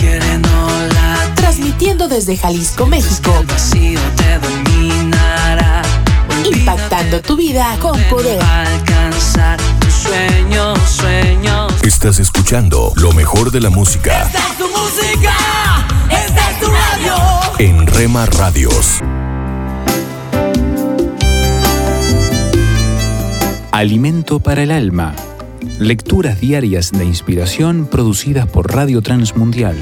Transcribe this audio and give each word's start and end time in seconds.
quiere 0.00 0.38
no 0.38 0.68
la 0.94 1.34
Transmitiendo 1.34 2.08
desde 2.08 2.36
Jalisco, 2.36 2.86
México. 2.86 3.36
el 3.40 3.46
vacío 3.46 4.00
te 4.16 4.38
dominará. 4.38 5.82
Impactando 6.44 7.20
tu 7.20 7.36
vida 7.36 7.76
con 7.80 8.00
poder. 8.04 8.42
Alcanzar 8.42 9.58
sueños, 10.02 10.78
sueños. 10.88 11.72
Estás 11.82 12.18
escuchando 12.18 12.92
lo 12.96 13.12
mejor 13.12 13.50
de 13.50 13.60
la 13.60 13.70
música 13.70 14.22
Esta 14.22 14.38
es 14.38 14.56
tu 14.58 14.68
música, 14.68 15.34
esta 16.10 16.50
es 16.50 16.60
tu 16.60 16.66
radio. 16.66 17.14
en 17.58 17.86
Rema 17.86 18.26
Radios. 18.26 19.00
Alimento 23.72 24.40
para 24.40 24.62
el 24.62 24.70
alma. 24.72 25.14
Lecturas 25.80 26.38
diarias 26.38 26.92
de 26.92 27.06
inspiración 27.06 27.86
producidas 27.86 28.46
por 28.46 28.70
Radio 28.70 29.00
Transmundial. 29.00 29.78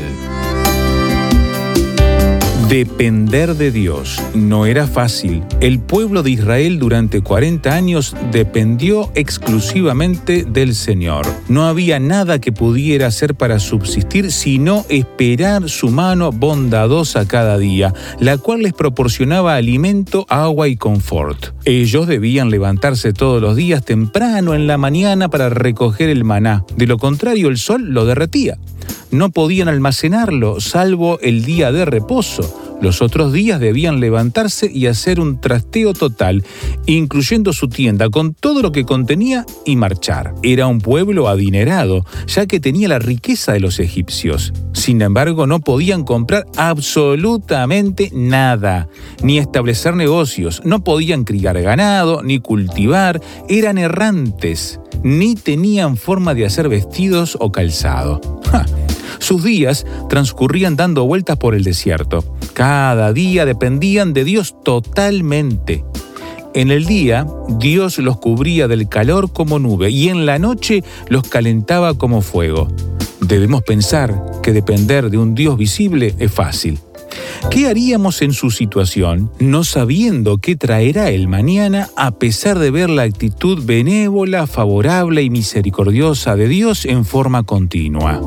Depender 2.69 3.55
de 3.55 3.71
Dios 3.71 4.23
no 4.35 4.67
era 4.67 4.87
fácil. 4.87 5.43
El 5.63 5.81
pueblo 5.81 6.23
de 6.23 6.33
Israel 6.33 6.79
durante 6.79 7.23
40 7.23 7.75
años 7.75 8.15
dependió 8.31 9.11
exclusivamente 9.15 10.45
del 10.45 10.75
Señor. 10.75 11.27
No 11.49 11.67
había 11.67 11.99
nada 11.99 12.43
que 12.43 12.53
pudiera 12.53 13.07
hacer 13.07 13.35
para 13.35 13.59
subsistir 13.59 14.31
sino 14.31 14.85
esperar 14.91 15.71
su 15.71 15.89
mano 15.89 16.31
bondadosa 16.31 17.27
cada 17.27 17.57
día, 17.57 17.95
la 18.21 18.37
cual 18.37 18.61
les 18.61 18.75
proporcionaba 18.75 19.55
alimento, 19.55 20.27
agua 20.29 20.69
y 20.69 20.77
confort. 20.77 21.55
Ellos 21.65 22.07
debían 22.07 22.51
levantarse 22.51 23.15
todos 23.15 23.41
los 23.41 23.57
días 23.57 23.83
temprano 23.83 24.53
en 24.53 24.67
la 24.67 24.77
mañana 24.77 25.31
para 25.31 25.49
recoger 25.49 26.11
el 26.11 26.23
maná. 26.23 26.67
De 26.77 26.87
lo 26.87 26.99
contrario, 26.99 27.49
el 27.49 27.57
sol 27.57 27.95
lo 27.95 28.05
derretía 28.05 28.59
no 29.11 29.31
podían 29.31 29.69
almacenarlo, 29.69 30.61
salvo 30.61 31.19
el 31.21 31.45
día 31.45 31.73
de 31.73 31.85
reposo. 31.85 32.68
Los 32.81 33.03
otros 33.03 33.33
días 33.33 33.59
debían 33.59 33.99
levantarse 33.99 34.71
y 34.73 34.87
hacer 34.87 35.19
un 35.19 35.41
trasteo 35.41 35.95
total, 35.95 36.45
incluyendo 36.87 37.53
su 37.53 37.69
tienda 37.69 38.09
con 38.09 38.35
todo 38.35 38.63
lo 38.63 38.71
que 38.71 38.85
contenía 38.85 39.45
y 39.65 39.77
marchar. 39.77 40.35
Era 40.43 40.69
un 40.69 40.81
pueblo 40.81 41.29
adinerado, 41.29 42.05
ya 42.27 42.47
que 42.47 42.61
tenía 42.61 42.89
la 42.89 43.01
riqueza 43.01 43.53
de 43.53 43.61
los 43.61 43.81
egipcios. 43.81 44.53
Sin 44.73 45.03
embargo, 45.03 45.47
no 45.47 45.59
podían 45.59 46.05
comprar 46.05 46.47
absolutamente 46.57 48.11
nada, 48.15 48.89
ni 49.23 49.39
establecer 49.39 49.97
negocios, 49.97 50.63
no 50.65 50.85
podían 50.85 51.25
criar 51.25 51.61
ganado, 51.61 52.23
ni 52.23 52.39
cultivar, 52.39 53.21
eran 53.49 53.79
errantes, 53.79 54.79
ni 55.03 55.35
tenían 55.35 55.97
forma 55.97 56.35
de 56.35 56.47
hacer 56.47 56.69
vestidos 56.69 57.37
o 57.41 57.51
calzado. 57.51 58.21
¡Ja! 58.51 58.65
Sus 59.19 59.45
días 59.45 59.87
transcurrían 60.09 60.77
dando 60.77 61.05
vueltas 61.05 61.37
por 61.37 61.55
el 61.55 61.65
desierto. 61.65 62.25
Cada 62.53 63.13
día 63.13 63.45
dependían 63.45 64.13
de 64.13 64.25
Dios 64.25 64.55
totalmente. 64.65 65.85
En 66.55 66.71
el 66.71 66.87
día, 66.87 67.27
Dios 67.59 67.99
los 67.99 68.19
cubría 68.19 68.69
del 68.69 68.89
calor 68.89 69.33
como 69.33 69.59
nube 69.59 69.91
y 69.91 70.09
en 70.09 70.27
la 70.27 70.39
noche 70.39 70.83
los 71.09 71.23
calentaba 71.29 71.95
como 71.95 72.23
fuego. 72.23 72.69
Debemos 73.21 73.63
pensar 73.63 74.41
que 74.43 74.53
depender 74.53 75.11
de 75.11 75.19
un 75.19 75.35
Dios 75.35 75.59
visible 75.59 76.15
es 76.19 76.33
fácil. 76.33 76.79
¿Qué 77.51 77.67
haríamos 77.67 78.23
en 78.23 78.33
su 78.33 78.51
situación 78.51 79.31
no 79.39 79.65
sabiendo 79.65 80.39
qué 80.39 80.57
traerá 80.57 81.11
el 81.11 81.29
mañana 81.29 81.89
a 81.97 82.11
pesar 82.13 82.59
de 82.59 82.71
ver 82.71 82.91
la 82.91 83.03
actitud 83.03 83.65
benévola, 83.65 84.47
favorable 84.47 85.23
y 85.23 85.31
misericordiosa 85.31 86.37
de 86.37 86.49
Dios 86.49 86.85
en 86.85 87.05
forma 87.05 87.45
continua? 87.45 88.21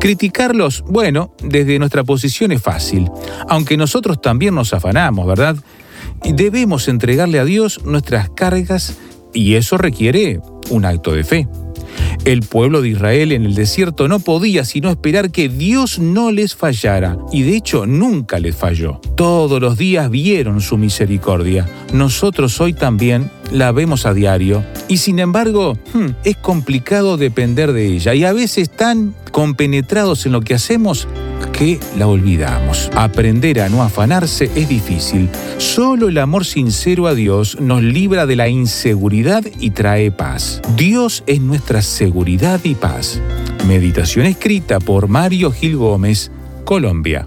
Criticarlos, 0.00 0.84
bueno, 0.86 1.34
desde 1.42 1.78
nuestra 1.78 2.04
posición 2.04 2.52
es 2.52 2.62
fácil, 2.62 3.10
aunque 3.48 3.76
nosotros 3.76 4.20
también 4.20 4.54
nos 4.54 4.72
afanamos, 4.72 5.26
¿verdad? 5.26 5.56
Debemos 6.22 6.88
entregarle 6.88 7.38
a 7.38 7.44
Dios 7.44 7.84
nuestras 7.84 8.30
cargas 8.30 8.96
y 9.32 9.54
eso 9.54 9.78
requiere 9.78 10.40
un 10.70 10.84
acto 10.84 11.12
de 11.12 11.24
fe. 11.24 11.48
El 12.24 12.40
pueblo 12.40 12.82
de 12.82 12.88
Israel 12.88 13.32
en 13.32 13.44
el 13.44 13.54
desierto 13.54 14.08
no 14.08 14.18
podía 14.18 14.64
sino 14.64 14.90
esperar 14.90 15.30
que 15.30 15.48
Dios 15.48 15.98
no 15.98 16.32
les 16.32 16.54
fallara, 16.54 17.16
y 17.32 17.42
de 17.42 17.56
hecho 17.56 17.86
nunca 17.86 18.38
les 18.38 18.56
falló. 18.56 19.00
Todos 19.16 19.60
los 19.60 19.78
días 19.78 20.10
vieron 20.10 20.60
su 20.60 20.76
misericordia. 20.76 21.68
Nosotros 21.92 22.60
hoy 22.60 22.72
también 22.72 23.30
la 23.50 23.72
vemos 23.72 24.06
a 24.06 24.14
diario, 24.14 24.64
y 24.88 24.98
sin 24.98 25.18
embargo 25.18 25.78
hmm, 25.94 26.06
es 26.24 26.36
complicado 26.36 27.16
depender 27.16 27.72
de 27.72 27.86
ella, 27.86 28.14
y 28.14 28.24
a 28.24 28.32
veces 28.32 28.70
tan 28.70 29.14
compenetrados 29.30 30.26
en 30.26 30.32
lo 30.32 30.40
que 30.40 30.54
hacemos 30.54 31.08
que 31.52 31.80
la 31.98 32.06
olvidamos. 32.06 32.90
Aprender 32.94 33.60
a 33.60 33.68
no 33.68 33.82
afanarse 33.82 34.50
es 34.54 34.68
difícil. 34.68 35.28
Solo 35.58 36.08
el 36.08 36.18
amor 36.18 36.44
sincero 36.44 37.06
a 37.06 37.14
Dios 37.14 37.58
nos 37.60 37.82
libra 37.82 38.26
de 38.26 38.36
la 38.36 38.48
inseguridad 38.48 39.44
y 39.58 39.70
trae 39.70 40.10
paz. 40.10 40.60
Dios 40.76 41.24
es 41.26 41.40
nuestra 41.40 41.82
seguridad 41.82 42.60
y 42.62 42.74
paz. 42.74 43.20
Meditación 43.66 44.26
escrita 44.26 44.80
por 44.80 45.08
Mario 45.08 45.50
Gil 45.50 45.76
Gómez, 45.76 46.30
Colombia. 46.64 47.26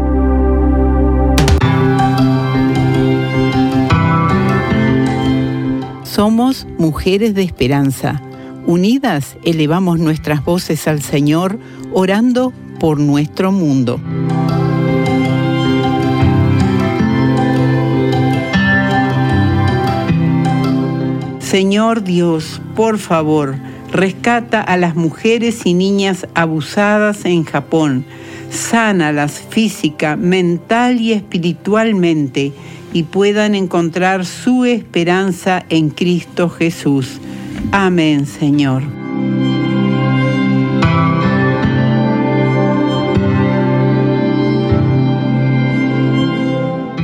Somos 6.13 6.67
mujeres 6.77 7.35
de 7.35 7.43
esperanza. 7.43 8.21
Unidas 8.67 9.37
elevamos 9.45 9.97
nuestras 9.97 10.43
voces 10.43 10.85
al 10.89 11.01
Señor, 11.01 11.57
orando 11.93 12.51
por 12.81 12.99
nuestro 12.99 13.53
mundo. 13.53 13.97
Señor 21.39 22.03
Dios, 22.03 22.61
por 22.75 22.97
favor, 22.97 23.55
rescata 23.93 24.59
a 24.59 24.75
las 24.75 24.97
mujeres 24.97 25.65
y 25.65 25.73
niñas 25.73 26.27
abusadas 26.35 27.23
en 27.23 27.45
Japón. 27.45 28.03
Sánalas 28.49 29.41
física, 29.49 30.17
mental 30.17 30.99
y 30.99 31.13
espiritualmente 31.13 32.51
y 32.93 33.03
puedan 33.03 33.55
encontrar 33.55 34.25
su 34.25 34.65
esperanza 34.65 35.63
en 35.69 35.89
Cristo 35.89 36.49
Jesús. 36.49 37.19
Amén, 37.71 38.25
Señor. 38.25 38.83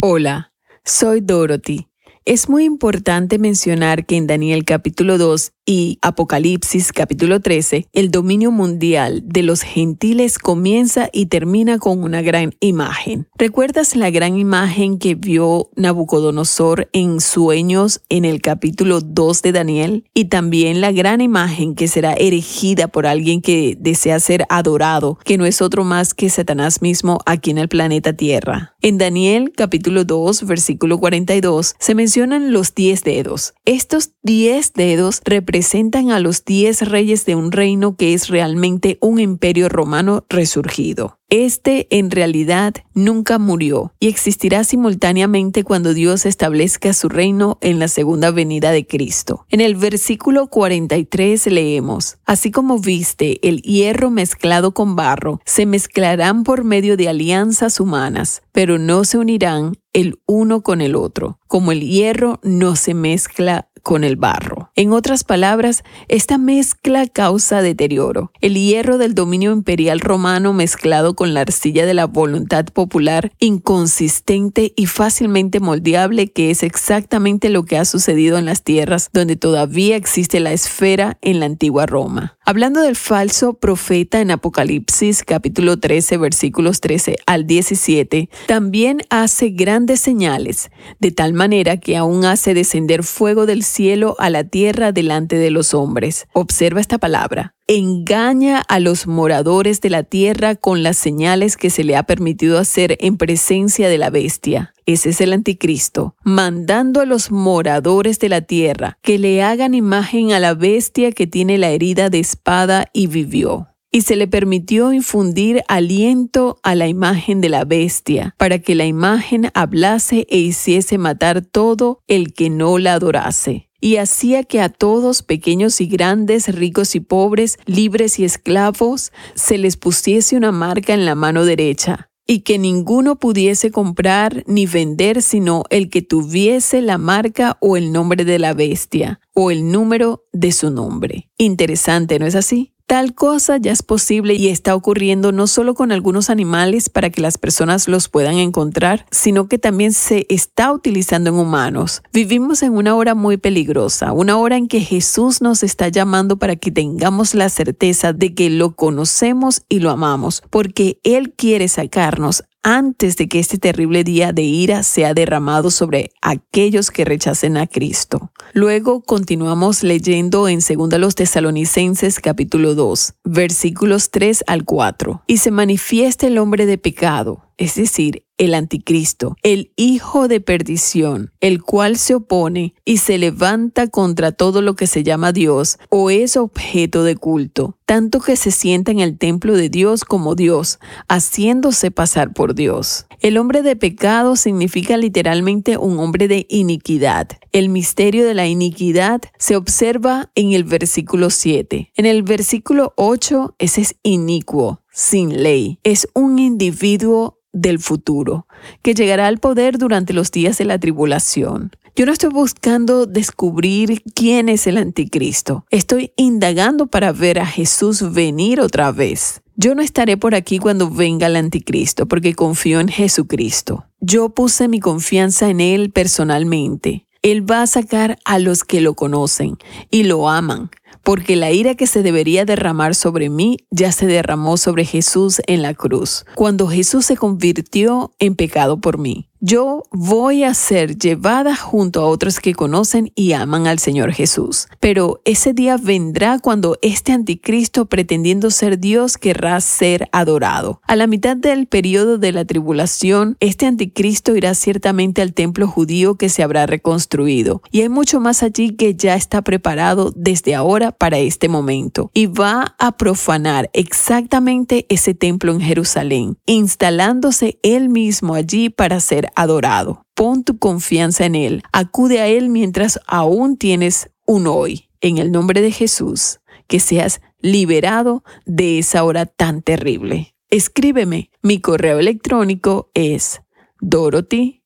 Hola, 0.03 0.53
soy 0.85 1.21
Dorothy. 1.21 1.89
Es 2.29 2.49
muy 2.49 2.65
importante 2.65 3.39
mencionar 3.39 4.05
que 4.05 4.17
en 4.17 4.27
Daniel 4.27 4.65
capítulo 4.65 5.17
2 5.17 5.53
y 5.65 5.99
Apocalipsis 6.03 6.93
capítulo 6.93 7.39
13, 7.39 7.87
el 7.93 8.11
dominio 8.11 8.51
mundial 8.51 9.23
de 9.25 9.45
los 9.45 9.63
gentiles 9.63 10.41
comienza 10.41 11.09
y 11.13 11.27
termina 11.27 11.79
con 11.79 12.03
una 12.03 12.23
gran 12.23 12.55
imagen. 12.59 13.29
¿Recuerdas 13.37 13.95
la 13.95 14.11
gran 14.11 14.39
imagen 14.39 14.99
que 14.99 15.15
vio 15.15 15.71
Nabucodonosor 15.77 16.89
en 16.93 17.21
sueños 17.21 18.01
en 18.09 18.25
el 18.25 18.43
capítulo 18.43 19.01
2 19.01 19.43
de 19.43 19.53
Daniel? 19.53 20.05
Y 20.13 20.25
también 20.25 20.81
la 20.81 20.91
gran 20.91 21.21
imagen 21.21 21.77
que 21.77 21.87
será 21.87 22.15
erigida 22.15 22.89
por 22.89 23.07
alguien 23.07 23.41
que 23.41 23.77
desea 23.79 24.19
ser 24.19 24.47
adorado, 24.49 25.17
que 25.25 25.39
no 25.39 25.47
es 25.47 25.63
otro 25.63 25.85
más 25.85 26.13
que 26.13 26.29
Satanás 26.29 26.83
mismo 26.83 27.21
aquí 27.25 27.53
en 27.53 27.59
el 27.59 27.69
planeta 27.69 28.15
Tierra. 28.15 28.76
En 28.87 28.99
Daniel 28.99 29.51
capítulo 29.51 30.05
2, 30.05 30.47
versículo 30.47 31.01
42, 31.01 31.75
se 31.77 31.97
mencionan 31.97 32.53
los 32.53 32.73
diez 32.73 33.03
dedos. 33.03 33.53
Estos 33.65 34.13
diez 34.23 34.75
dedos 34.75 35.23
representan 35.25 35.57
presentan 35.57 36.13
a 36.13 36.21
los 36.21 36.45
diez 36.45 36.89
reyes 36.89 37.27
de 37.27 37.35
un 37.35 37.51
reino 37.51 37.97
que 37.97 38.15
es 38.15 38.29
realmente 38.29 38.97
un 39.01 39.19
imperio 39.19 39.69
romano 39.69 40.25
resurgido. 40.29 41.19
Este 41.29 41.89
en 41.91 42.13
realidad 42.13 42.75
nunca 42.95 43.41
murió 43.41 43.93
y 43.99 44.07
existirá 44.07 44.63
simultáneamente 44.63 45.65
cuando 45.65 45.93
Dios 45.93 46.25
establezca 46.25 46.93
su 46.93 47.09
reino 47.09 47.59
en 47.61 47.81
la 47.81 47.89
segunda 47.89 48.31
venida 48.31 48.71
de 48.71 48.87
Cristo. 48.87 49.45
En 49.49 49.61
el 49.61 49.75
versículo 49.75 50.47
43 50.47 51.49
leemos, 51.49 52.19
Así 52.27 52.53
como 52.53 52.79
viste 52.79 53.41
el 53.47 53.61
hierro 53.63 54.11
mezclado 54.11 54.73
con 54.73 54.95
barro, 54.95 55.41
se 55.45 55.67
mezclarán 55.67 56.45
por 56.45 56.63
medio 56.63 56.97
de 56.97 57.09
alianzas 57.09 57.81
humanas, 57.81 58.43
pero 58.53 58.79
no 58.79 59.03
se 59.03 59.19
unirán 59.19 59.77
el 59.93 60.21
uno 60.27 60.63
con 60.63 60.81
el 60.81 60.95
otro, 60.95 61.41
como 61.49 61.73
el 61.73 61.81
hierro 61.81 62.39
no 62.45 62.77
se 62.77 62.95
mezcla 62.95 63.69
con 63.87 64.03
el 64.03 64.17
barro. 64.17 64.73
En 64.75 64.93
otras 64.93 65.23
palabras, 65.23 65.85
esta 66.09 66.39
mezcla 66.39 67.07
causa 67.07 67.63
deterioro. 67.63 68.33
El 68.41 68.55
hierro 68.55 68.99
del 68.99 69.15
dominio 69.15 69.53
imperial 69.53 70.01
romano 70.01 70.53
mezclado 70.53 71.15
con 71.15 71.35
la 71.35 71.43
arcilla 71.43 71.87
de 71.87 71.95
la 71.95 72.07
voluntad 72.07 72.65
popular, 72.65 73.31
inconsistente 73.39 74.73
y 74.75 74.87
fácilmente 74.87 75.61
moldeable, 75.61 76.27
que 76.33 76.51
es 76.51 76.65
exactamente 76.65 77.49
lo 77.49 77.65
que 77.65 77.79
ha 77.79 77.85
sucedido 77.85 78.39
en 78.39 78.47
las 78.47 78.65
tierras 78.65 79.09
donde 79.13 79.37
todavía 79.37 79.95
existe 79.95 80.41
la 80.41 80.53
esfera 80.53 81.17
en 81.23 81.39
la 81.39 81.47
antigua 81.47 81.87
Roma. 81.87 82.37
Hablando 82.45 82.81
del 82.81 82.97
falso 82.97 83.55
profeta 83.55 84.21
en 84.21 84.33
Apocalipsis 84.33 85.23
capítulo 85.23 85.79
13 85.79 86.17
versículos 86.17 86.81
13 86.81 87.19
al 87.27 87.47
17, 87.47 88.31
también 88.47 89.03
hace 89.11 89.51
grandes 89.51 90.01
señales, 90.01 90.71
de 90.99 91.13
tal 91.13 91.35
manera 91.35 91.77
que 91.77 91.97
aún 91.97 92.25
hace 92.25 92.53
descender 92.53 93.05
fuego 93.05 93.47
del 93.47 93.63
cielo 93.63 93.76
a 94.19 94.31
la 94.31 94.45
tierra 94.45 94.93
delante 94.93 95.37
de 95.37 95.51
los 95.51 95.75
hombres. 95.75 96.27
Observa 96.33 96.81
esta 96.81 96.99
palabra 96.99 97.57
engaña 97.69 98.61
a 98.69 98.79
los 98.79 99.09
moradores 99.09 99.81
de 99.81 99.91
la 99.91 100.05
tierra 100.05 100.55
con 100.55 100.85
las 100.85 100.97
señales 100.97 101.57
que 101.57 101.71
se 101.71 101.83
le 101.83 101.97
ha 101.97 102.05
permitido 102.05 102.59
hacer 102.59 102.97
en 103.01 103.17
presencia 103.17 103.89
de 103.89 103.99
la 103.99 104.11
bestia. 104.11 104.73
Ese 104.87 105.11
es 105.11 105.21
el 105.21 105.33
anticristo, 105.33 106.15
mandando 106.23 107.01
a 107.01 107.07
los 107.07 107.33
moradores 107.33 108.21
de 108.21 108.29
la 108.29 108.43
tierra 108.43 108.99
que 109.03 109.19
le 109.19 109.43
hagan 109.43 109.75
imagen 109.75 110.33
a 110.33 110.39
la 110.39 110.55
bestia 110.55 111.11
que 111.11 111.27
tiene 111.27 111.59
la 111.59 111.71
herida 111.71 112.09
de 112.09 112.21
espada 112.21 112.87
y 112.93 113.09
vivió. 113.09 113.69
Y 113.91 114.03
se 114.03 114.15
le 114.15 114.29
permitió 114.29 114.93
infundir 114.93 115.63
aliento 115.69 116.59
a 116.63 116.75
la 116.75 116.87
imagen 116.87 117.41
de 117.41 117.49
la 117.49 117.65
bestia, 117.65 118.35
para 118.37 118.59
que 118.59 118.75
la 118.75 118.85
imagen 118.85 119.51
hablase 119.55 120.27
e 120.29 120.39
hiciese 120.39 120.99
matar 120.99 121.41
todo 121.41 122.01
el 122.07 122.35
que 122.35 122.51
no 122.51 122.79
la 122.79 122.95
adorase 122.95 123.66
y 123.81 123.97
hacía 123.97 124.45
que 124.45 124.61
a 124.61 124.69
todos, 124.69 125.23
pequeños 125.23 125.81
y 125.81 125.87
grandes, 125.87 126.55
ricos 126.55 126.95
y 126.95 127.01
pobres, 127.01 127.59
libres 127.67 128.19
y 128.19 128.25
esclavos, 128.25 129.13
se 129.35 129.59
les 129.59 129.77
pusiese 129.77 130.37
una 130.37 130.53
marca 130.53 130.95
en 130.95 131.05
la 131.05 131.15
mano 131.15 131.45
derecha, 131.45 132.11
y 132.27 132.41
que 132.41 132.59
ninguno 132.59 133.17
pudiese 133.17 133.71
comprar 133.71 134.43
ni 134.47 134.67
vender 134.67 135.23
sino 135.23 135.63
el 135.71 135.91
que 135.91 136.03
tuviese 136.03 136.83
la 136.83 136.99
marca 136.99 137.57
o 137.61 137.77
el 137.77 137.93
nombre 137.93 138.25
de 138.25 138.39
la 138.39 138.53
bestia, 138.53 139.21
o 139.33 139.51
el 139.51 139.71
número 139.71 140.25
de 140.33 140.53
su 140.53 140.71
nombre. 140.71 141.31
Interesante, 141.39 142.19
¿no 142.19 142.27
es 142.27 142.35
así? 142.35 142.76
Tal 142.89 143.15
cosa 143.15 143.57
ya 143.57 143.73
es 143.73 143.83
posible 143.83 144.35
y 144.35 144.47
está 144.47 144.77
ocurriendo 144.77 145.33
no 145.33 145.49
solo 145.49 145.75
con 145.75 145.91
algunos 145.91 146.31
animales 146.31 146.89
para 146.89 147.11
que 147.11 147.21
las 147.21 147.37
personas 147.37 147.89
los 147.89 148.09
puedan 148.09 148.37
encontrar, 148.37 149.07
sino 149.11 149.49
que 149.49 149.59
también 149.59 149.93
se 149.93 150.25
está 150.29 150.71
utilizando 150.71 151.31
en 151.31 151.37
humanos. 151.37 152.01
Vivimos 152.13 152.63
en 152.63 152.75
una 152.75 152.95
hora 152.95 153.17
muy 153.17 153.39
peligrosa, 153.39 154.13
una 154.13 154.37
hora 154.37 154.57
en 154.57 154.69
que 154.69 154.83
Jesús 154.83 155.43
nos 155.43 155.65
está 155.65 155.89
llamando 155.89 156.37
para 156.37 156.55
que 156.55 156.71
tengamos 156.71 157.35
la 157.35 157.49
certeza 157.49 158.13
de 158.13 158.35
que 158.35 158.51
lo 158.51 158.77
conocemos 158.77 159.65
y 159.69 159.81
lo 159.81 159.91
amamos, 159.91 160.45
porque 160.49 161.01
Él 161.03 161.33
quiere 161.33 161.67
sacarnos 161.67 162.45
antes 162.63 163.17
de 163.17 163.29
que 163.29 163.39
este 163.39 163.59
terrible 163.59 164.05
día 164.05 164.33
de 164.33 164.43
ira 164.43 164.83
sea 164.83 165.15
derramado 165.15 165.71
sobre 165.71 166.11
aquellos 166.21 166.91
que 166.91 167.05
rechacen 167.05 167.57
a 167.57 167.67
Cristo. 167.67 168.33
Luego 168.53 169.03
continuamos 169.03 169.83
leyendo 169.83 170.49
en 170.49 170.59
2 170.59 170.99
los 170.99 171.15
Tesalonicenses 171.15 172.21
capítulo 172.21 172.75
2, 172.75 173.15
versículos 173.25 174.11
3 174.11 174.45
al 174.47 174.65
4. 174.65 175.23
Y 175.27 175.39
se 175.39 175.51
manifiesta 175.51 176.27
el 176.27 176.39
hombre 176.39 176.67
de 176.67 176.79
pecado, 176.79 177.49
es 177.57 177.77
decir, 177.77 178.26
el 178.39 178.55
anticristo, 178.55 179.37
el 179.43 179.73
hijo 179.77 180.29
de 180.29 180.41
perdición, 180.41 181.33
el 181.41 181.63
cual 181.63 181.97
se 181.97 182.15
opone 182.15 182.75
y 182.85 182.99
se 182.99 183.19
levanta 183.19 183.89
contra 183.89 184.33
todo 184.33 184.63
lo 184.63 184.75
que 184.77 184.87
se 184.87 185.03
llama 185.03 185.33
Dios 185.33 185.79
o 185.89 186.11
es 186.11 186.37
objeto 186.37 187.05
de 187.05 187.17
culto, 187.17 187.77
tanto 187.87 188.21
que 188.21 188.37
se 188.37 188.51
sienta 188.51 188.91
en 188.91 189.01
el 189.01 189.19
templo 189.19 189.55
de 189.55 189.69
Dios 189.69 190.05
como 190.05 190.35
Dios, 190.35 190.79
haciéndose 191.09 191.91
pasar 191.91 192.33
por 192.33 192.55
Dios. 192.55 193.07
El 193.21 193.39
hombre 193.39 193.63
de 193.63 193.77
pecado 193.77 194.37
significa 194.37 194.97
literalmente 194.97 195.79
un 195.79 195.99
hombre 195.99 196.29
de 196.29 196.47
iniquidad. 196.49 197.29
El 197.53 197.69
misterio 197.71 198.27
de 198.27 198.35
la 198.35 198.47
iniquidad 198.47 199.23
se 199.39 199.57
observa 199.57 200.31
en 200.35 200.53
el 200.53 200.65
versículo 200.65 201.31
7. 201.31 201.93
En 201.97 202.07
el 202.07 202.23
versículo 202.23 202.93
8, 202.97 203.55
ese 203.59 203.81
es 203.81 203.97
inicuo, 204.03 204.83
sin 204.93 205.43
ley. 205.43 205.79
Es 205.83 206.09
un 206.15 206.39
individuo 206.39 207.36
del 207.57 207.79
futuro, 207.79 208.47
que 208.83 208.95
llegará 208.95 209.27
al 209.27 209.39
poder 209.39 209.79
durante 209.79 210.13
los 210.13 210.31
días 210.31 210.59
de 210.59 210.67
la 210.67 210.79
tribulación. 210.79 211.73
Yo 211.97 212.05
no 212.05 212.13
estoy 212.13 212.29
buscando 212.29 213.07
descubrir 213.07 214.03
quién 214.15 214.51
es 214.51 214.67
el 214.67 214.77
anticristo. 214.77 215.65
Estoy 215.71 216.13
indagando 216.17 216.87
para 216.89 217.13
ver 217.13 217.39
a 217.39 217.47
Jesús 217.47 218.13
venir 218.13 218.61
otra 218.61 218.93
vez. 218.93 219.41
Yo 219.55 219.75
no 219.75 219.81
estaré 219.81 220.19
por 220.19 220.35
aquí 220.35 220.59
cuando 220.59 220.91
venga 220.91 221.29
el 221.29 221.37
anticristo 221.37 222.07
porque 222.07 222.35
confío 222.35 222.81
en 222.81 222.89
Jesucristo. 222.89 223.87
Yo 224.01 224.29
puse 224.29 224.69
mi 224.69 224.79
confianza 224.81 225.49
en 225.49 225.61
Él 225.63 225.91
personalmente. 225.91 227.07
Él 227.23 227.51
va 227.51 227.63
a 227.63 227.67
sacar 227.67 228.19
a 228.27 228.39
los 228.39 228.63
que 228.63 228.83
lo 228.83 228.93
conocen 228.93 229.57
y 229.91 230.03
lo 230.03 230.29
aman, 230.29 230.71
porque 231.07 231.37
la 231.37 231.53
ira 231.53 231.77
que 231.77 231.87
se 231.87 232.03
debería 232.03 232.45
derramar 232.45 232.97
sobre 232.97 233.31
mí 233.31 233.59
ya 233.71 233.93
se 233.93 234.09
derramó 234.09 234.57
sobre 234.57 234.85
Jesús 234.85 235.41
en 235.47 235.63
la 235.63 235.73
cruz, 235.73 236.27
cuando 236.35 236.67
Jesús 236.67 237.07
se 237.07 237.17
convirtió 237.17 238.13
en 238.19 238.35
pecado 238.35 238.81
por 238.81 238.99
mí 238.99 239.31
yo 239.47 239.85
voy 239.93 240.43
a 240.43 240.55
ser 240.55 240.99
llevada 240.99 241.55
junto 241.55 242.01
a 242.01 242.07
otros 242.07 242.41
que 242.41 242.53
conocen 242.53 243.13
y 243.15 243.33
aman 243.33 243.69
al 243.69 243.79
Señor 243.79 244.13
Jesús. 244.13 244.67
Pero 244.81 245.21
ese 245.25 245.53
día 245.53 245.77
vendrá 245.81 246.41
cuando 246.41 246.77
este 246.83 247.13
anticristo 247.13 247.87
pretendiendo 247.87 248.51
ser 248.51 248.81
Dios 248.81 249.19
querrá 249.19 249.61
ser 249.61 250.09
adorado. 250.11 250.81
A 250.89 250.97
la 250.97 251.07
mitad 251.07 251.37
del 251.37 251.69
periodo 251.69 252.19
de 252.19 252.33
la 252.33 252.45
tribulación, 252.45 253.37
este 253.39 253.67
anticristo 253.67 254.35
irá 254.35 254.53
ciertamente 254.55 255.23
al 255.23 255.33
templo 255.33 255.69
judío 255.69 256.17
que 256.17 256.29
se 256.29 256.43
habrá 256.43 256.67
reconstruido. 256.67 257.63
Y 257.71 257.83
hay 257.83 257.89
mucho 257.89 258.19
más 258.19 258.43
allí 258.43 258.75
que 258.75 258.97
ya 258.97 259.15
está 259.15 259.43
preparado 259.43 260.13
desde 260.17 260.57
ahora 260.57 260.91
para 260.91 261.19
este 261.19 261.49
momento. 261.49 262.11
Y 262.15 262.27
va 262.27 262.75
a 262.81 262.97
profanar 262.97 263.71
exactamente 263.75 264.87
ese 264.89 265.15
templo 265.15 265.53
en 265.53 265.61
Jerusalén, 265.61 266.37
instalándose 266.47 267.61
él 267.63 267.91
mismo 267.91 268.35
allí 268.35 268.71
para 268.71 268.99
ser 268.99 269.31
adorado. 269.37 270.03
Pon 270.15 270.43
tu 270.43 270.59
confianza 270.59 271.27
en 271.27 271.37
Él. 271.37 271.63
Acude 271.73 272.21
a 272.21 272.27
Él 272.27 272.49
mientras 272.49 272.99
aún 273.07 273.57
tienes 273.57 274.11
un 274.27 274.49
hoy. 274.49 274.89
En 275.01 275.19
el 275.19 275.31
nombre 275.31 275.61
de 275.61 275.71
Jesús, 275.71 276.41
que 276.67 276.81
seas 276.81 277.21
liberado 277.41 278.25
de 278.45 278.81
esa 278.81 279.05
hora 279.05 279.27
tan 279.27 279.63
terrible. 279.63 280.35
Escríbeme. 280.51 281.31
Mi 281.43 281.61
correo 281.61 281.99
electrónico 281.99 282.91
es 282.95 283.43
dorothy 283.81 284.63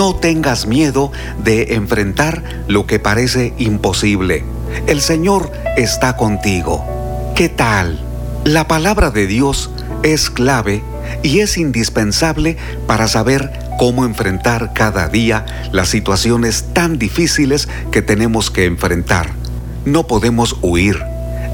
No 0.00 0.14
tengas 0.14 0.66
miedo 0.66 1.12
de 1.44 1.74
enfrentar 1.74 2.42
lo 2.68 2.86
que 2.86 2.98
parece 2.98 3.52
imposible. 3.58 4.44
El 4.86 5.02
Señor 5.02 5.52
está 5.76 6.16
contigo. 6.16 6.82
¿Qué 7.36 7.50
tal? 7.50 8.00
La 8.44 8.66
palabra 8.66 9.10
de 9.10 9.26
Dios 9.26 9.68
es 10.02 10.30
clave 10.30 10.82
y 11.22 11.40
es 11.40 11.58
indispensable 11.58 12.56
para 12.86 13.08
saber 13.08 13.52
cómo 13.78 14.06
enfrentar 14.06 14.72
cada 14.72 15.06
día 15.06 15.44
las 15.70 15.90
situaciones 15.90 16.72
tan 16.72 16.98
difíciles 16.98 17.68
que 17.90 18.00
tenemos 18.00 18.50
que 18.50 18.64
enfrentar. 18.64 19.28
No 19.84 20.06
podemos 20.06 20.56
huir, 20.62 20.98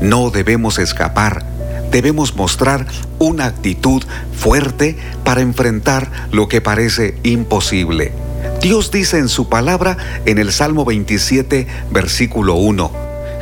no 0.01 0.31
debemos 0.31 0.79
escapar, 0.79 1.45
debemos 1.91 2.37
mostrar 2.37 2.87
una 3.19 3.47
actitud 3.47 4.03
fuerte 4.33 4.97
para 5.25 5.41
enfrentar 5.41 6.11
lo 6.33 6.49
que 6.49 6.61
parece 6.61 7.17
imposible. 7.23 8.13
Dios 8.61 8.91
dice 8.91 9.19
en 9.19 9.29
su 9.29 9.49
palabra 9.49 9.97
en 10.25 10.39
el 10.39 10.53
Salmo 10.53 10.85
27, 10.85 11.67
versículo 11.91 12.55
1, 12.55 12.91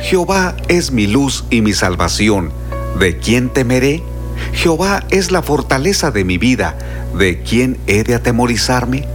Jehová 0.01 0.55
es 0.67 0.91
mi 0.91 1.07
luz 1.07 1.45
y 1.49 1.61
mi 1.61 1.73
salvación. 1.73 2.51
¿De 2.99 3.17
quién 3.17 3.49
temeré? 3.49 4.03
Jehová 4.53 5.03
es 5.09 5.31
la 5.31 5.41
fortaleza 5.41 6.11
de 6.11 6.23
mi 6.23 6.37
vida. 6.37 6.77
¿De 7.17 7.41
quién 7.41 7.77
he 7.87 8.03
de 8.03 8.15
atemorizarme? 8.15 9.05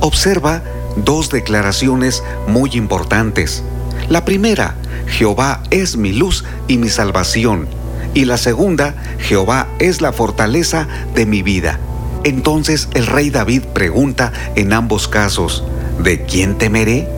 Observa 0.00 0.62
dos 0.96 1.30
declaraciones 1.30 2.22
muy 2.48 2.70
importantes. 2.74 3.62
La 4.08 4.24
primera, 4.24 4.74
Jehová 5.06 5.62
es 5.70 5.96
mi 5.96 6.12
luz 6.12 6.44
y 6.68 6.78
mi 6.78 6.88
salvación. 6.88 7.68
Y 8.14 8.24
la 8.24 8.36
segunda, 8.36 8.94
Jehová 9.18 9.68
es 9.78 10.00
la 10.00 10.12
fortaleza 10.12 10.88
de 11.14 11.26
mi 11.26 11.42
vida. 11.42 11.78
Entonces 12.24 12.88
el 12.94 13.06
rey 13.06 13.30
David 13.30 13.62
pregunta 13.72 14.32
en 14.56 14.72
ambos 14.72 15.08
casos, 15.08 15.64
¿de 16.02 16.24
quién 16.24 16.58
temeré? 16.58 17.08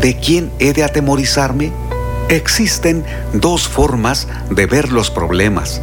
¿De 0.00 0.18
quién 0.18 0.50
he 0.58 0.72
de 0.72 0.84
atemorizarme? 0.84 1.72
Existen 2.28 3.04
dos 3.32 3.68
formas 3.68 4.28
de 4.50 4.66
ver 4.66 4.92
los 4.92 5.10
problemas, 5.10 5.80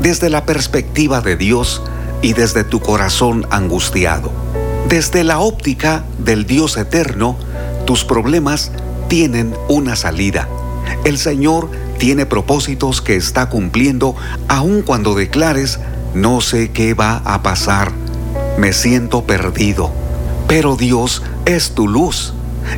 desde 0.00 0.28
la 0.28 0.44
perspectiva 0.44 1.20
de 1.20 1.36
Dios 1.36 1.82
y 2.22 2.32
desde 2.32 2.64
tu 2.64 2.80
corazón 2.80 3.46
angustiado. 3.50 4.32
Desde 4.88 5.24
la 5.24 5.38
óptica 5.38 6.04
del 6.18 6.46
Dios 6.46 6.76
eterno, 6.76 7.36
tus 7.86 8.04
problemas 8.04 8.72
tienen 9.08 9.54
una 9.68 9.96
salida. 9.96 10.48
El 11.04 11.18
Señor 11.18 11.70
tiene 11.98 12.26
propósitos 12.26 13.00
que 13.00 13.16
está 13.16 13.48
cumpliendo 13.48 14.16
aun 14.48 14.82
cuando 14.82 15.14
declares, 15.14 15.78
no 16.14 16.40
sé 16.40 16.70
qué 16.70 16.94
va 16.94 17.22
a 17.24 17.42
pasar 17.42 17.92
me 18.56 18.72
siento 18.72 19.24
perdido. 19.24 19.92
Pero 20.48 20.76
Dios 20.76 21.22
es 21.44 21.72
tu 21.74 21.88
luz 21.88 22.32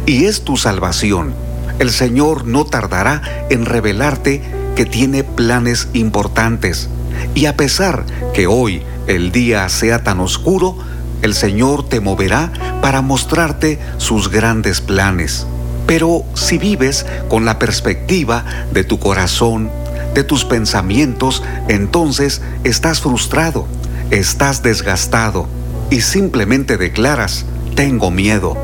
y 0.06 0.24
es 0.24 0.42
tu 0.42 0.56
salvación. 0.56 1.34
El 1.78 1.90
Señor 1.90 2.46
no 2.46 2.64
tardará 2.64 3.46
en 3.50 3.64
revelarte 3.64 4.42
que 4.74 4.84
tiene 4.84 5.24
planes 5.24 5.88
importantes. 5.92 6.88
Y 7.34 7.46
a 7.46 7.56
pesar 7.56 8.04
que 8.32 8.46
hoy 8.46 8.82
el 9.06 9.32
día 9.32 9.68
sea 9.68 10.02
tan 10.02 10.20
oscuro, 10.20 10.76
el 11.22 11.34
Señor 11.34 11.88
te 11.88 12.00
moverá 12.00 12.52
para 12.80 13.02
mostrarte 13.02 13.78
sus 13.98 14.30
grandes 14.30 14.80
planes. 14.80 15.46
Pero 15.88 16.22
si 16.34 16.58
vives 16.58 17.06
con 17.28 17.46
la 17.46 17.58
perspectiva 17.58 18.44
de 18.72 18.84
tu 18.84 18.98
corazón, 18.98 19.70
de 20.12 20.22
tus 20.22 20.44
pensamientos, 20.44 21.42
entonces 21.68 22.42
estás 22.62 23.00
frustrado, 23.00 23.66
estás 24.10 24.62
desgastado 24.62 25.48
y 25.90 26.02
simplemente 26.02 26.76
declaras, 26.76 27.46
tengo 27.74 28.10
miedo, 28.10 28.54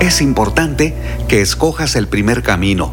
es 0.00 0.20
importante 0.20 0.94
que 1.26 1.40
escojas 1.40 1.96
el 1.96 2.06
primer 2.06 2.42
camino. 2.42 2.92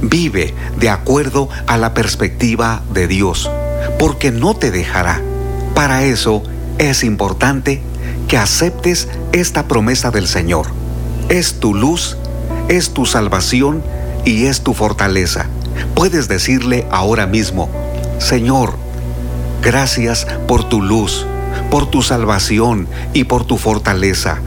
Vive 0.00 0.54
de 0.78 0.88
acuerdo 0.88 1.50
a 1.66 1.76
la 1.76 1.92
perspectiva 1.92 2.82
de 2.94 3.06
Dios, 3.06 3.50
porque 3.98 4.30
no 4.30 4.54
te 4.56 4.70
dejará. 4.70 5.20
Para 5.74 6.04
eso 6.04 6.42
es 6.78 7.04
importante 7.04 7.82
que 8.28 8.38
aceptes 8.38 9.08
esta 9.32 9.68
promesa 9.68 10.10
del 10.10 10.26
Señor. 10.26 10.68
Es 11.28 11.60
tu 11.60 11.74
luz, 11.74 12.16
es 12.68 12.92
tu 12.92 13.06
salvación 13.06 13.82
y 14.24 14.46
es 14.46 14.62
tu 14.62 14.74
fortaleza. 14.74 15.46
Puedes 15.94 16.28
decirle 16.28 16.86
ahora 16.90 17.26
mismo, 17.26 17.68
Señor, 18.18 18.74
gracias 19.62 20.26
por 20.46 20.68
tu 20.68 20.82
luz 20.82 21.26
por 21.70 21.90
tu 21.90 22.02
salvación 22.02 22.86
y 23.12 23.24
por 23.24 23.44
tu 23.44 23.58
fortaleza. 23.58 24.38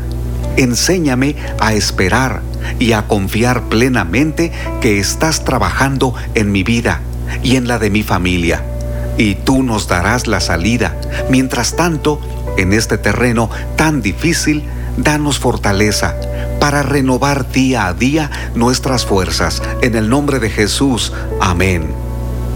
Enséñame 0.55 1.35
a 1.59 1.73
esperar 1.73 2.41
y 2.79 2.93
a 2.93 3.07
confiar 3.07 3.63
plenamente 3.63 4.51
que 4.81 4.99
estás 4.99 5.43
trabajando 5.43 6.13
en 6.35 6.51
mi 6.51 6.63
vida 6.63 7.01
y 7.43 7.55
en 7.55 7.67
la 7.67 7.79
de 7.79 7.89
mi 7.89 8.03
familia. 8.03 8.63
Y 9.17 9.35
tú 9.35 9.63
nos 9.63 9.87
darás 9.87 10.27
la 10.27 10.39
salida. 10.39 10.95
Mientras 11.29 11.75
tanto, 11.75 12.21
en 12.57 12.73
este 12.73 12.97
terreno 12.97 13.49
tan 13.75 14.01
difícil, 14.01 14.63
danos 14.97 15.39
fortaleza 15.39 16.15
para 16.59 16.83
renovar 16.83 17.49
día 17.51 17.87
a 17.87 17.93
día 17.93 18.29
nuestras 18.55 19.05
fuerzas. 19.05 19.61
En 19.81 19.95
el 19.95 20.09
nombre 20.09 20.39
de 20.39 20.49
Jesús. 20.49 21.13
Amén. 21.39 21.87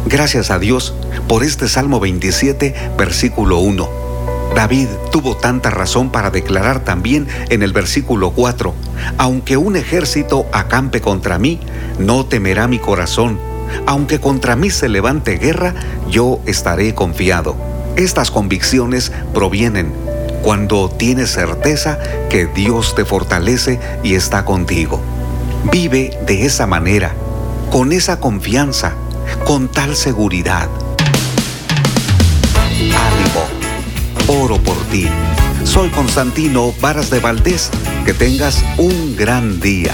Gracias 0.06 0.52
a 0.52 0.60
Dios 0.60 0.94
por 1.28 1.44
este 1.44 1.68
Salmo 1.68 2.00
27, 2.00 2.76
versículo 2.98 3.60
1 3.60 4.02
David 4.56 4.88
tuvo 5.12 5.38
tanta 5.38 5.70
razón 5.70 6.12
para 6.12 6.30
declarar 6.30 6.84
también 6.84 7.28
en 7.50 7.64
el 7.64 7.72
versículo 7.72 8.32
4, 8.32 8.74
aunque 9.18 9.56
un 9.56 9.78
ejército 9.78 10.46
acampe 10.52 11.00
contra 11.00 11.40
mí, 11.40 11.60
no 12.00 12.26
temerá 12.26 12.68
mi 12.68 12.78
corazón, 12.78 13.40
aunque 13.86 14.20
contra 14.20 14.58
mí 14.58 14.70
se 14.70 14.90
levante 14.90 15.38
guerra, 15.38 15.74
yo 16.10 16.42
estaré 16.46 16.94
confiado. 16.94 17.56
Estas 17.96 18.30
convicciones 18.30 19.12
provienen 19.34 19.94
cuando 20.42 20.90
tienes 20.90 21.32
certeza 21.32 22.00
que 22.30 22.48
Dios 22.48 22.96
te 22.96 23.06
fortalece 23.06 23.80
y 24.04 24.16
está 24.16 24.46
contigo. 24.46 25.00
Vive 25.72 26.18
de 26.26 26.46
esa 26.46 26.68
manera, 26.68 27.14
con 27.70 27.92
esa 27.92 28.20
confianza, 28.20 28.94
con 29.46 29.68
tal 29.68 29.96
seguridad. 29.96 30.70
Ánimo 32.80 33.62
oro 34.44 34.58
por 34.58 34.78
ti. 34.86 35.08
Soy 35.64 35.90
Constantino 35.90 36.74
Varas 36.82 37.10
de 37.10 37.20
Valdés. 37.20 37.70
Que 38.06 38.14
tengas 38.14 38.64
un 38.78 39.16
gran 39.16 39.60
día. 39.60 39.94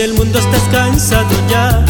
Del 0.00 0.14
mundo 0.14 0.38
estás 0.38 0.62
cansado 0.72 1.28
ya, 1.50 1.84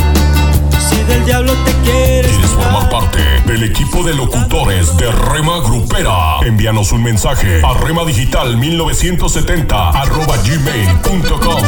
si 0.81 0.97
del 1.05 1.25
diablo 1.25 1.53
te 1.65 1.73
quieres. 1.85 2.33
¿Quieres 2.33 2.51
formar 2.51 2.91
parte 2.91 3.21
del 3.47 3.63
equipo 3.63 4.03
de 4.03 4.15
locutores 4.15 4.97
de 4.97 5.13
Rema 5.13 5.61
Grupera? 5.61 6.41
Envíanos 6.45 6.91
un 6.91 7.05
mensaje 7.05 7.63
a 7.65 7.73
remadigital 7.75 8.57
1970 8.57 9.91
arroba 9.91 10.37
gmail.com. 10.39 11.63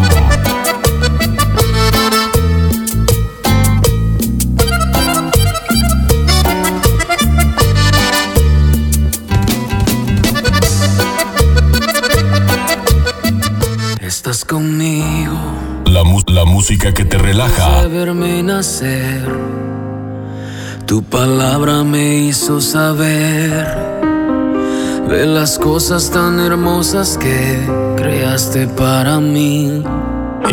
Estás 14.01 14.45
conmigo, 14.45 14.92
La, 16.43 16.47
la 16.47 16.55
música 16.55 16.93
que 16.93 17.05
te 17.05 17.19
relaja, 17.19 17.83
de 17.83 17.89
verme 17.89 18.43
nacer. 18.43 19.29
Tu 20.87 21.01
palabra 21.05 21.85
me 21.85 22.17
hizo 22.17 22.61
saber 22.61 23.65
de 25.09 25.27
las 25.27 25.57
cosas 25.57 26.11
tan 26.11 26.41
hermosas 26.41 27.17
que 27.17 27.61
creaste 27.97 28.67
para 28.67 29.21
mí. 29.21 29.85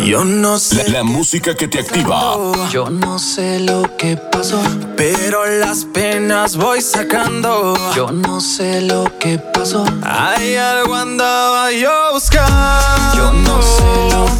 Yo 0.04 0.24
no 0.24 0.52
la, 0.52 0.58
sé, 0.60 0.90
la 0.90 1.02
música 1.02 1.56
que 1.56 1.66
te 1.66 1.80
activa, 1.80 2.36
yo 2.70 2.88
no 2.88 3.18
sé 3.18 3.58
lo 3.58 3.96
que 3.96 4.16
pasó, 4.16 4.62
pero 4.96 5.44
las 5.44 5.84
penas 5.86 6.56
voy 6.56 6.80
sacando. 6.80 7.74
Yo 7.96 8.12
no 8.12 8.40
sé 8.40 8.80
lo 8.82 9.10
que 9.18 9.38
pasó. 9.38 9.84
Hay 10.02 10.54
algo 10.54 10.94
andaba 10.94 11.72
yo 11.72 12.12
buscando. 12.14 13.16
Yo 13.16 13.32
no 13.32 13.60
sé 13.60 14.14
lo 14.14 14.26
que 14.26 14.38
pasó, 14.38 14.39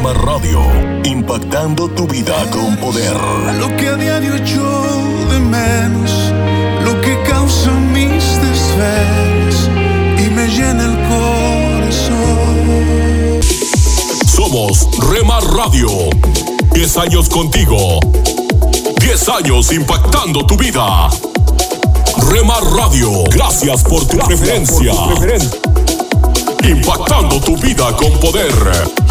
Rema 0.00 0.14
Radio, 0.14 0.62
impactando 1.04 1.86
tu 1.90 2.06
vida 2.06 2.34
con 2.50 2.74
poder. 2.78 3.14
lo 3.58 3.76
que 3.76 3.88
a 3.88 3.96
diario 3.96 4.34
echo 4.34 4.62
de 5.30 5.38
menos, 5.40 6.10
lo 6.86 6.98
que 7.02 7.22
causa 7.24 7.70
mis 7.72 8.40
desvelos 8.40 9.68
y 10.16 10.30
me 10.30 10.48
llena 10.48 10.86
el 10.86 10.96
corazón. 11.06 12.20
Somos 14.26 14.88
Rema 15.10 15.38
Radio. 15.40 15.90
10 16.72 16.96
años 16.96 17.28
contigo. 17.28 18.00
10 19.00 19.28
años 19.28 19.70
impactando 19.70 20.46
tu 20.46 20.56
vida. 20.56 21.10
Rema 22.30 22.58
Radio, 22.74 23.24
gracias 23.24 23.82
por 23.82 24.06
tu 24.06 24.16
preferencia. 24.16 24.94
Impactando 26.64 27.38
tu 27.38 27.54
vida 27.58 27.94
con 27.98 28.12
poder. 28.18 29.09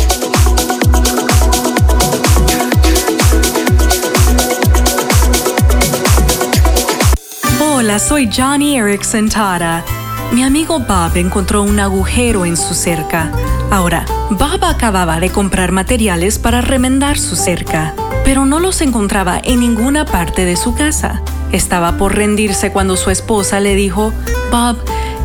Hola 7.89 7.97
soy 7.97 8.29
Johnny 8.31 8.77
Erickson 8.77 9.29
Tara. 9.29 9.83
Mi 10.31 10.43
amigo 10.43 10.77
Bob 10.77 11.17
encontró 11.17 11.63
un 11.63 11.79
agujero 11.79 12.45
en 12.45 12.55
su 12.55 12.75
cerca. 12.75 13.31
Ahora, 13.71 14.05
Bob 14.29 14.63
acababa 14.63 15.19
de 15.19 15.31
comprar 15.31 15.71
materiales 15.71 16.37
para 16.37 16.61
remendar 16.61 17.17
su 17.17 17.35
cerca, 17.35 17.95
pero 18.23 18.45
no 18.45 18.59
los 18.59 18.81
encontraba 18.81 19.41
en 19.43 19.61
ninguna 19.61 20.05
parte 20.05 20.45
de 20.45 20.55
su 20.55 20.75
casa. 20.75 21.23
Estaba 21.51 21.97
por 21.97 22.15
rendirse 22.15 22.71
cuando 22.71 22.95
su 22.95 23.09
esposa 23.09 23.59
le 23.59 23.73
dijo, 23.73 24.13
Bob, 24.51 24.77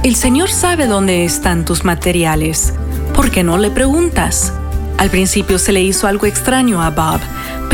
el 0.02 0.16
Señor 0.16 0.48
sabe 0.48 0.86
dónde 0.86 1.26
están 1.26 1.66
tus 1.66 1.84
materiales. 1.84 2.72
¿Por 3.14 3.30
qué 3.30 3.44
no 3.44 3.58
le 3.58 3.70
preguntas? 3.70 4.54
Al 4.96 5.10
principio 5.10 5.58
se 5.58 5.72
le 5.72 5.82
hizo 5.82 6.06
algo 6.06 6.24
extraño 6.24 6.80
a 6.80 6.88
Bob, 6.88 7.20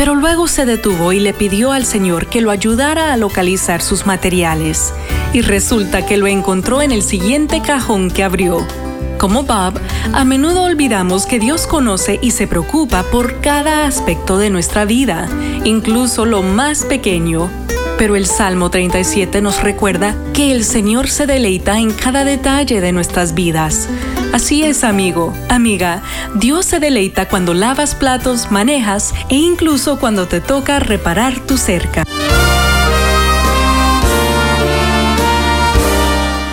pero 0.01 0.15
luego 0.15 0.47
se 0.47 0.65
detuvo 0.65 1.13
y 1.13 1.19
le 1.19 1.31
pidió 1.31 1.71
al 1.71 1.85
Señor 1.85 2.25
que 2.25 2.41
lo 2.41 2.49
ayudara 2.49 3.13
a 3.13 3.17
localizar 3.17 3.83
sus 3.83 4.07
materiales. 4.07 4.95
Y 5.31 5.41
resulta 5.41 6.07
que 6.07 6.17
lo 6.17 6.25
encontró 6.25 6.81
en 6.81 6.91
el 6.91 7.03
siguiente 7.03 7.61
cajón 7.61 8.09
que 8.09 8.23
abrió. 8.23 8.65
Como 9.19 9.43
Bob, 9.43 9.79
a 10.11 10.23
menudo 10.23 10.63
olvidamos 10.63 11.27
que 11.27 11.37
Dios 11.37 11.67
conoce 11.67 12.17
y 12.19 12.31
se 12.31 12.47
preocupa 12.47 13.03
por 13.11 13.41
cada 13.41 13.85
aspecto 13.85 14.39
de 14.39 14.49
nuestra 14.49 14.85
vida, 14.85 15.29
incluso 15.65 16.25
lo 16.25 16.41
más 16.41 16.83
pequeño. 16.83 17.51
Pero 17.99 18.15
el 18.15 18.25
Salmo 18.25 18.71
37 18.71 19.39
nos 19.39 19.61
recuerda 19.61 20.15
que 20.33 20.51
el 20.51 20.63
Señor 20.63 21.09
se 21.09 21.27
deleita 21.27 21.77
en 21.77 21.91
cada 21.91 22.25
detalle 22.25 22.81
de 22.81 22.91
nuestras 22.91 23.35
vidas. 23.35 23.87
Así 24.33 24.63
es, 24.63 24.85
amigo, 24.85 25.33
amiga, 25.49 26.01
Dios 26.35 26.65
se 26.65 26.79
deleita 26.79 27.27
cuando 27.27 27.53
lavas 27.53 27.95
platos, 27.95 28.49
manejas 28.49 29.13
e 29.29 29.35
incluso 29.35 29.99
cuando 29.99 30.25
te 30.25 30.39
toca 30.39 30.79
reparar 30.79 31.37
tu 31.41 31.57
cerca. 31.57 32.05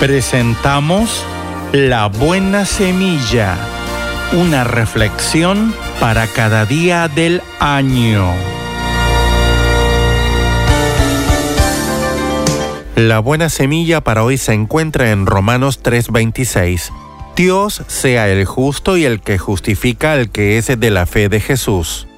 Presentamos 0.00 1.24
La 1.72 2.06
Buena 2.06 2.64
Semilla, 2.64 3.56
una 4.32 4.64
reflexión 4.64 5.72
para 6.00 6.26
cada 6.26 6.66
día 6.66 7.06
del 7.06 7.42
año. 7.60 8.26
La 12.96 13.20
buena 13.20 13.48
semilla 13.48 14.00
para 14.00 14.24
hoy 14.24 14.38
se 14.38 14.52
encuentra 14.54 15.12
en 15.12 15.26
Romanos 15.26 15.80
3:26 15.84 16.90
Dios 17.38 17.84
sea 17.86 18.28
el 18.28 18.44
justo 18.46 18.96
y 18.96 19.04
el 19.04 19.20
que 19.20 19.38
justifica 19.38 20.12
al 20.12 20.28
que 20.28 20.58
es 20.58 20.66
de 20.66 20.90
la 20.90 21.06
fe 21.06 21.28
de 21.28 21.38
Jesús. 21.38 22.08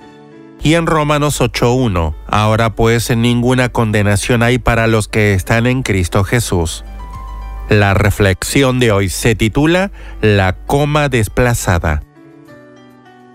Y 0.62 0.76
en 0.76 0.87
Romanos 0.87 1.42
8.1, 1.42 2.14
ahora 2.26 2.74
pues 2.74 3.14
ninguna 3.14 3.68
condenación 3.68 4.42
hay 4.42 4.56
para 4.56 4.87
los 4.87 5.09
que 5.09 5.35
están 5.35 5.66
en 5.66 5.83
Cristo 5.83 6.24
Jesús. 6.24 6.87
La 7.68 7.92
reflexión 7.92 8.80
de 8.80 8.92
hoy 8.92 9.11
se 9.11 9.35
titula 9.35 9.90
La 10.22 10.56
coma 10.56 11.11
desplazada. 11.11 12.02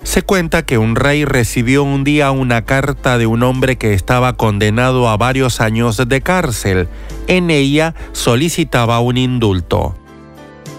Se 0.01 0.23
cuenta 0.23 0.65
que 0.65 0.79
un 0.79 0.95
rey 0.95 1.23
recibió 1.23 1.83
un 1.83 2.03
día 2.03 2.31
una 2.31 2.65
carta 2.65 3.19
de 3.19 3.27
un 3.27 3.43
hombre 3.43 3.75
que 3.75 3.93
estaba 3.93 4.33
condenado 4.33 5.07
a 5.07 5.17
varios 5.17 5.61
años 5.61 6.01
de 6.03 6.21
cárcel. 6.21 6.87
En 7.27 7.51
ella 7.51 7.93
solicitaba 8.11 8.99
un 9.01 9.17
indulto. 9.17 9.95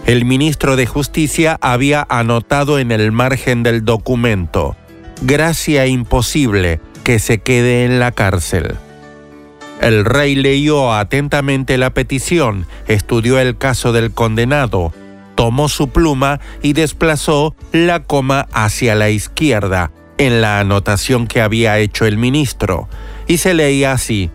El 0.06 0.24
ministro 0.24 0.76
de 0.76 0.86
Justicia 0.86 1.58
había 1.60 2.06
anotado 2.08 2.78
en 2.78 2.92
el 2.92 3.10
margen 3.10 3.64
del 3.64 3.84
documento, 3.84 4.76
gracia 5.22 5.88
imposible 5.88 6.80
que 7.02 7.18
se 7.18 7.38
quede 7.38 7.84
en 7.84 7.98
la 7.98 8.12
cárcel. 8.12 8.76
El 9.80 10.04
rey 10.04 10.36
leyó 10.36 10.94
atentamente 10.94 11.76
la 11.76 11.90
petición, 11.90 12.68
estudió 12.86 13.40
el 13.40 13.58
caso 13.58 13.90
del 13.90 14.12
condenado, 14.12 14.94
tomó 15.34 15.68
su 15.68 15.88
pluma 15.88 16.38
y 16.62 16.72
desplazó 16.72 17.56
la 17.72 18.04
coma 18.04 18.46
hacia 18.52 18.94
la 18.94 19.10
izquierda, 19.10 19.90
en 20.18 20.40
la 20.40 20.60
anotación 20.60 21.26
que 21.26 21.40
había 21.40 21.80
hecho 21.80 22.06
el 22.06 22.16
ministro, 22.16 22.88
y 23.26 23.38
se 23.38 23.54
leía 23.54 23.90
así, 23.90 24.30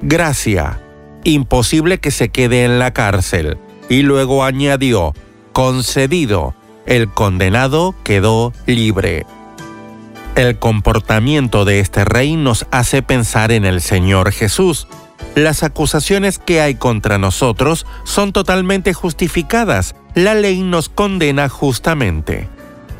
Gracia, 0.00 0.80
imposible 1.24 1.98
que 1.98 2.10
se 2.10 2.30
quede 2.30 2.64
en 2.64 2.78
la 2.78 2.94
cárcel 2.94 3.58
y 3.90 4.02
luego 4.02 4.44
añadió, 4.44 5.12
concedido, 5.52 6.54
el 6.86 7.10
condenado 7.12 7.94
quedó 8.04 8.54
libre. 8.64 9.26
El 10.36 10.58
comportamiento 10.58 11.64
de 11.64 11.80
este 11.80 12.04
rey 12.04 12.36
nos 12.36 12.66
hace 12.70 13.02
pensar 13.02 13.50
en 13.52 13.66
el 13.66 13.82
Señor 13.82 14.32
Jesús. 14.32 14.86
Las 15.34 15.64
acusaciones 15.64 16.38
que 16.38 16.60
hay 16.60 16.76
contra 16.76 17.18
nosotros 17.18 17.84
son 18.04 18.32
totalmente 18.32 18.94
justificadas. 18.94 19.96
La 20.14 20.34
ley 20.34 20.62
nos 20.62 20.88
condena 20.88 21.48
justamente. 21.48 22.48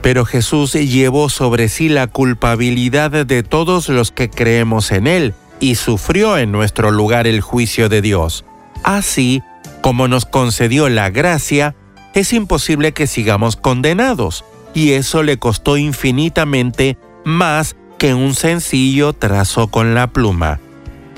Pero 0.03 0.24
Jesús 0.24 0.72
llevó 0.72 1.29
sobre 1.29 1.68
sí 1.68 1.88
la 1.88 2.09
culpabilidad 2.09 3.24
de 3.24 3.42
todos 3.44 3.88
los 3.88 4.11
que 4.11 4.29
creemos 4.29 4.90
en 4.90 5.07
Él 5.07 5.35
y 5.61 5.76
sufrió 5.76 6.37
en 6.37 6.50
nuestro 6.50 6.90
lugar 6.90 7.29
el 7.29 7.42
juicio 7.42 7.88
de 7.88 8.03
Dios. 8.03 8.44
Así, 8.83 9.42
como 9.81 10.09
nos 10.09 10.27
concedió 10.27 10.88
la 10.88 11.11
gracia, 11.11 11.75
es 12.14 12.33
imposible 12.33 12.93
que 12.93 13.07
sigamos 13.07 13.57
condenados, 13.57 14.45
y 14.75 14.93
eso 14.93 15.23
le 15.23 15.38
costó 15.38 15.77
infinitamente 15.77 16.99
más 17.25 17.77
que 17.99 18.14
un 18.14 18.35
sencillo 18.35 19.12
trazo 19.12 19.69
con 19.69 19.95
la 19.95 20.09
pluma. 20.09 20.59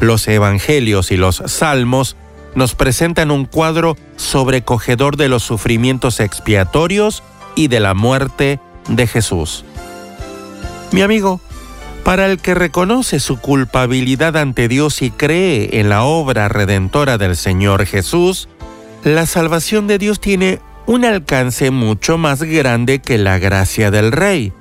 Los 0.01 0.27
evangelios 0.27 1.13
y 1.13 1.17
los 1.17 1.43
salmos 1.47 2.17
nos 2.55 2.75
presentan 2.75 3.31
un 3.31 3.47
cuadro 3.47 3.97
sobrecogedor 4.17 5.17
de 5.17 5.29
los 5.29 5.43
sufrimientos 5.43 6.21
expiatorios 6.21 7.23
y 7.55 7.69
de 7.69 7.81
la 7.81 7.95
muerte 7.95 8.61
de 8.89 9.07
Jesús. 9.07 9.65
Mi 10.91 11.03
amigo, 11.03 11.41
para 12.05 12.27
el 12.27 12.39
que 12.39 12.55
reconoce 12.55 13.21
su 13.21 13.39
culpabilidad 13.39 14.37
ante 14.37 14.69
Dios 14.69 15.03
y 15.03 15.11
cree 15.11 15.81
en 15.81 15.89
la 15.89 16.03
obra 16.05 16.49
redentora 16.49 17.19
del 17.19 17.37
Señor 17.37 17.87
Jesús, 17.87 18.49
la 19.05 19.27
salvación 19.27 19.87
de 19.87 19.99
Dios 19.99 20.21
tiene 20.21 20.61
un 20.87 21.05
alcance 21.05 21.71
mucho 21.71 22.19
más 22.19 22.43
grande 22.43 23.01
que 23.01 23.19
la 23.19 23.39
gracia 23.39 23.91
del 23.91 24.13
Rey. 24.13 24.53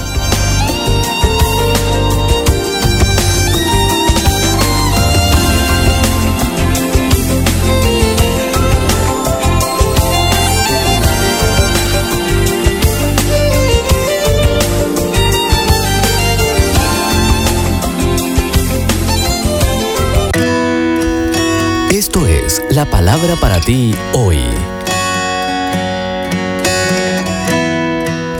la 22.70 22.84
palabra 22.84 23.36
para 23.36 23.60
ti 23.60 23.94
hoy. 24.12 24.38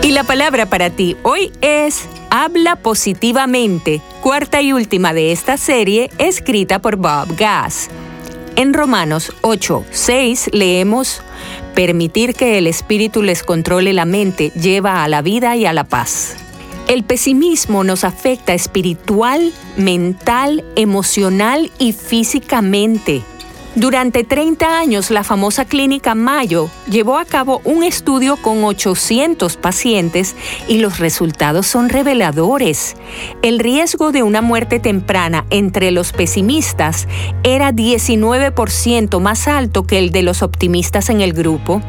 Y 0.02 0.10
la 0.10 0.24
palabra 0.24 0.66
para 0.66 0.90
ti 0.90 1.16
hoy 1.22 1.52
es 1.60 2.08
Habla 2.30 2.76
positivamente, 2.76 4.00
cuarta 4.20 4.60
y 4.60 4.72
última 4.72 5.12
de 5.12 5.32
esta 5.32 5.56
serie, 5.56 6.10
escrita 6.18 6.80
por 6.80 6.96
Bob 6.96 7.36
Gass. 7.36 7.88
En 8.56 8.74
Romanos 8.74 9.32
8, 9.42 9.84
6 9.90 10.50
leemos, 10.52 11.22
Permitir 11.74 12.34
que 12.34 12.58
el 12.58 12.66
Espíritu 12.66 13.22
les 13.22 13.42
controle 13.42 13.92
la 13.92 14.04
mente 14.04 14.50
lleva 14.50 15.04
a 15.04 15.08
la 15.08 15.22
vida 15.22 15.56
y 15.56 15.64
a 15.64 15.72
la 15.72 15.84
paz. 15.84 16.36
El 16.88 17.04
pesimismo 17.04 17.84
nos 17.84 18.04
afecta 18.04 18.52
espiritual, 18.52 19.52
mental, 19.76 20.64
emocional 20.76 21.70
y 21.78 21.92
físicamente. 21.92 23.22
Durante 23.74 24.22
30 24.22 24.78
años, 24.78 25.10
la 25.10 25.24
famosa 25.24 25.64
clínica 25.64 26.14
Mayo 26.14 26.68
llevó 26.90 27.16
a 27.16 27.24
cabo 27.24 27.62
un 27.64 27.82
estudio 27.82 28.36
con 28.36 28.62
800 28.64 29.56
pacientes 29.56 30.36
y 30.68 30.78
los 30.78 30.98
resultados 30.98 31.68
son 31.68 31.88
reveladores. 31.88 32.96
El 33.40 33.58
riesgo 33.58 34.12
de 34.12 34.22
una 34.22 34.42
muerte 34.42 34.78
temprana 34.78 35.46
entre 35.48 35.90
los 35.90 36.12
pesimistas 36.12 37.08
era 37.44 37.72
19% 37.72 39.20
más 39.20 39.48
alto 39.48 39.84
que 39.84 39.98
el 39.98 40.12
de 40.12 40.22
los 40.22 40.42
optimistas 40.42 41.08
en 41.08 41.22
el 41.22 41.32
grupo. 41.32 41.80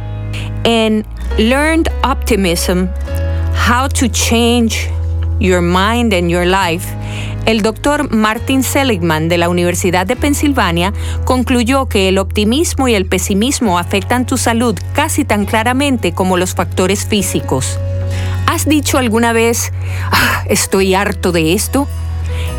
En 0.63 1.06
Learned 1.38 1.89
Optimism, 2.02 2.88
How 3.67 3.89
to 3.89 4.08
Change 4.08 4.89
Your 5.39 5.62
Mind 5.62 6.13
and 6.13 6.30
Your 6.30 6.46
Life, 6.46 6.88
el 7.46 7.62
doctor 7.62 8.10
Martin 8.10 8.63
Seligman 8.63 9.28
de 9.28 9.38
la 9.38 9.50
Universidad 9.50 10.08
de 10.08 10.15
Pensilvania 10.15 10.93
concluyó 11.26 11.88
que 11.88 12.08
el 12.08 12.17
optimismo 12.17 12.88
y 12.88 12.96
el 12.96 13.06
pesimismo 13.06 13.78
afectan 13.78 14.26
tu 14.26 14.38
salud 14.38 14.78
casi 14.93 15.26
tan 15.26 15.46
claramente 15.46 16.13
como 16.13 16.38
los 16.38 16.56
factores 16.56 17.06
físicos. 17.06 17.80
¿Has 18.46 18.65
dicho 18.65 18.98
alguna 18.98 19.34
vez, 19.34 19.74
ah, 20.12 20.43
estoy 20.48 20.93
harto 20.93 21.32
de 21.32 21.54
esto? 21.54 21.88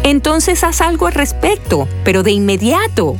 Entonces 0.03 0.65
haz 0.65 0.83
algo 0.83 1.07
al 1.07 1.15
respecto, 1.15 1.89
pero 2.05 2.23
de 2.23 2.33
inmediato. 2.33 3.17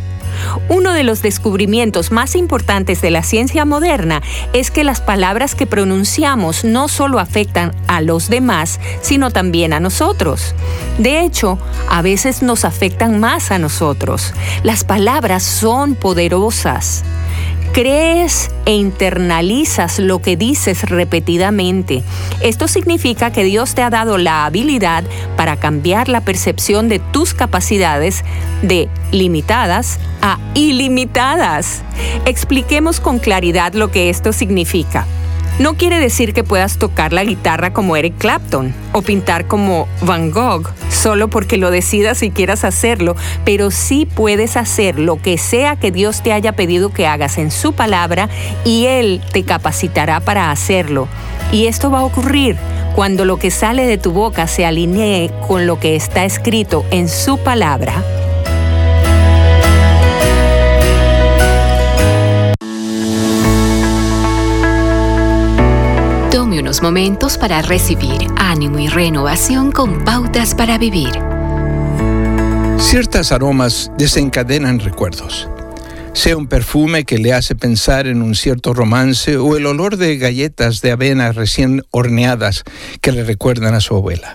Uno 0.69 0.93
de 0.93 1.05
los 1.05 1.23
descubrimientos 1.23 2.11
más 2.11 2.35
importantes 2.35 3.01
de 3.01 3.11
la 3.11 3.23
ciencia 3.23 3.65
moderna 3.65 4.23
es 4.53 4.71
que 4.71 4.85
las 4.85 5.01
palabras 5.01 5.55
que 5.55 5.67
pronunciamos 5.67 6.65
no 6.65 6.89
solo 6.89 7.19
afectan 7.19 7.75
a 7.87 8.01
los 8.01 8.29
demás, 8.29 8.81
sino 9.01 9.31
también 9.31 9.73
a 9.73 9.81
nosotros. 9.81 10.55
De 10.99 11.21
hecho, 11.21 11.59
a 11.89 12.03
veces 12.03 12.43
nos 12.43 12.65
afectan 12.65 13.21
más 13.21 13.51
a 13.51 13.59
nosotros. 13.59 14.33
Las 14.63 14.85
palabras 14.85 15.43
son 15.43 15.95
poderosas 15.95 17.05
crees 17.75 18.53
e 18.67 18.77
internalizas 18.77 19.99
lo 19.99 20.21
que 20.23 20.37
dices 20.37 20.89
repetidamente. 20.89 22.05
Esto 22.41 22.69
significa 22.69 23.33
que 23.33 23.43
Dios 23.43 23.75
te 23.75 23.83
ha 23.83 23.91
dado 23.91 24.17
la 24.17 24.47
habilidad 24.47 25.03
para 25.37 25.57
cambiar 25.57 26.09
la 26.09 26.21
percepción 26.21 26.89
de 26.89 27.01
tus 27.01 27.35
capacidades 27.35 28.25
de 28.63 28.89
limitadas 29.11 29.99
a 30.23 30.39
ilimitadas. 30.55 31.83
Expliquemos 32.27 33.01
con 33.01 33.19
claridad 33.19 33.75
lo 33.75 33.91
que 33.91 34.09
esto 34.09 34.33
significa. 34.33 35.05
No 35.57 35.75
quiere 35.75 36.01
decir 36.01 36.35
que 36.35 36.43
puedas 36.43 36.79
tocar 36.79 37.13
la 37.13 37.23
guitarra 37.23 37.73
como 37.73 37.95
Eric 37.95 38.19
Clapton 38.19 38.75
o 38.91 39.03
pintar 39.03 39.47
como 39.47 39.87
Van 40.01 40.33
Gogh 40.33 40.69
solo 40.91 41.29
porque 41.29 41.59
lo 41.59 41.71
decidas 41.71 42.25
y 42.25 42.33
quieras 42.33 42.65
hacerlo, 42.65 43.15
pero 43.45 43.71
sí 43.71 44.05
puedes 44.05 44.57
hacer 44.57 44.99
lo 44.99 45.23
que 45.23 45.39
sea 45.39 45.77
que 45.77 45.93
Dios 45.93 46.23
te 46.25 46.33
haya 46.33 46.53
pedido 46.57 46.93
que 46.93 47.07
hagas 47.07 47.39
en 47.39 47.53
su 47.53 47.73
palabra 47.73 48.29
y 48.65 48.87
Él 48.87 49.23
te 49.33 49.45
capacitará 49.45 50.19
para 50.19 50.51
hacerlo. 50.51 51.07
Y 51.53 51.67
esto 51.67 51.89
va 51.89 52.01
a 52.01 52.05
ocurrir 52.05 52.57
cuando 52.97 53.25
lo 53.25 53.37
que 53.37 53.53
sale 53.53 53.87
de 53.87 53.99
tu 53.99 54.11
boca 54.11 54.49
se 54.49 54.67
alinee 54.67 55.31
con 55.47 55.69
lo 55.69 55.79
que 55.79 55.95
está 55.95 56.25
escrito 56.25 56.85
en 56.91 57.09
su 57.09 57.39
palabra 57.39 58.03
momentos 66.83 67.39
para 67.39 67.63
recibir 67.63 68.27
ánimo 68.37 68.79
y 68.79 68.89
renovación 68.89 69.73
con 69.73 70.05
pautas 70.05 70.55
para 70.55 70.79
vivir. 70.79 71.13
Ciertas 72.79 73.33
aromas 73.33 73.91
desencadenan 73.99 74.81
recuerdos. 74.81 75.49
Sea 76.13 76.37
un 76.37 76.47
perfume 76.47 77.05
que 77.05 77.19
le 77.19 77.33
hace 77.33 77.55
pensar 77.55 78.07
en 78.07 78.23
un 78.23 78.35
cierto 78.35 78.73
romance 78.73 79.37
o 79.37 79.57
el 79.57 79.67
olor 79.67 79.97
de 79.97 80.17
galletas 80.17 80.81
de 80.81 80.93
avena 80.93 81.33
recién 81.33 81.83
horneadas 81.91 82.63
que 83.01 83.13
le 83.13 83.25
recuerdan 83.25 83.75
a 83.75 83.81
su 83.81 83.97
abuela. 83.97 84.35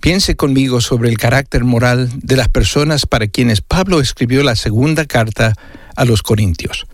Piense 0.00 0.36
conmigo 0.36 0.80
sobre 0.80 1.08
el 1.08 1.16
carácter 1.16 1.64
moral 1.64 2.10
de 2.14 2.36
las 2.36 2.48
personas 2.48 3.06
para 3.06 3.26
quienes 3.26 3.62
Pablo 3.62 4.00
escribió 4.00 4.42
la 4.42 4.56
segunda 4.56 5.06
carta 5.06 5.54
a 5.96 6.04
los 6.04 6.22
Corintios. 6.22 6.86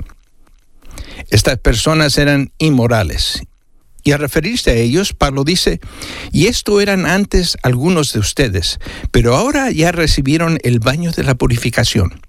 Estas 1.29 1.59
personas 1.59 2.17
eran 2.19 2.53
inmorales. 2.59 3.43
Y 4.03 4.13
a 4.13 4.17
referirse 4.17 4.71
a 4.71 4.75
ellos, 4.75 5.13
Pablo 5.13 5.45
dice, 5.45 5.81
y 6.33 6.47
esto 6.47 6.81
eran 6.81 7.07
antes 7.07 7.57
algunos 7.63 8.13
de 8.13 8.21
ustedes, 8.21 8.79
pero 9.11 9.37
ahora 9.37 9.71
ya 9.71 9.93
recibieron 9.93 10.59
el 10.63 10.81
baño 10.81 11.13
de 11.13 11.25
la 11.25 11.35
purificación. 11.35 12.21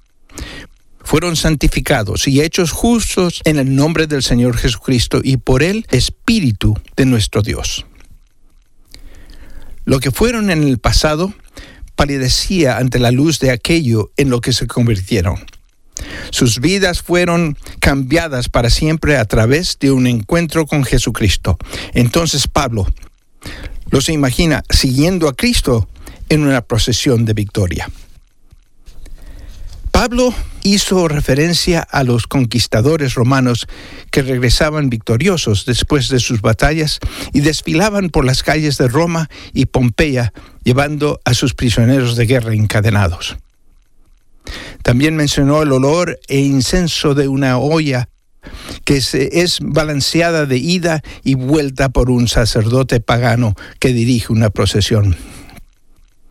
Fueron 1.03 1.35
santificados 1.35 2.27
y 2.27 2.41
hechos 2.41 2.71
justos 2.71 3.41
en 3.45 3.57
el 3.57 3.75
nombre 3.75 4.07
del 4.07 4.23
Señor 4.23 4.57
Jesucristo 4.57 5.19
y 5.23 5.37
por 5.37 5.63
el 5.63 5.85
Espíritu 5.89 6.77
de 6.95 7.05
nuestro 7.05 7.41
Dios. 7.41 7.85
Lo 9.83 9.99
que 9.99 10.11
fueron 10.11 10.51
en 10.51 10.63
el 10.63 10.77
pasado 10.77 11.33
palidecía 11.95 12.77
ante 12.77 12.99
la 12.99 13.11
luz 13.11 13.39
de 13.39 13.51
aquello 13.51 14.11
en 14.17 14.29
lo 14.29 14.41
que 14.41 14.53
se 14.53 14.67
convirtieron. 14.67 15.37
Sus 16.31 16.59
vidas 16.59 17.01
fueron 17.01 17.57
cambiadas 17.79 18.49
para 18.49 18.69
siempre 18.69 19.17
a 19.17 19.25
través 19.25 19.77
de 19.79 19.91
un 19.91 20.07
encuentro 20.07 20.65
con 20.65 20.83
Jesucristo. 20.83 21.57
Entonces 21.93 22.47
Pablo 22.47 22.87
los 23.89 24.09
imagina 24.09 24.63
siguiendo 24.69 25.27
a 25.27 25.33
Cristo 25.33 25.87
en 26.29 26.43
una 26.43 26.61
procesión 26.61 27.25
de 27.25 27.33
victoria. 27.33 27.89
Pablo 29.91 30.33
hizo 30.63 31.07
referencia 31.07 31.81
a 31.81 32.03
los 32.03 32.25
conquistadores 32.25 33.13
romanos 33.15 33.67
que 34.09 34.21
regresaban 34.21 34.89
victoriosos 34.89 35.65
después 35.65 36.07
de 36.07 36.19
sus 36.19 36.41
batallas 36.41 36.99
y 37.33 37.41
desfilaban 37.41 38.09
por 38.09 38.25
las 38.25 38.41
calles 38.41 38.77
de 38.77 38.87
Roma 38.87 39.29
y 39.53 39.65
Pompeya 39.65 40.33
llevando 40.63 41.19
a 41.25 41.33
sus 41.33 41.53
prisioneros 41.53 42.15
de 42.15 42.25
guerra 42.25 42.53
encadenados. 42.53 43.37
También 44.83 45.15
mencionó 45.15 45.61
el 45.61 45.71
olor 45.71 46.19
e 46.27 46.39
incenso 46.39 47.13
de 47.13 47.27
una 47.27 47.57
olla 47.57 48.09
que 48.85 48.97
es 48.97 49.59
balanceada 49.61 50.45
de 50.45 50.57
ida 50.57 51.01
y 51.23 51.35
vuelta 51.35 51.89
por 51.89 52.09
un 52.09 52.27
sacerdote 52.27 52.99
pagano 52.99 53.55
que 53.79 53.93
dirige 53.93 54.33
una 54.33 54.49
procesión. 54.49 55.15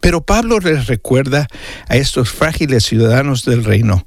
Pero 0.01 0.23
Pablo 0.23 0.59
les 0.59 0.87
recuerda 0.87 1.46
a 1.88 1.96
estos 1.96 2.31
frágiles 2.31 2.85
ciudadanos 2.85 3.44
del 3.44 3.64
reino 3.64 4.07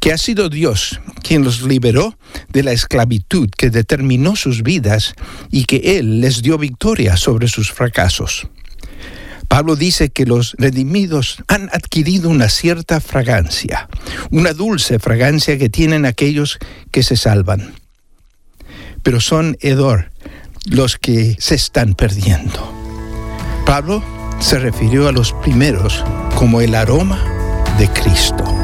que 0.00 0.12
ha 0.12 0.18
sido 0.18 0.50
Dios 0.50 1.00
quien 1.22 1.44
los 1.44 1.62
liberó 1.62 2.18
de 2.50 2.62
la 2.62 2.72
esclavitud 2.72 3.48
que 3.56 3.70
determinó 3.70 4.36
sus 4.36 4.62
vidas 4.62 5.14
y 5.50 5.64
que 5.64 5.98
Él 5.98 6.20
les 6.20 6.42
dio 6.42 6.58
victoria 6.58 7.16
sobre 7.16 7.48
sus 7.48 7.72
fracasos. 7.72 8.48
Pablo 9.48 9.76
dice 9.76 10.10
que 10.10 10.26
los 10.26 10.54
redimidos 10.58 11.42
han 11.48 11.68
adquirido 11.72 12.28
una 12.28 12.48
cierta 12.48 13.00
fragancia, 13.00 13.88
una 14.30 14.52
dulce 14.52 14.98
fragancia 14.98 15.58
que 15.58 15.68
tienen 15.68 16.06
aquellos 16.06 16.58
que 16.90 17.02
se 17.02 17.16
salvan. 17.16 17.74
Pero 19.02 19.20
son 19.20 19.56
hedor 19.60 20.10
los 20.66 20.96
que 20.96 21.36
se 21.38 21.54
están 21.54 21.94
perdiendo. 21.94 22.72
Pablo 23.66 24.02
se 24.40 24.58
refirió 24.58 25.08
a 25.08 25.12
los 25.12 25.32
primeros 25.32 26.04
como 26.34 26.60
el 26.60 26.74
aroma 26.74 27.22
de 27.78 27.88
Cristo. 27.88 28.63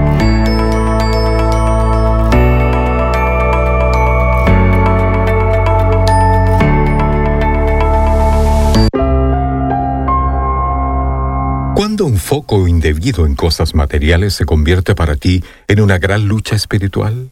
¿Cuándo 12.01 12.15
un 12.15 12.19
foco 12.19 12.67
indebido 12.67 13.27
en 13.27 13.35
cosas 13.35 13.75
materiales 13.75 14.33
se 14.33 14.43
convierte 14.43 14.95
para 14.95 15.17
ti 15.17 15.43
en 15.67 15.81
una 15.81 15.99
gran 15.99 16.27
lucha 16.27 16.55
espiritual? 16.55 17.29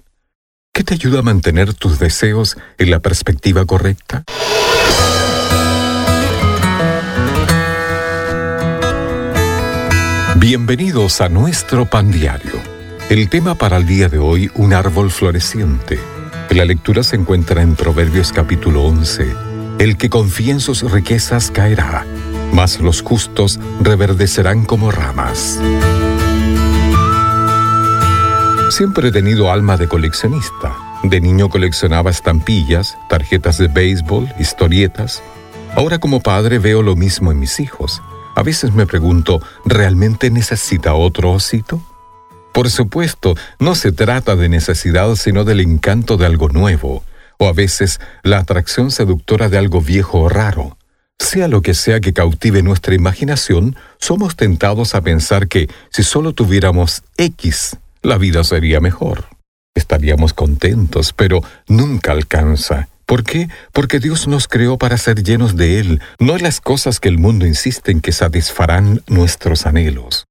¿Qué 0.72 0.84
te 0.84 0.94
ayuda 0.94 1.20
a 1.20 1.24
mantener 1.24 1.74
tus 1.74 1.98
deseos 1.98 2.56
en 2.78 2.92
la 2.92 3.00
perspectiva 3.00 3.66
correcta? 3.66 4.26
Bienvenidos 10.36 11.20
a 11.22 11.30
nuestro 11.30 11.90
pan 11.90 12.12
diario. 12.12 12.62
El 13.10 13.28
tema 13.28 13.56
para 13.56 13.78
el 13.78 13.88
día 13.88 14.08
de 14.08 14.20
hoy, 14.20 14.52
un 14.54 14.74
árbol 14.74 15.10
floreciente. 15.10 15.98
La 16.52 16.66
lectura 16.66 17.02
se 17.02 17.16
encuentra 17.16 17.64
en 17.64 17.74
Proverbios 17.74 18.32
capítulo 18.32 18.84
11. 18.84 19.34
El 19.80 19.98
que 19.98 20.12
confía 20.12 20.52
en 20.52 20.60
sus 20.60 20.84
riquezas 20.92 21.50
caerá, 21.50 22.06
mas 22.54 22.80
los 22.80 23.02
justos 23.02 23.60
reverdecerán 23.82 24.66
como 24.66 24.92
ramas. 24.92 25.60
Siempre 28.72 29.10
he 29.10 29.12
tenido 29.12 29.52
alma 29.52 29.78
de 29.78 29.88
coleccionista. 29.88 30.78
De 31.04 31.22
niño 31.22 31.50
coleccionaba 31.50 32.12
estampillas, 32.12 32.98
tarjetas 33.10 33.58
de 33.58 33.68
béisbol, 33.68 34.28
historietas. 34.40 35.24
Ahora 35.76 36.00
como 36.00 36.22
padre 36.22 36.60
veo 36.60 36.82
lo 36.82 36.96
mismo 36.96 37.32
en 37.32 37.40
mis 37.40 37.60
hijos. 37.60 38.02
A 38.36 38.44
veces 38.44 38.74
me 38.74 38.86
pregunto, 38.86 39.42
¿realmente 39.66 40.30
necesita 40.30 40.94
otro 40.94 41.32
osito? 41.32 41.82
Por 42.54 42.70
supuesto, 42.70 43.36
no 43.60 43.76
se 43.76 43.92
trata 43.92 44.36
de 44.36 44.50
necesidad, 44.50 45.16
sino 45.16 45.44
del 45.44 45.62
encanto 45.62 46.18
de 46.18 46.26
algo 46.26 46.50
nuevo, 46.50 47.04
o 47.38 47.48
a 47.48 47.54
veces 47.54 48.00
la 48.24 48.40
atracción 48.40 48.92
seductora 48.92 49.50
de 49.50 49.58
algo 49.58 49.82
viejo 49.82 50.22
o 50.22 50.30
raro. 50.30 50.79
Sea 51.20 51.48
lo 51.48 51.62
que 51.62 51.74
sea 51.74 52.00
que 52.00 52.14
cautive 52.14 52.64
nuestra 52.64 52.96
imaginación, 52.96 53.76
somos 54.00 54.36
tentados 54.36 54.96
a 54.96 55.02
pensar 55.02 55.48
que 55.48 55.70
si 55.92 56.02
solo 56.02 56.34
tuviéramos 56.34 57.04
X, 57.18 57.78
la 58.02 58.18
vida 58.18 58.44
sería 58.44 58.80
mejor. 58.80 59.26
Estaríamos 59.76 60.34
contentos, 60.34 61.14
pero 61.14 61.42
nunca 61.68 62.14
alcanza. 62.14 62.88
¿Por 63.06 63.24
qué? 63.24 63.50
Porque 63.74 64.00
Dios 64.00 64.28
nos 64.28 64.48
creó 64.48 64.78
para 64.78 64.98
ser 64.98 65.24
llenos 65.24 65.56
de 65.56 65.80
Él, 65.80 66.02
no 66.20 66.38
las 66.38 66.62
cosas 66.62 67.00
que 67.00 67.10
el 67.10 67.18
mundo 67.18 67.46
insiste 67.46 67.92
en 67.92 68.02
que 68.02 68.12
satisfarán 68.12 69.04
nuestros 69.08 69.66
anhelos. 69.66 70.26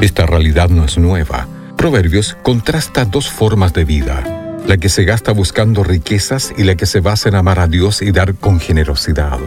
Esta 0.00 0.26
realidad 0.26 0.68
no 0.68 0.84
es 0.84 0.98
nueva. 0.98 1.48
Proverbios 1.76 2.36
contrasta 2.42 3.04
dos 3.04 3.30
formas 3.30 3.72
de 3.72 3.84
vida, 3.84 4.45
la 4.66 4.76
que 4.78 4.88
se 4.88 5.04
gasta 5.04 5.32
buscando 5.32 5.84
riquezas 5.84 6.52
y 6.56 6.64
la 6.64 6.74
que 6.74 6.86
se 6.86 7.00
basa 7.00 7.28
en 7.28 7.36
amar 7.36 7.60
a 7.60 7.68
Dios 7.68 8.02
y 8.02 8.10
dar 8.10 8.34
con 8.34 8.58
generosidad. 8.58 9.38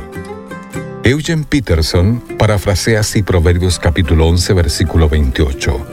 Eugene 1.03 1.45
Peterson 1.47 2.21
parafrasea 2.37 3.01
así 3.01 3.23
Proverbios 3.23 3.79
capítulo 3.79 4.27
11 4.27 4.53
versículo 4.53 5.09
28. 5.09 5.87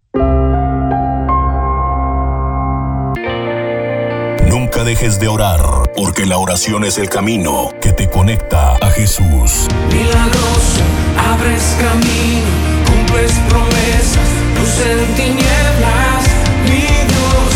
Nunca 4.47 4.83
dejes 4.83 5.19
de 5.19 5.27
orar, 5.27 5.59
porque 5.95 6.25
la 6.25 6.37
oración 6.37 6.83
es 6.85 6.97
el 6.97 7.09
camino 7.09 7.69
que 7.81 7.91
te 7.93 8.09
conecta 8.09 8.75
a 8.75 8.89
Jesús. 8.89 9.67
Milagroso, 9.91 10.81
abres 11.17 11.75
camino, 11.79 12.45
cumples 12.85 13.31
promesas, 13.49 14.29
luz 14.57 14.79
en 14.85 15.05
tinieblas, 15.15 16.23
mi 16.65 16.87
Dios, 17.07 17.53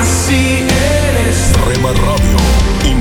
así 0.00 0.62
eres. 0.62 1.52
Rema 1.66 1.92
Radio, 1.92 2.38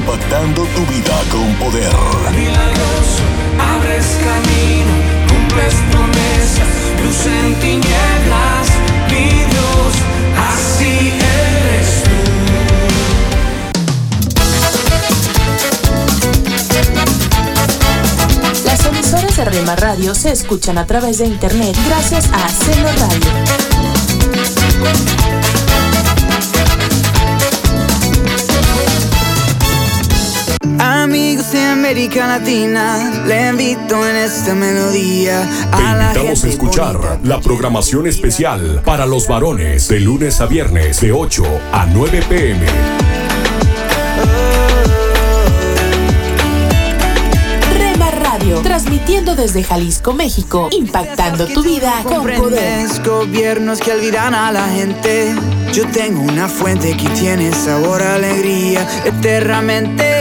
impactando 0.06 0.62
tu 0.62 0.86
vida 0.86 1.20
con 1.32 1.56
poder. 1.56 1.92
Milagroso, 2.32 3.24
abres 3.60 4.06
camino, 4.24 4.94
cumples 5.28 5.74
promesas, 5.92 6.68
luz 7.04 7.26
en 7.26 7.56
tinieblas, 7.60 8.68
mi 9.10 9.30
Dios, 9.50 9.94
así 10.52 10.94
eres 11.10 12.04
tú. 12.04 12.18
Las 18.66 18.86
emisoras 18.86 19.36
de 19.36 19.46
Rema 19.46 19.76
Radio 19.76 20.14
se 20.14 20.32
escuchan 20.32 20.78
a 20.78 20.86
través 20.86 21.18
de 21.18 21.26
internet 21.26 21.76
gracias 21.88 22.30
a 22.32 22.48
Celo 22.50 22.90
Radio. 23.00 23.32
Amigos 31.06 31.52
de 31.52 31.62
América 31.62 32.26
Latina, 32.26 33.24
le 33.28 33.50
invito 33.50 34.08
en 34.08 34.16
esta 34.16 34.56
melodía 34.56 35.48
Te 35.70 35.76
a 35.76 35.96
la 35.96 36.08
invitamos 36.08 36.44
a 36.44 36.48
escuchar 36.48 37.20
la 37.22 37.40
programación 37.40 38.08
especial 38.08 38.82
para 38.84 39.06
los 39.06 39.28
varones 39.28 39.88
de 39.88 40.00
lunes 40.00 40.42
a 40.42 40.48
viernes 40.48 41.00
de 41.02 41.12
8 41.12 41.44
a 41.74 41.86
9 41.86 42.24
pm. 42.28 42.66
Rema 47.78 48.10
Radio, 48.10 48.58
transmitiendo 48.62 49.36
desde 49.36 49.64
Jalisco, 49.64 50.12
México, 50.12 50.70
impactando 50.72 51.46
tu 51.46 51.62
vida 51.62 52.02
con 52.02 52.24
poder. 52.24 52.40
Comprendes 52.40 53.04
gobiernos 53.04 53.80
que 53.80 53.92
olvidan 53.92 54.34
a 54.34 54.52
la 54.52 54.68
gente. 54.70 55.36
Yo 55.72 55.88
tengo 55.88 56.24
una 56.24 56.50
fuente 56.50 56.98
que 56.98 57.10
tiene 57.10 57.52
sabor 57.52 58.02
a 58.02 58.16
alegría 58.16 58.88
eternamente. 59.06 60.15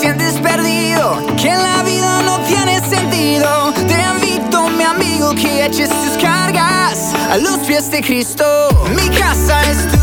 Sientes 0.00 0.34
perdido, 0.40 1.24
que 1.40 1.52
la 1.54 1.82
vida 1.84 2.20
no 2.22 2.40
tiene 2.40 2.80
sentido, 2.80 3.72
te 3.86 3.94
invito, 3.94 4.68
mi 4.70 4.82
amigo, 4.82 5.32
que 5.34 5.64
eches 5.64 5.88
tus 5.88 6.18
cargas 6.20 7.14
a 7.30 7.36
los 7.38 7.58
pies 7.60 7.88
de 7.90 8.02
Cristo. 8.02 8.44
Mi 8.90 9.08
casa 9.16 9.62
es 9.70 9.78
tu 9.92 9.98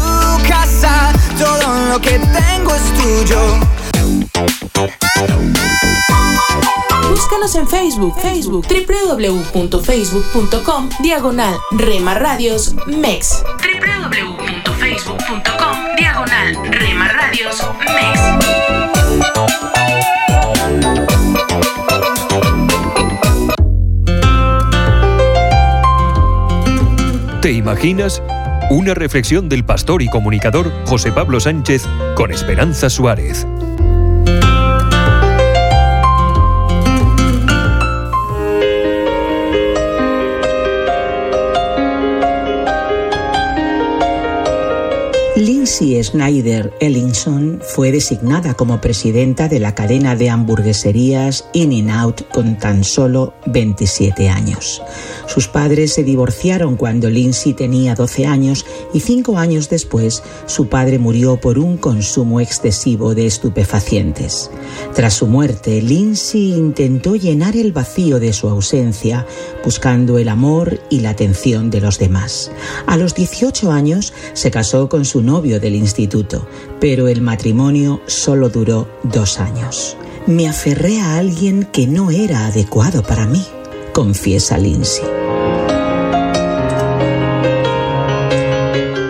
casa, 0.48 1.12
todo 1.38 1.90
lo 1.90 2.00
que 2.00 2.18
tengo 2.20 2.74
es 2.74 2.84
tuyo. 2.94 3.60
Búscanos 7.10 7.54
en 7.56 7.68
Facebook, 7.68 8.18
Facebook, 8.22 8.66
www.facebook.com, 8.68 10.90
diagonal 11.00 11.58
Rema 11.72 12.14
Radios 12.14 12.74
MEX. 12.88 13.44
www.facebook.com, 13.60 15.96
diagonal 15.98 16.56
Rema 16.72 17.10
Radios 17.10 17.62
MEX. 17.94 18.22
¿Te 27.42 27.52
imaginas? 27.52 28.22
Una 28.70 28.94
reflexión 28.94 29.50
del 29.50 29.66
pastor 29.66 30.04
y 30.04 30.08
comunicador 30.10 30.72
José 30.86 31.12
Pablo 31.12 31.40
Sánchez 31.40 31.88
con 32.14 32.30
Esperanza 32.30 32.88
Suárez. 32.88 33.48
Lindsay 45.82 46.04
Snyder 46.04 46.72
Ellingson 46.80 47.60
fue 47.64 47.92
designada 47.92 48.54
como 48.54 48.80
presidenta 48.80 49.48
de 49.48 49.60
la 49.60 49.74
cadena 49.74 50.16
de 50.16 50.30
hamburgueserías 50.30 51.46
In-N-Out 51.54 52.30
con 52.32 52.60
tan 52.60 52.84
solo 52.84 53.34
27 53.48 54.30
años. 54.30 54.84
Sus 55.26 55.48
padres 55.48 55.94
se 55.94 56.04
divorciaron 56.04 56.76
cuando 56.76 57.10
Lindsay 57.10 57.54
tenía 57.54 57.96
12 57.96 58.28
años 58.28 58.64
y 58.94 59.00
cinco 59.00 59.40
años 59.40 59.70
después 59.70 60.22
su 60.46 60.68
padre 60.68 61.00
murió 61.00 61.38
por 61.38 61.58
un 61.58 61.78
consumo 61.78 62.40
excesivo 62.42 63.16
de 63.16 63.26
estupefacientes. 63.26 64.52
Tras 64.94 65.16
su 65.16 65.26
muerte, 65.26 65.82
Lindsay 65.82 66.54
intentó 66.54 67.16
llenar 67.16 67.56
el 67.56 67.72
vacío 67.72 68.20
de 68.20 68.34
su 68.34 68.48
ausencia 68.50 69.26
buscando 69.64 70.20
el 70.20 70.30
amor 70.30 70.80
y 70.92 71.00
la 71.00 71.12
atención 71.12 71.72
de 71.72 71.82
los 71.82 71.98
demás. 71.98 72.52
A 72.86 72.98
los 72.98 73.16
18 73.16 73.72
años 73.72 74.14
se 74.34 74.52
casó 74.52 74.88
con 74.88 75.06
su 75.06 75.24
novio 75.24 75.60
instituto, 75.76 76.48
pero 76.80 77.08
el 77.08 77.22
matrimonio 77.22 78.02
solo 78.06 78.50
duró 78.50 78.88
dos 79.04 79.40
años. 79.40 79.98
Me 80.28 80.48
aferré 80.48 81.00
a 81.00 81.18
alguien 81.18 81.68
que 81.72 81.88
no 81.88 82.12
era 82.12 82.46
adecuado 82.46 83.04
para 83.04 83.26
mí, 83.26 83.44
confiesa 83.94 84.58
Lindsay. 84.58 85.21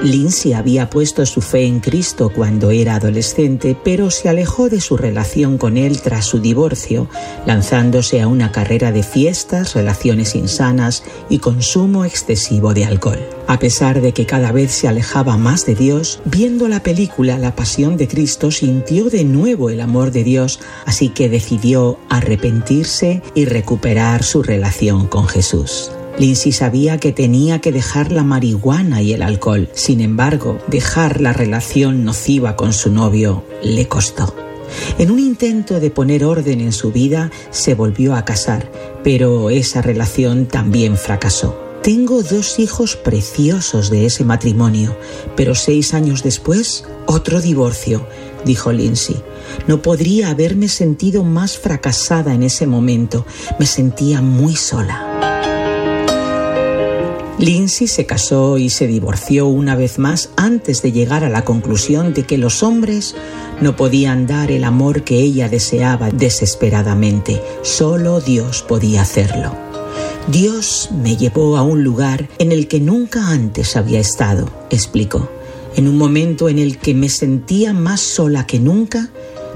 Lindsay 0.03 0.53
había 0.53 0.89
puesto 0.89 1.23
su 1.27 1.41
fe 1.41 1.65
en 1.65 1.79
Cristo 1.79 2.31
cuando 2.35 2.71
era 2.71 2.95
adolescente, 2.95 3.77
pero 3.83 4.09
se 4.09 4.29
alejó 4.29 4.67
de 4.67 4.81
su 4.81 4.97
relación 4.97 5.59
con 5.59 5.77
él 5.77 6.01
tras 6.01 6.25
su 6.25 6.39
divorcio, 6.39 7.07
lanzándose 7.45 8.19
a 8.19 8.27
una 8.27 8.51
carrera 8.51 8.91
de 8.91 9.03
fiestas, 9.03 9.75
relaciones 9.75 10.33
insanas 10.33 11.03
y 11.29 11.37
consumo 11.37 12.03
excesivo 12.03 12.73
de 12.73 12.85
alcohol. 12.85 13.19
A 13.45 13.59
pesar 13.59 14.01
de 14.01 14.11
que 14.11 14.25
cada 14.25 14.51
vez 14.51 14.71
se 14.71 14.87
alejaba 14.87 15.37
más 15.37 15.67
de 15.67 15.75
Dios, 15.75 16.19
viendo 16.25 16.67
la 16.67 16.81
película 16.81 17.37
La 17.37 17.55
Pasión 17.55 17.95
de 17.95 18.07
Cristo 18.07 18.49
sintió 18.49 19.09
de 19.09 19.23
nuevo 19.23 19.69
el 19.69 19.81
amor 19.81 20.11
de 20.11 20.23
Dios, 20.23 20.59
así 20.85 21.09
que 21.09 21.29
decidió 21.29 21.99
arrepentirse 22.09 23.21
y 23.35 23.45
recuperar 23.45 24.23
su 24.23 24.41
relación 24.41 25.05
con 25.07 25.27
Jesús. 25.27 25.91
Lindsay 26.17 26.51
sabía 26.51 26.97
que 26.99 27.11
tenía 27.11 27.59
que 27.59 27.71
dejar 27.71 28.11
la 28.11 28.23
marihuana 28.23 29.01
y 29.01 29.13
el 29.13 29.21
alcohol. 29.21 29.69
Sin 29.73 30.01
embargo, 30.01 30.59
dejar 30.67 31.21
la 31.21 31.33
relación 31.33 32.03
nociva 32.03 32.55
con 32.55 32.73
su 32.73 32.91
novio 32.91 33.43
le 33.63 33.87
costó. 33.87 34.35
En 34.97 35.11
un 35.11 35.19
intento 35.19 35.79
de 35.79 35.91
poner 35.91 36.23
orden 36.23 36.61
en 36.61 36.71
su 36.71 36.91
vida, 36.91 37.31
se 37.49 37.75
volvió 37.75 38.15
a 38.15 38.25
casar, 38.25 38.71
pero 39.03 39.49
esa 39.49 39.81
relación 39.81 40.45
también 40.45 40.97
fracasó. 40.97 41.57
Tengo 41.81 42.21
dos 42.21 42.59
hijos 42.59 42.95
preciosos 42.95 43.89
de 43.89 44.05
ese 44.05 44.23
matrimonio, 44.23 44.95
pero 45.35 45.55
seis 45.55 45.95
años 45.95 46.21
después, 46.21 46.85
otro 47.07 47.41
divorcio, 47.41 48.05
dijo 48.45 48.71
Lindsay. 48.71 49.15
No 49.67 49.81
podría 49.81 50.29
haberme 50.29 50.67
sentido 50.67 51.23
más 51.23 51.57
fracasada 51.57 52.35
en 52.35 52.43
ese 52.43 52.67
momento. 52.67 53.25
Me 53.59 53.65
sentía 53.65 54.21
muy 54.21 54.55
sola. 54.55 55.30
Lindsay 57.41 57.87
se 57.87 58.05
casó 58.05 58.59
y 58.59 58.69
se 58.69 58.85
divorció 58.85 59.47
una 59.47 59.75
vez 59.75 59.97
más 59.97 60.29
antes 60.35 60.83
de 60.83 60.91
llegar 60.91 61.23
a 61.23 61.29
la 61.29 61.43
conclusión 61.43 62.13
de 62.13 62.23
que 62.23 62.37
los 62.37 62.61
hombres 62.61 63.15
no 63.61 63.75
podían 63.75 64.27
dar 64.27 64.51
el 64.51 64.63
amor 64.63 65.03
que 65.03 65.17
ella 65.17 65.49
deseaba 65.49 66.11
desesperadamente. 66.11 67.41
Solo 67.63 68.21
Dios 68.21 68.61
podía 68.61 69.01
hacerlo. 69.01 69.55
Dios 70.27 70.89
me 71.01 71.17
llevó 71.17 71.57
a 71.57 71.63
un 71.63 71.83
lugar 71.83 72.29
en 72.37 72.51
el 72.51 72.67
que 72.67 72.79
nunca 72.79 73.29
antes 73.29 73.75
había 73.75 73.99
estado, 73.99 74.47
explicó. 74.69 75.27
En 75.75 75.87
un 75.87 75.97
momento 75.97 76.47
en 76.47 76.59
el 76.59 76.77
que 76.77 76.93
me 76.93 77.09
sentía 77.09 77.73
más 77.73 78.01
sola 78.01 78.45
que 78.45 78.59
nunca, 78.59 79.09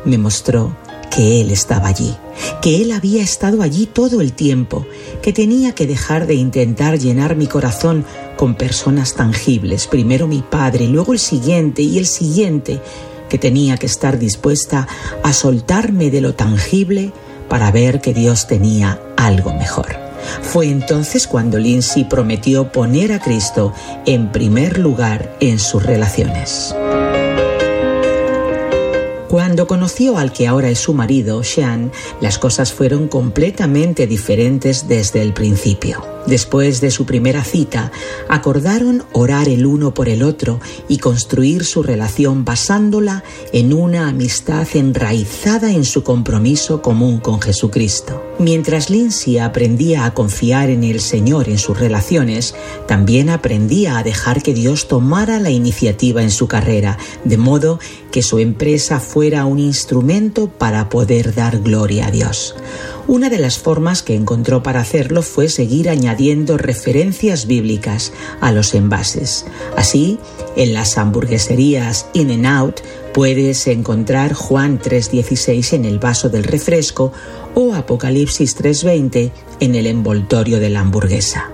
me 0.05 0.17
mostró 0.17 0.75
que 1.09 1.41
Él 1.41 1.51
estaba 1.51 1.87
allí, 1.87 2.15
que 2.61 2.81
Él 2.81 2.91
había 2.91 3.23
estado 3.23 3.61
allí 3.61 3.85
todo 3.85 4.21
el 4.21 4.33
tiempo, 4.33 4.85
que 5.21 5.33
tenía 5.33 5.73
que 5.73 5.87
dejar 5.87 6.27
de 6.27 6.35
intentar 6.35 6.99
llenar 6.99 7.35
mi 7.35 7.47
corazón 7.47 8.05
con 8.37 8.55
personas 8.55 9.15
tangibles, 9.15 9.87
primero 9.87 10.27
mi 10.27 10.41
padre, 10.41 10.87
luego 10.87 11.13
el 11.13 11.19
siguiente 11.19 11.81
y 11.81 11.97
el 11.97 12.05
siguiente, 12.05 12.81
que 13.29 13.37
tenía 13.37 13.77
que 13.77 13.85
estar 13.85 14.19
dispuesta 14.19 14.87
a 15.23 15.33
soltarme 15.33 16.11
de 16.11 16.21
lo 16.21 16.35
tangible 16.35 17.11
para 17.49 17.71
ver 17.71 18.01
que 18.01 18.13
Dios 18.13 18.47
tenía 18.47 18.99
algo 19.17 19.53
mejor. 19.53 20.05
Fue 20.41 20.67
entonces 20.67 21.27
cuando 21.27 21.57
Lindsay 21.57 22.05
prometió 22.05 22.71
poner 22.71 23.13
a 23.13 23.19
Cristo 23.19 23.73
en 24.05 24.31
primer 24.31 24.79
lugar 24.79 25.35
en 25.39 25.59
sus 25.59 25.83
relaciones. 25.83 26.75
Cuando 29.35 29.67
conoció 29.67 30.17
al 30.17 30.31
que 30.31 30.47
ahora 30.47 30.69
es 30.69 30.79
su 30.79 30.93
marido, 30.93 31.43
Sean, 31.43 31.91
las 32.21 32.39
cosas 32.39 32.71
fueron 32.71 33.09
completamente 33.09 34.07
diferentes 34.07 34.87
desde 34.87 35.21
el 35.21 35.33
principio. 35.33 36.14
Después 36.27 36.81
de 36.81 36.89
su 36.89 37.05
primera 37.05 37.43
cita, 37.43 37.91
acordaron 38.29 39.03
orar 39.13 39.47
el 39.47 39.65
uno 39.65 39.93
por 39.93 40.09
el 40.09 40.23
otro 40.23 40.59
y 40.87 40.97
construir 40.97 41.65
su 41.65 41.83
relación 41.83 42.45
basándola 42.45 43.23
en 43.53 43.73
una 43.73 44.07
amistad 44.09 44.67
enraizada 44.73 45.71
en 45.71 45.85
su 45.85 46.03
compromiso 46.03 46.81
común 46.81 47.19
con 47.19 47.41
Jesucristo. 47.41 48.23
Mientras 48.39 48.89
Lindsay 48.89 49.37
aprendía 49.37 50.05
a 50.05 50.13
confiar 50.13 50.69
en 50.69 50.83
el 50.83 50.99
Señor 50.99 51.47
en 51.47 51.57
sus 51.57 51.79
relaciones, 51.79 52.55
también 52.87 53.29
aprendía 53.29 53.97
a 53.97 54.03
dejar 54.03 54.41
que 54.41 54.53
Dios 54.53 54.87
tomara 54.87 55.39
la 55.39 55.51
iniciativa 55.51 56.23
en 56.23 56.31
su 56.31 56.47
carrera, 56.47 56.97
de 57.23 57.37
modo 57.37 57.79
que 58.11 58.23
su 58.23 58.39
empresa 58.39 58.99
fuera 58.99 59.45
un 59.45 59.59
instrumento 59.59 60.47
para 60.47 60.89
poder 60.89 61.35
dar 61.35 61.59
gloria 61.59 62.07
a 62.07 62.11
Dios. 62.11 62.55
Una 63.07 63.29
de 63.29 63.37
las 63.37 63.59
formas 63.59 64.01
que 64.01 64.15
encontró 64.15 64.63
para 64.63 64.79
hacerlo 64.79 65.21
fue 65.21 65.47
seguir 65.47 65.89
añadiendo 65.89 66.57
referencias 66.57 67.45
bíblicas 67.45 68.11
a 68.41 68.51
los 68.51 68.73
envases. 68.73 69.45
Así, 69.77 70.17
en 70.55 70.73
las 70.73 70.97
hamburgueserías 70.97 72.07
In 72.13 72.31
and 72.31 72.47
Out 72.47 72.81
puedes 73.13 73.67
encontrar 73.67 74.33
Juan 74.33 74.79
3:16 74.79 75.73
en 75.73 75.85
el 75.85 75.99
vaso 75.99 76.29
del 76.29 76.45
refresco 76.45 77.11
o 77.53 77.75
Apocalipsis 77.75 78.55
3:20 78.55 79.31
en 79.59 79.75
el 79.75 79.85
envoltorio 79.85 80.59
de 80.59 80.71
la 80.71 80.79
hamburguesa. 80.79 81.51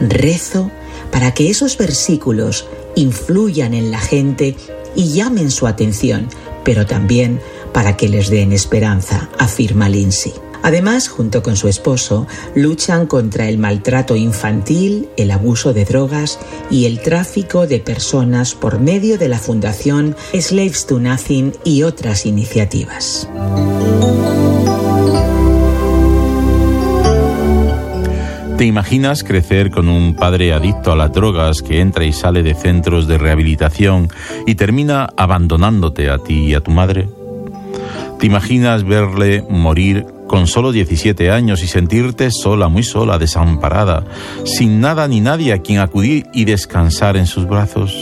Rezo 0.00 0.70
para 1.10 1.34
que 1.34 1.50
esos 1.50 1.76
versículos 1.76 2.66
influyan 2.94 3.74
en 3.74 3.90
la 3.90 3.98
gente 3.98 4.54
y 4.94 5.12
llamen 5.12 5.50
su 5.50 5.66
atención, 5.66 6.28
pero 6.64 6.86
también 6.86 7.40
para 7.72 7.96
que 7.96 8.08
les 8.08 8.30
den 8.30 8.52
esperanza, 8.52 9.28
afirma 9.40 9.88
Lindsay. 9.88 10.43
Además, 10.64 11.08
junto 11.08 11.42
con 11.42 11.56
su 11.56 11.68
esposo, 11.68 12.26
luchan 12.54 13.06
contra 13.06 13.50
el 13.50 13.58
maltrato 13.58 14.16
infantil, 14.16 15.10
el 15.18 15.30
abuso 15.30 15.74
de 15.74 15.84
drogas 15.84 16.38
y 16.70 16.86
el 16.86 17.00
tráfico 17.00 17.66
de 17.66 17.80
personas 17.80 18.54
por 18.54 18.80
medio 18.80 19.18
de 19.18 19.28
la 19.28 19.38
Fundación 19.38 20.16
Slaves 20.32 20.86
to 20.86 21.00
Nothing 21.00 21.52
y 21.64 21.82
otras 21.82 22.24
iniciativas. 22.24 23.28
¿Te 28.56 28.64
imaginas 28.64 29.22
crecer 29.22 29.70
con 29.70 29.90
un 29.90 30.16
padre 30.16 30.54
adicto 30.54 30.92
a 30.92 30.96
las 30.96 31.12
drogas 31.12 31.60
que 31.60 31.80
entra 31.80 32.06
y 32.06 32.14
sale 32.14 32.42
de 32.42 32.54
centros 32.54 33.06
de 33.06 33.18
rehabilitación 33.18 34.08
y 34.46 34.54
termina 34.54 35.10
abandonándote 35.14 36.08
a 36.08 36.16
ti 36.16 36.46
y 36.46 36.54
a 36.54 36.62
tu 36.62 36.70
madre? 36.70 37.06
¿Te 38.18 38.24
imaginas 38.24 38.84
verle 38.84 39.44
morir 39.50 40.13
con 40.26 40.46
solo 40.46 40.72
17 40.72 41.30
años 41.30 41.62
y 41.62 41.66
sentirte 41.66 42.30
sola, 42.30 42.68
muy 42.68 42.82
sola, 42.82 43.18
desamparada, 43.18 44.04
sin 44.44 44.80
nada 44.80 45.06
ni 45.08 45.20
nadie 45.20 45.52
a 45.52 45.58
quien 45.58 45.80
acudir 45.80 46.26
y 46.32 46.44
descansar 46.44 47.16
en 47.16 47.26
sus 47.26 47.46
brazos? 47.46 47.94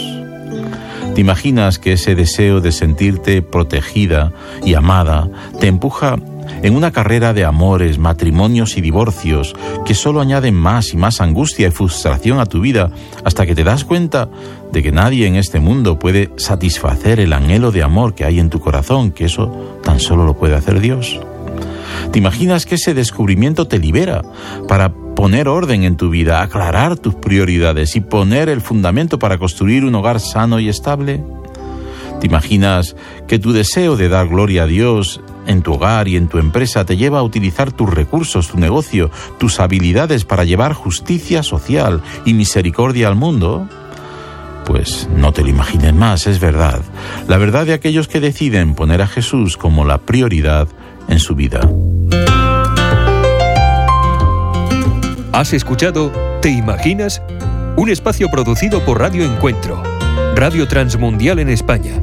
¿Te 1.15 1.21
imaginas 1.21 1.79
que 1.79 1.93
ese 1.93 2.15
deseo 2.15 2.61
de 2.61 2.73
sentirte 2.73 3.43
protegida 3.43 4.33
y 4.65 4.75
amada 4.75 5.29
te 5.61 5.67
empuja 5.67 6.17
en 6.63 6.75
una 6.75 6.91
carrera 6.91 7.33
de 7.33 7.45
amores, 7.45 7.99
matrimonios 7.99 8.77
y 8.77 8.81
divorcios 8.81 9.55
que 9.85 9.95
solo 9.95 10.21
añaden 10.21 10.55
más 10.55 10.95
y 10.95 10.97
más 10.97 11.21
angustia 11.21 11.69
y 11.69 11.71
frustración 11.71 12.39
a 12.39 12.47
tu 12.47 12.61
vida 12.61 12.91
hasta 13.25 13.47
que 13.47 13.55
te 13.55 13.65
das 13.65 13.85
cuenta 13.85 14.29
de 14.71 14.83
que 14.83 14.93
nadie 14.93 15.27
en 15.27 15.37
este 15.37 15.61
mundo 15.61 15.99
puede 15.99 16.31
satisfacer 16.37 17.21
el 17.21 17.33
anhelo 17.33 17.73
de 17.73 17.83
amor 17.83 18.15
que 18.15 18.25
hay 18.25 18.39
en 18.39 18.49
tu 18.49 18.61
corazón, 18.61 19.13
que 19.13 19.27
eso 19.27 19.81
tan 19.83 20.01
solo 20.01 20.25
lo 20.25 20.35
puede 20.35 20.55
hacer 20.55 20.81
Dios? 20.81 21.21
¿Te 22.13 22.19
imaginas 22.19 22.67
que 22.67 22.75
ese 22.75 22.93
descubrimiento 22.93 23.67
te 23.67 23.79
libera 23.79 24.21
para 24.69 24.93
poner 24.93 25.49
orden 25.49 25.83
en 25.83 25.97
tu 25.97 26.11
vida, 26.11 26.43
aclarar 26.43 26.99
tus 26.99 27.15
prioridades 27.15 27.97
y 27.97 28.01
poner 28.03 28.51
el 28.51 28.61
fundamento 28.61 29.19
para 29.19 29.39
construir 29.39 29.87
un 29.87 29.95
hogar 29.95 30.21
sano 30.21 30.61
y 30.61 30.69
estable? 30.69 31.25
¿Te 32.21 32.27
imaginas 32.27 32.97
que 33.27 33.39
tu 33.39 33.53
deseo 33.53 33.97
de 33.97 34.11
dar 34.11 34.29
gloria 34.29 34.65
a 34.65 34.67
Dios 34.67 35.23
en 35.47 35.63
tu 35.63 35.73
hogar 35.73 36.07
y 36.07 36.19
en 36.19 36.29
tu 36.29 36.37
empresa 36.37 36.85
te 36.85 36.99
lleva 36.99 37.21
a 37.21 37.23
utilizar 37.23 37.73
tus 37.73 37.89
recursos, 37.89 38.49
tu 38.49 38.59
negocio, 38.59 39.11
tus 39.39 39.59
habilidades 39.59 40.27
para 40.27 40.45
llevar 40.45 40.75
justicia 40.75 41.43
social 41.43 42.03
y 42.27 42.35
misericordia 42.35 43.09
al 43.09 43.17
mundo? 43.17 43.71
Pues 44.67 45.09
no 45.17 45.33
te 45.33 45.41
lo 45.41 45.49
imagines 45.49 45.95
más, 45.95 46.27
es 46.27 46.41
verdad. 46.41 46.83
La 47.27 47.39
verdad 47.39 47.65
de 47.65 47.73
aquellos 47.73 48.07
que 48.07 48.21
deciden 48.21 48.75
poner 48.75 49.01
a 49.01 49.07
Jesús 49.07 49.57
como 49.57 49.87
la 49.87 49.97
prioridad 49.97 50.69
en 51.09 51.19
su 51.19 51.35
vida. 51.35 51.61
¿Has 55.33 55.53
escuchado 55.55 56.13
Te 56.43 56.51
Imaginas? 56.51 57.23
Un 57.77 57.89
espacio 57.89 58.29
producido 58.29 58.85
por 58.85 59.01
Radio 59.01 59.25
Encuentro, 59.25 59.83
Radio 60.35 60.69
Transmundial 60.69 61.39
en 61.39 61.49
España. 61.49 61.99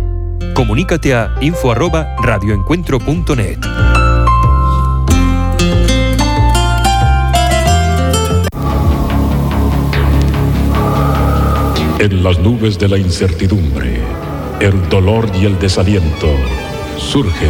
Comunícate 0.55 1.13
a 1.13 1.35
info@radioencuentro.net. 1.39 3.59
En 11.99 12.23
las 12.23 12.39
nubes 12.39 12.79
de 12.79 12.87
la 12.87 12.97
incertidumbre, 12.97 14.01
el 14.59 14.89
dolor 14.89 15.29
y 15.39 15.45
el 15.45 15.59
desaliento, 15.59 16.35
surge 16.97 17.47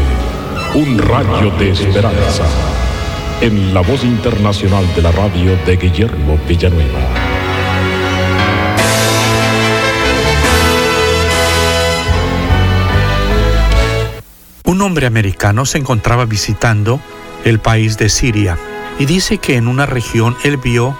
un 0.75 0.97
rayo 0.97 1.51
de 1.57 1.71
esperanza 1.71 2.43
en 3.41 3.73
la 3.73 3.81
voz 3.81 4.03
internacional 4.03 4.85
de 4.95 5.01
la 5.01 5.11
radio 5.11 5.55
de 5.65 5.77
Guillermo 5.77 6.37
Villanueva. 6.47 6.99
Un 14.65 14.81
hombre 14.81 15.05
americano 15.05 15.65
se 15.65 15.77
encontraba 15.77 16.25
visitando 16.25 16.99
el 17.45 17.59
país 17.59 17.97
de 17.97 18.09
Siria 18.09 18.57
y 18.99 19.05
dice 19.05 19.37
que 19.37 19.55
en 19.55 19.67
una 19.67 19.85
región 19.85 20.35
él 20.43 20.57
vio 20.57 20.97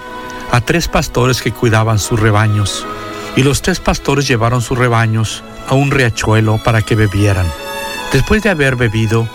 a 0.50 0.60
tres 0.62 0.88
pastores 0.88 1.42
que 1.42 1.52
cuidaban 1.52 1.98
sus 1.98 2.18
rebaños 2.18 2.86
y 3.36 3.42
los 3.42 3.60
tres 3.60 3.80
pastores 3.80 4.26
llevaron 4.26 4.62
sus 4.62 4.78
rebaños 4.78 5.44
a 5.68 5.74
un 5.74 5.90
riachuelo 5.90 6.58
para 6.64 6.82
que 6.82 6.96
bebieran. 6.96 7.46
Después 8.12 8.42
de 8.42 8.50
haber 8.50 8.76
bebido, 8.76 9.28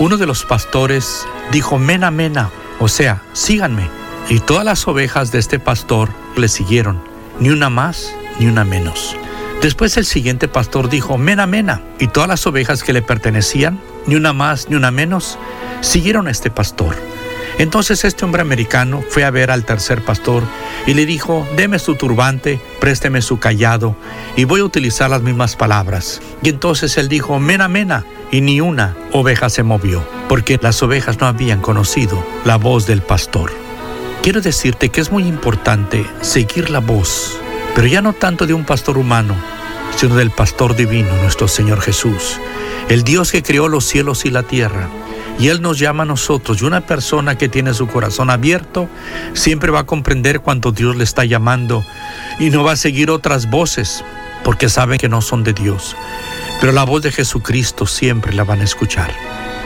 uno 0.00 0.16
de 0.16 0.26
los 0.26 0.46
pastores 0.46 1.26
dijo 1.52 1.78
mena 1.78 2.10
mena, 2.10 2.50
o 2.80 2.88
sea, 2.88 3.22
síganme. 3.34 3.88
Y 4.30 4.40
todas 4.40 4.64
las 4.64 4.88
ovejas 4.88 5.30
de 5.30 5.38
este 5.38 5.58
pastor 5.58 6.08
le 6.36 6.48
siguieron, 6.48 7.02
ni 7.38 7.50
una 7.50 7.68
más 7.68 8.14
ni 8.38 8.46
una 8.46 8.64
menos. 8.64 9.14
Después 9.60 9.98
el 9.98 10.06
siguiente 10.06 10.48
pastor 10.48 10.88
dijo 10.88 11.18
mena 11.18 11.46
mena, 11.46 11.82
y 11.98 12.08
todas 12.08 12.30
las 12.30 12.46
ovejas 12.46 12.82
que 12.82 12.94
le 12.94 13.02
pertenecían, 13.02 13.78
ni 14.06 14.14
una 14.14 14.32
más 14.32 14.70
ni 14.70 14.76
una 14.76 14.90
menos, 14.90 15.38
siguieron 15.82 16.28
a 16.28 16.30
este 16.30 16.50
pastor. 16.50 16.96
Entonces 17.60 18.06
este 18.06 18.24
hombre 18.24 18.40
americano 18.40 19.04
fue 19.06 19.22
a 19.22 19.30
ver 19.30 19.50
al 19.50 19.66
tercer 19.66 20.02
pastor 20.02 20.42
y 20.86 20.94
le 20.94 21.04
dijo, 21.04 21.46
deme 21.58 21.78
su 21.78 21.94
turbante, 21.94 22.58
présteme 22.80 23.20
su 23.20 23.38
callado, 23.38 23.96
y 24.34 24.44
voy 24.44 24.60
a 24.62 24.64
utilizar 24.64 25.10
las 25.10 25.20
mismas 25.20 25.56
palabras. 25.56 26.22
Y 26.42 26.48
entonces 26.48 26.96
él 26.96 27.10
dijo, 27.10 27.38
mena, 27.38 27.68
mena, 27.68 28.06
y 28.30 28.40
ni 28.40 28.62
una 28.62 28.96
oveja 29.12 29.50
se 29.50 29.62
movió, 29.62 30.02
porque 30.26 30.58
las 30.62 30.82
ovejas 30.82 31.20
no 31.20 31.26
habían 31.26 31.60
conocido 31.60 32.24
la 32.46 32.56
voz 32.56 32.86
del 32.86 33.02
pastor. 33.02 33.52
Quiero 34.22 34.40
decirte 34.40 34.88
que 34.88 35.02
es 35.02 35.12
muy 35.12 35.24
importante 35.24 36.06
seguir 36.22 36.70
la 36.70 36.78
voz, 36.78 37.38
pero 37.74 37.86
ya 37.86 38.00
no 38.00 38.14
tanto 38.14 38.46
de 38.46 38.54
un 38.54 38.64
pastor 38.64 38.96
humano, 38.96 39.36
sino 39.96 40.16
del 40.16 40.30
pastor 40.30 40.76
divino, 40.76 41.14
nuestro 41.20 41.46
Señor 41.46 41.82
Jesús, 41.82 42.40
el 42.88 43.04
Dios 43.04 43.32
que 43.32 43.42
creó 43.42 43.68
los 43.68 43.84
cielos 43.84 44.24
y 44.24 44.30
la 44.30 44.44
tierra 44.44 44.88
y 45.40 45.48
Él 45.48 45.62
nos 45.62 45.78
llama 45.78 46.02
a 46.02 46.06
nosotros. 46.06 46.60
Y 46.60 46.66
una 46.66 46.82
persona 46.82 47.36
que 47.36 47.48
tiene 47.48 47.72
su 47.72 47.88
corazón 47.88 48.28
abierto 48.28 48.88
siempre 49.32 49.70
va 49.70 49.80
a 49.80 49.86
comprender 49.86 50.40
cuando 50.40 50.70
Dios 50.70 50.94
le 50.96 51.04
está 51.04 51.24
llamando 51.24 51.84
y 52.38 52.50
no 52.50 52.62
va 52.62 52.72
a 52.72 52.76
seguir 52.76 53.10
otras 53.10 53.48
voces 53.48 54.04
porque 54.44 54.68
saben 54.68 54.98
que 54.98 55.08
no 55.08 55.22
son 55.22 55.42
de 55.42 55.54
Dios. 55.54 55.96
Pero 56.60 56.72
la 56.72 56.84
voz 56.84 57.02
de 57.02 57.10
Jesucristo 57.10 57.86
siempre 57.86 58.34
la 58.34 58.44
van 58.44 58.60
a 58.60 58.64
escuchar. 58.64 59.12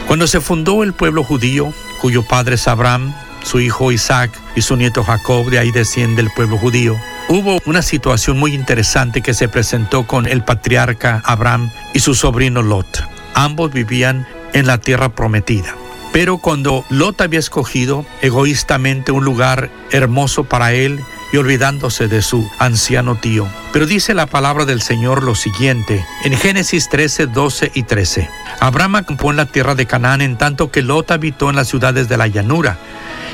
Cuando 0.06 0.28
se 0.28 0.40
fundó 0.40 0.84
el 0.84 0.92
pueblo 0.92 1.24
judío, 1.24 1.72
cuyo 2.00 2.22
padre 2.22 2.54
es 2.54 2.68
Abraham, 2.68 3.12
su 3.42 3.58
hijo 3.58 3.90
Isaac 3.90 4.30
y 4.54 4.62
su 4.62 4.76
nieto 4.76 5.02
Jacob, 5.02 5.50
de 5.50 5.58
ahí 5.58 5.72
desciende 5.72 6.22
el 6.22 6.30
pueblo 6.30 6.56
judío, 6.56 6.96
hubo 7.28 7.58
una 7.66 7.82
situación 7.82 8.38
muy 8.38 8.54
interesante 8.54 9.22
que 9.22 9.34
se 9.34 9.48
presentó 9.48 10.06
con 10.06 10.26
el 10.26 10.44
patriarca 10.44 11.20
Abraham 11.24 11.70
y 11.94 11.98
su 11.98 12.14
sobrino 12.14 12.62
Lot. 12.62 13.02
Ambos 13.34 13.72
vivían 13.72 14.26
en 14.54 14.66
la 14.66 14.78
tierra 14.78 15.10
prometida. 15.10 15.76
Pero 16.14 16.38
cuando 16.38 16.84
Lot 16.90 17.20
había 17.20 17.40
escogido 17.40 18.06
egoístamente 18.22 19.12
un 19.12 19.24
lugar 19.24 19.68
hermoso 19.90 20.44
para 20.44 20.72
él 20.72 21.00
y 21.32 21.36
olvidándose 21.36 22.06
de 22.06 22.22
su 22.22 22.48
anciano 22.60 23.16
tío. 23.16 23.48
Pero 23.72 23.86
dice 23.86 24.14
la 24.14 24.26
palabra 24.26 24.64
del 24.64 24.80
Señor 24.80 25.24
lo 25.24 25.34
siguiente 25.34 26.06
en 26.22 26.36
Génesis 26.36 26.88
13, 26.88 27.26
12 27.26 27.72
y 27.74 27.82
13. 27.82 28.30
Abraham 28.60 28.94
acampó 28.94 29.32
en 29.32 29.38
la 29.38 29.46
tierra 29.46 29.74
de 29.74 29.86
Canaán 29.86 30.20
en 30.20 30.38
tanto 30.38 30.70
que 30.70 30.82
Lot 30.82 31.10
habitó 31.10 31.50
en 31.50 31.56
las 31.56 31.66
ciudades 31.66 32.08
de 32.08 32.16
la 32.16 32.28
llanura 32.28 32.78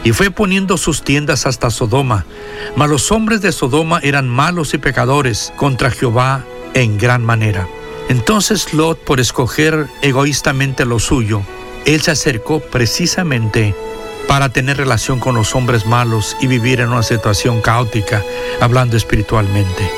y 0.02 0.12
fue 0.12 0.30
poniendo 0.30 0.78
sus 0.78 1.02
tiendas 1.04 1.44
hasta 1.44 1.68
Sodoma. 1.68 2.24
Mas 2.76 2.88
los 2.88 3.12
hombres 3.12 3.42
de 3.42 3.52
Sodoma 3.52 4.00
eran 4.02 4.26
malos 4.26 4.72
y 4.72 4.78
pecadores 4.78 5.52
contra 5.56 5.90
Jehová 5.90 6.44
en 6.72 6.96
gran 6.96 7.22
manera. 7.22 7.68
Entonces 8.10 8.74
Lot, 8.74 8.98
por 8.98 9.20
escoger 9.20 9.86
egoístamente 10.02 10.84
lo 10.84 10.98
suyo, 10.98 11.42
él 11.86 12.00
se 12.00 12.10
acercó 12.10 12.58
precisamente 12.58 13.72
para 14.26 14.48
tener 14.48 14.78
relación 14.78 15.20
con 15.20 15.36
los 15.36 15.54
hombres 15.54 15.86
malos 15.86 16.36
y 16.40 16.48
vivir 16.48 16.80
en 16.80 16.88
una 16.88 17.04
situación 17.04 17.60
caótica, 17.60 18.24
hablando 18.60 18.96
espiritualmente. 18.96 19.88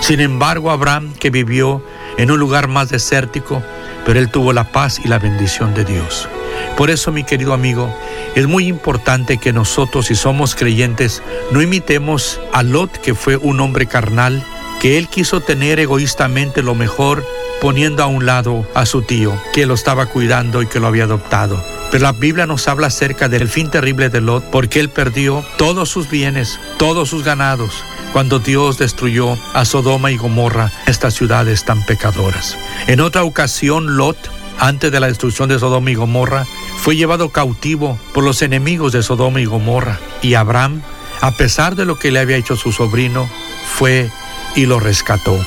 Sin 0.00 0.20
embargo, 0.20 0.70
Abraham, 0.70 1.14
que 1.18 1.30
vivió 1.30 1.82
en 2.18 2.30
un 2.30 2.38
lugar 2.38 2.68
más 2.68 2.90
desértico, 2.90 3.62
pero 4.04 4.18
él 4.20 4.30
tuvo 4.30 4.52
la 4.52 4.70
paz 4.70 5.00
y 5.02 5.08
la 5.08 5.18
bendición 5.18 5.72
de 5.72 5.86
Dios. 5.86 6.28
Por 6.76 6.90
eso, 6.90 7.10
mi 7.10 7.24
querido 7.24 7.54
amigo, 7.54 7.90
es 8.34 8.46
muy 8.46 8.66
importante 8.66 9.38
que 9.38 9.54
nosotros, 9.54 10.08
si 10.08 10.14
somos 10.14 10.54
creyentes, 10.54 11.22
no 11.52 11.62
imitemos 11.62 12.38
a 12.52 12.62
Lot, 12.62 12.92
que 12.98 13.14
fue 13.14 13.38
un 13.38 13.60
hombre 13.60 13.86
carnal, 13.86 14.44
que 14.78 14.98
él 14.98 15.08
quiso 15.08 15.40
tener 15.40 15.80
egoístamente 15.80 16.62
lo 16.62 16.74
mejor 16.74 17.24
poniendo 17.62 18.02
a 18.02 18.08
un 18.08 18.26
lado 18.26 18.66
a 18.74 18.86
su 18.86 19.02
tío, 19.02 19.40
que 19.54 19.66
lo 19.66 19.74
estaba 19.74 20.06
cuidando 20.06 20.62
y 20.62 20.66
que 20.66 20.80
lo 20.80 20.88
había 20.88 21.04
adoptado. 21.04 21.64
Pero 21.92 22.02
la 22.02 22.10
Biblia 22.10 22.44
nos 22.44 22.66
habla 22.66 22.88
acerca 22.88 23.28
del 23.28 23.46
fin 23.46 23.70
terrible 23.70 24.08
de 24.08 24.20
Lot, 24.20 24.42
porque 24.50 24.80
él 24.80 24.88
perdió 24.88 25.44
todos 25.58 25.88
sus 25.88 26.10
bienes, 26.10 26.58
todos 26.76 27.08
sus 27.08 27.22
ganados, 27.22 27.84
cuando 28.12 28.40
Dios 28.40 28.78
destruyó 28.78 29.38
a 29.54 29.64
Sodoma 29.64 30.10
y 30.10 30.16
Gomorra, 30.16 30.72
estas 30.88 31.14
ciudades 31.14 31.64
tan 31.64 31.86
pecadoras. 31.86 32.58
En 32.88 32.98
otra 32.98 33.22
ocasión, 33.22 33.96
Lot, 33.96 34.18
antes 34.58 34.90
de 34.90 34.98
la 34.98 35.06
destrucción 35.06 35.48
de 35.48 35.60
Sodoma 35.60 35.92
y 35.92 35.94
Gomorra, 35.94 36.44
fue 36.78 36.96
llevado 36.96 37.28
cautivo 37.28 37.96
por 38.12 38.24
los 38.24 38.42
enemigos 38.42 38.90
de 38.90 39.04
Sodoma 39.04 39.40
y 39.40 39.44
Gomorra. 39.44 40.00
Y 40.20 40.34
Abraham, 40.34 40.82
a 41.20 41.30
pesar 41.36 41.76
de 41.76 41.84
lo 41.84 41.96
que 41.96 42.10
le 42.10 42.18
había 42.18 42.38
hecho 42.38 42.56
su 42.56 42.72
sobrino, 42.72 43.30
fue 43.72 44.10
y 44.56 44.66
lo 44.66 44.80
rescató. 44.80 45.38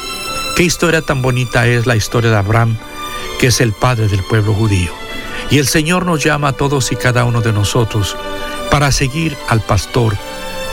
Qué 0.56 0.64
historia 0.64 1.02
tan 1.02 1.22
bonita 1.22 1.68
es 1.68 1.86
la 1.86 1.98
historia 1.98 2.32
de 2.32 2.38
Abraham, 2.38 2.78
que 3.42 3.48
es 3.48 3.60
el 3.60 3.74
padre 3.74 4.08
del 4.08 4.24
pueblo 4.24 4.54
judío. 4.54 4.94
Y 5.52 5.58
el 5.58 5.68
Señor 5.68 6.06
nos 6.06 6.24
llama 6.24 6.48
a 6.48 6.54
todos 6.54 6.94
y 6.94 6.96
cada 6.96 7.26
uno 7.26 7.42
de 7.42 7.52
nosotros 7.52 8.16
para 8.72 8.94
seguir 8.94 9.36
al 9.50 9.60
pastor 9.60 10.16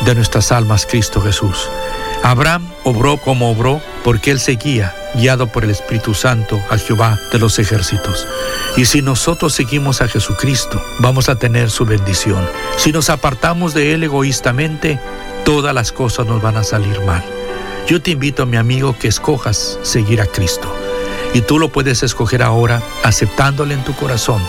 de 0.05 0.14
nuestras 0.14 0.53
almas, 0.53 0.87
Cristo 0.87 1.20
Jesús. 1.20 1.68
Abraham 2.22 2.64
obró 2.85 3.16
como 3.16 3.51
obró 3.51 3.80
porque 4.05 4.30
él 4.30 4.39
seguía, 4.39 4.95
guiado 5.16 5.49
por 5.49 5.64
el 5.64 5.70
Espíritu 5.70 6.14
Santo, 6.14 6.62
a 6.70 6.78
Jehová 6.78 7.18
de 7.33 7.41
los 7.41 7.59
ejércitos. 7.59 8.28
Y 8.76 8.85
si 8.85 9.03
nosotros 9.03 9.53
seguimos 9.53 10.01
a 10.01 10.07
Jesucristo, 10.07 10.80
vamos 11.01 11.28
a 11.28 11.35
tener 11.35 11.72
su 11.72 11.85
bendición. 11.85 12.49
Si 12.76 12.93
nos 12.93 13.11
apartamos 13.11 13.74
de 13.74 13.95
Él 13.95 14.05
egoístamente, 14.05 15.01
todas 15.45 15.74
las 15.74 15.91
cosas 15.91 16.24
nos 16.26 16.41
van 16.41 16.57
a 16.57 16.62
salir 16.62 17.01
mal. 17.01 17.24
Yo 17.87 18.01
te 18.01 18.12
invito, 18.12 18.47
mi 18.47 18.57
amigo, 18.57 18.97
que 18.99 19.09
escojas 19.09 19.78
seguir 19.83 20.20
a 20.20 20.26
Cristo. 20.26 20.72
Y 21.35 21.41
tú 21.41 21.59
lo 21.59 21.70
puedes 21.70 22.03
escoger 22.03 22.43
ahora 22.43 22.83
aceptándole 23.03 23.74
en 23.74 23.85
tu 23.85 23.95
corazón, 23.95 24.43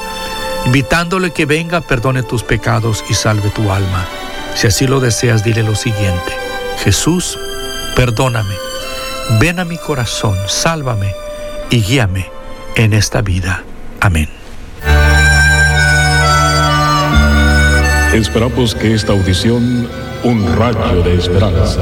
invitándole 0.66 1.32
que 1.32 1.46
venga, 1.46 1.82
perdone 1.82 2.24
tus 2.24 2.44
pecados 2.44 3.04
y 3.10 3.14
salve 3.14 3.50
tu 3.50 3.72
alma. 3.72 4.06
Si 4.56 4.68
así 4.68 4.86
lo 4.86 5.00
deseas, 5.00 5.44
dile 5.44 5.64
lo 5.64 5.76
siguiente. 5.76 6.34
Jesús, 6.84 7.40
perdóname, 7.96 8.56
ven 9.40 9.60
a 9.60 9.66
mi 9.66 9.78
corazón, 9.78 10.38
sálvame 10.48 11.14
y 11.70 11.82
guíame 11.82 12.30
en 12.76 12.94
esta 12.94 13.22
vida. 13.22 13.64
Amén. 14.00 14.30
Esperamos 18.14 18.76
que 18.76 18.94
esta 18.94 19.14
audición, 19.14 19.90
un 20.24 20.56
rayo 20.56 21.02
de 21.02 21.16
esperanza, 21.16 21.82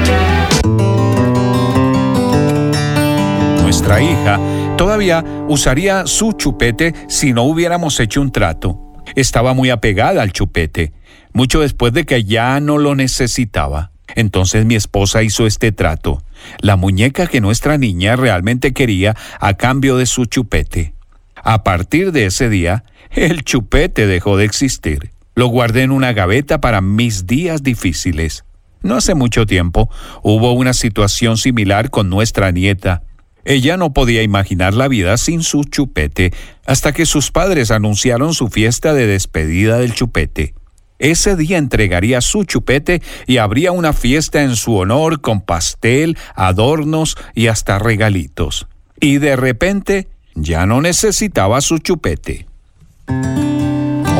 Nuestra 3.71 4.01
hija 4.01 4.37
todavía 4.77 5.23
usaría 5.47 6.05
su 6.05 6.33
chupete 6.33 6.93
si 7.07 7.31
no 7.31 7.43
hubiéramos 7.43 8.01
hecho 8.01 8.19
un 8.19 8.29
trato. 8.29 8.77
Estaba 9.15 9.53
muy 9.53 9.69
apegada 9.69 10.21
al 10.21 10.33
chupete, 10.33 10.91
mucho 11.31 11.61
después 11.61 11.93
de 11.93 12.03
que 12.03 12.25
ya 12.25 12.59
no 12.59 12.77
lo 12.77 12.95
necesitaba. 12.95 13.91
Entonces 14.13 14.65
mi 14.65 14.75
esposa 14.75 15.23
hizo 15.23 15.47
este 15.47 15.71
trato, 15.71 16.21
la 16.59 16.75
muñeca 16.75 17.27
que 17.27 17.39
nuestra 17.39 17.77
niña 17.77 18.17
realmente 18.17 18.73
quería 18.73 19.15
a 19.39 19.53
cambio 19.53 19.95
de 19.95 20.05
su 20.05 20.25
chupete. 20.25 20.93
A 21.41 21.63
partir 21.63 22.11
de 22.11 22.25
ese 22.25 22.49
día, 22.49 22.83
el 23.11 23.45
chupete 23.45 24.05
dejó 24.05 24.35
de 24.35 24.43
existir. 24.43 25.11
Lo 25.33 25.47
guardé 25.47 25.83
en 25.83 25.91
una 25.91 26.11
gaveta 26.11 26.59
para 26.59 26.81
mis 26.81 27.25
días 27.25 27.63
difíciles. 27.63 28.43
No 28.83 28.95
hace 28.95 29.15
mucho 29.15 29.45
tiempo 29.45 29.89
hubo 30.23 30.51
una 30.51 30.73
situación 30.73 31.37
similar 31.37 31.89
con 31.89 32.09
nuestra 32.09 32.51
nieta. 32.51 33.03
Ella 33.45 33.77
no 33.77 33.93
podía 33.93 34.23
imaginar 34.23 34.73
la 34.73 34.87
vida 34.87 35.17
sin 35.17 35.43
su 35.43 35.63
chupete 35.63 36.33
hasta 36.65 36.91
que 36.93 37.05
sus 37.05 37.31
padres 37.31 37.71
anunciaron 37.71 38.33
su 38.33 38.49
fiesta 38.49 38.93
de 38.93 39.07
despedida 39.07 39.77
del 39.77 39.93
chupete. 39.93 40.53
Ese 40.99 41.35
día 41.35 41.57
entregaría 41.57 42.21
su 42.21 42.43
chupete 42.43 43.01
y 43.25 43.37
habría 43.37 43.71
una 43.71 43.91
fiesta 43.91 44.43
en 44.43 44.55
su 44.55 44.75
honor 44.75 45.19
con 45.19 45.41
pastel, 45.41 46.15
adornos 46.35 47.17
y 47.33 47.47
hasta 47.47 47.79
regalitos. 47.79 48.67
Y 48.99 49.17
de 49.17 49.35
repente 49.35 50.09
ya 50.35 50.67
no 50.67 50.79
necesitaba 50.79 51.59
su 51.61 51.79
chupete. 51.79 52.45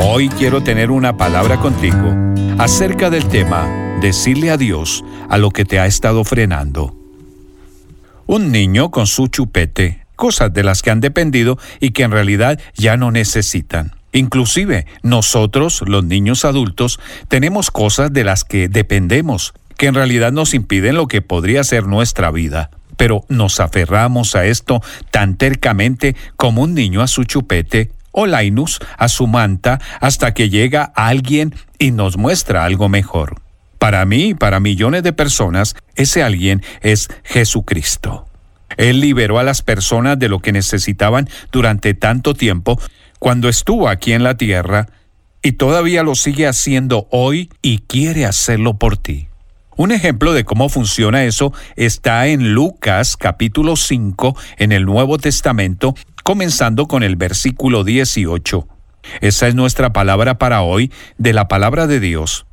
Hoy 0.04 0.30
quiero 0.30 0.64
tener 0.64 0.90
una 0.90 1.18
palabra 1.18 1.58
contigo 1.58 2.16
acerca 2.58 3.12
del 3.12 3.28
tema 3.28 3.98
decirle 4.02 4.50
adiós 4.50 5.04
a 5.30 5.38
lo 5.38 5.52
que 5.52 5.66
te 5.66 5.80
ha 5.80 5.86
estado 5.86 6.24
frenando. 6.24 7.01
Un 8.32 8.50
niño 8.50 8.92
con 8.92 9.08
su 9.08 9.28
chupete, 9.28 10.06
cosas 10.16 10.54
de 10.54 10.64
las 10.64 10.82
que 10.82 10.90
han 10.90 11.02
dependido 11.02 11.58
y 11.82 11.92
que 11.92 12.04
en 12.04 12.12
realidad 12.12 12.62
ya 12.76 12.96
no 12.96 13.12
necesitan. 13.12 13.92
Inclusive 14.14 14.86
nosotros, 15.04 15.84
los 15.86 16.06
niños 16.06 16.46
adultos, 16.46 17.02
tenemos 17.28 17.72
cosas 17.72 18.14
de 18.14 18.24
las 18.24 18.46
que 18.46 18.70
dependemos, 18.70 19.54
que 19.76 19.88
en 19.88 19.96
realidad 19.96 20.32
nos 20.32 20.54
impiden 20.54 20.96
lo 20.96 21.10
que 21.10 21.22
podría 21.22 21.66
ser 21.66 21.88
nuestra 21.88 22.32
vida. 22.32 22.70
Pero 22.96 23.26
nos 23.28 23.60
aferramos 23.60 24.34
a 24.38 24.46
esto 24.46 24.82
tan 25.12 25.36
tercamente 25.36 26.16
como 26.38 26.62
un 26.62 26.74
niño 26.74 27.02
a 27.02 27.08
su 27.08 27.26
chupete 27.26 27.92
o 28.14 28.28
Lainus 28.28 28.80
a 28.98 29.10
su 29.10 29.28
manta 29.28 29.82
hasta 30.00 30.34
que 30.34 30.50
llega 30.50 30.94
alguien 30.96 31.54
y 31.80 31.92
nos 31.92 32.16
muestra 32.16 32.64
algo 32.64 32.88
mejor. 32.88 33.42
Para 33.82 34.06
mí 34.06 34.36
para 34.36 34.60
millones 34.60 35.02
de 35.02 35.12
personas, 35.12 35.76
ese 35.96 36.22
alguien 36.22 36.62
es 36.82 37.08
Jesucristo. 37.24 38.28
Él 38.78 39.00
liberó 39.00 39.40
a 39.40 39.44
las 39.44 39.64
personas 39.64 40.20
de 40.20 40.30
lo 40.30 40.38
que 40.38 40.52
necesitaban 40.52 41.28
durante 41.52 41.96
tanto 41.96 42.36
tiempo 42.36 42.80
cuando 43.18 43.50
estuvo 43.50 43.90
aquí 43.90 44.14
en 44.14 44.22
la 44.22 44.38
tierra 44.38 44.86
y 45.42 45.54
todavía 45.54 46.04
lo 46.04 46.14
sigue 46.14 46.46
haciendo 46.46 47.08
hoy 47.10 47.50
y 47.64 47.80
quiere 47.80 48.28
hacerlo 48.28 48.78
por 48.78 48.98
ti. 48.98 49.30
Un 49.76 49.92
ejemplo 49.92 50.34
de 50.34 50.46
cómo 50.46 50.70
funciona 50.70 51.24
eso 51.24 51.52
está 51.76 52.28
en 52.28 52.54
Lucas 52.54 53.18
capítulo 53.18 53.76
5 53.76 54.38
en 54.60 54.74
el 54.74 54.86
Nuevo 54.86 55.18
Testamento 55.18 55.96
comenzando 56.24 56.88
con 56.88 57.02
el 57.02 57.16
versículo 57.16 57.84
18. 57.84 58.68
Esa 59.22 59.48
es 59.48 59.56
nuestra 59.56 59.92
palabra 59.92 60.38
para 60.38 60.62
hoy 60.62 60.92
de 61.18 61.34
la 61.34 61.48
palabra 61.48 61.88
de 61.88 62.00
Dios. 62.00 62.46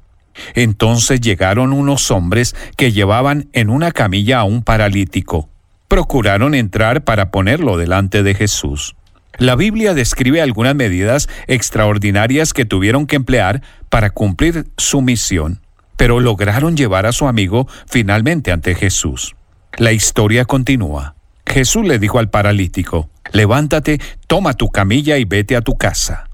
Entonces 0.55 1.21
llegaron 1.21 1.73
unos 1.73 2.11
hombres 2.11 2.55
que 2.77 2.93
llevaban 2.93 3.49
en 3.53 3.71
una 3.71 3.93
camilla 3.93 4.41
a 4.41 4.45
un 4.45 4.63
paralítico. 4.63 5.49
Procuraron 5.89 6.55
entrar 6.55 7.05
para 7.05 7.31
ponerlo 7.31 7.77
delante 7.77 8.23
de 8.23 8.35
Jesús. 8.35 8.95
La 9.39 9.55
Biblia 9.55 9.95
describe 9.95 10.43
algunas 10.43 10.75
medidas 10.75 11.29
extraordinarias 11.47 12.53
que 12.53 12.65
tuvieron 12.65 13.07
que 13.07 13.17
emplear 13.17 13.63
para 13.89 14.11
cumplir 14.11 14.67
su 14.77 15.01
misión, 15.01 15.61
pero 15.97 16.21
lograron 16.21 16.77
llevar 16.77 17.07
a 17.07 17.13
su 17.13 17.29
amigo 17.29 17.69
finalmente 17.87 18.51
ante 18.51 18.75
Jesús. 18.75 19.37
La 19.77 19.93
historia 19.93 20.45
continúa. 20.45 21.15
Jesús 21.47 21.87
le 21.87 21.99
dijo 21.99 22.19
al 22.19 22.31
paralítico, 22.31 23.11
levántate, 23.33 24.01
toma 24.27 24.55
tu 24.55 24.71
camilla 24.71 25.19
y 25.19 25.25
vete 25.25 25.57
a 25.57 25.63
tu 25.63 25.77
casa. 25.77 26.28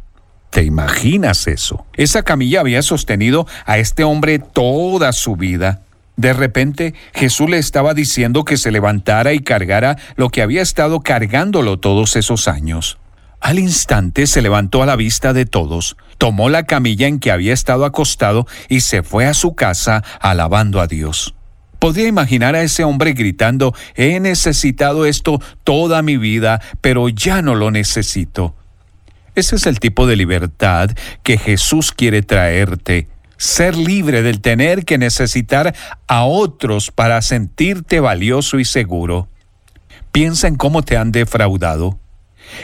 ¿Te 0.54 0.62
imaginas 0.62 1.48
eso? 1.48 1.84
Esa 1.94 2.22
camilla 2.22 2.60
había 2.60 2.80
sostenido 2.82 3.44
a 3.66 3.78
este 3.78 4.04
hombre 4.04 4.38
toda 4.38 5.12
su 5.12 5.34
vida. 5.34 5.80
De 6.16 6.32
repente 6.32 6.94
Jesús 7.12 7.50
le 7.50 7.58
estaba 7.58 7.92
diciendo 7.92 8.44
que 8.44 8.56
se 8.56 8.70
levantara 8.70 9.32
y 9.32 9.40
cargara 9.40 9.98
lo 10.14 10.28
que 10.28 10.42
había 10.42 10.62
estado 10.62 11.00
cargándolo 11.00 11.80
todos 11.80 12.14
esos 12.14 12.46
años. 12.46 12.98
Al 13.40 13.58
instante 13.58 14.28
se 14.28 14.42
levantó 14.42 14.84
a 14.84 14.86
la 14.86 14.94
vista 14.94 15.32
de 15.32 15.44
todos, 15.44 15.96
tomó 16.18 16.48
la 16.48 16.62
camilla 16.62 17.08
en 17.08 17.18
que 17.18 17.32
había 17.32 17.52
estado 17.52 17.84
acostado 17.84 18.46
y 18.68 18.82
se 18.82 19.02
fue 19.02 19.26
a 19.26 19.34
su 19.34 19.56
casa 19.56 20.04
alabando 20.20 20.80
a 20.80 20.86
Dios. 20.86 21.34
Podría 21.80 22.06
imaginar 22.06 22.54
a 22.54 22.62
ese 22.62 22.84
hombre 22.84 23.14
gritando, 23.14 23.74
he 23.96 24.20
necesitado 24.20 25.04
esto 25.04 25.40
toda 25.64 26.00
mi 26.02 26.16
vida, 26.16 26.60
pero 26.80 27.08
ya 27.08 27.42
no 27.42 27.56
lo 27.56 27.72
necesito. 27.72 28.54
Ese 29.34 29.56
es 29.56 29.66
el 29.66 29.80
tipo 29.80 30.06
de 30.06 30.16
libertad 30.16 30.90
que 31.24 31.38
Jesús 31.38 31.90
quiere 31.92 32.22
traerte. 32.22 33.08
Ser 33.36 33.76
libre 33.76 34.22
del 34.22 34.40
tener 34.40 34.84
que 34.84 34.96
necesitar 34.96 35.74
a 36.06 36.24
otros 36.24 36.92
para 36.92 37.20
sentirte 37.20 37.98
valioso 37.98 38.60
y 38.60 38.64
seguro. 38.64 39.28
Piensa 40.12 40.46
en 40.46 40.54
cómo 40.54 40.82
te 40.82 40.96
han 40.96 41.10
defraudado. 41.10 41.98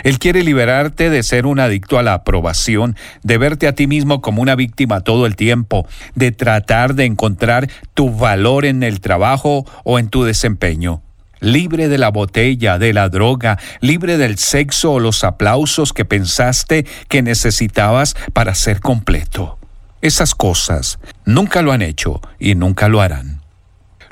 Él 0.05 0.21
quiere 0.21 0.45
liberarte 0.45 1.11
de 1.11 1.25
ser 1.25 1.47
un 1.47 1.59
adicto 1.59 1.99
a 1.99 2.05
la 2.05 2.15
aprobación, 2.15 2.97
de 3.25 3.39
verte 3.39 3.67
a 3.67 3.75
ti 3.75 3.89
mismo 3.89 4.21
como 4.21 4.41
una 4.41 4.55
víctima 4.55 5.01
todo 5.01 5.27
el 5.27 5.35
tiempo, 5.35 5.89
de 6.15 6.31
tratar 6.31 6.95
de 6.95 7.07
encontrar 7.07 7.69
tu 7.95 8.15
valor 8.15 8.65
en 8.65 8.85
el 8.85 9.01
trabajo 9.01 9.65
o 9.83 9.99
en 9.99 10.09
tu 10.09 10.23
desempeño. 10.23 11.03
Libre 11.41 11.89
de 11.89 11.99
la 11.99 12.11
botella, 12.11 12.79
de 12.79 12.93
la 12.93 13.09
droga, 13.09 13.59
libre 13.81 14.19
del 14.19 14.39
sexo 14.39 14.93
o 14.93 15.01
los 15.01 15.25
aplausos 15.25 15.93
que 15.93 16.05
pensaste 16.05 16.87
que 17.09 17.23
necesitabas 17.23 18.15
para 18.33 18.55
ser 18.55 18.81
completo. 18.81 19.59
Esas 20.03 20.35
cosas 20.35 20.99
nunca 21.25 21.63
lo 21.63 21.73
han 21.73 21.83
hecho 21.83 22.21
y 22.39 22.55
nunca 22.55 22.89
lo 22.89 23.01
harán. 23.01 23.41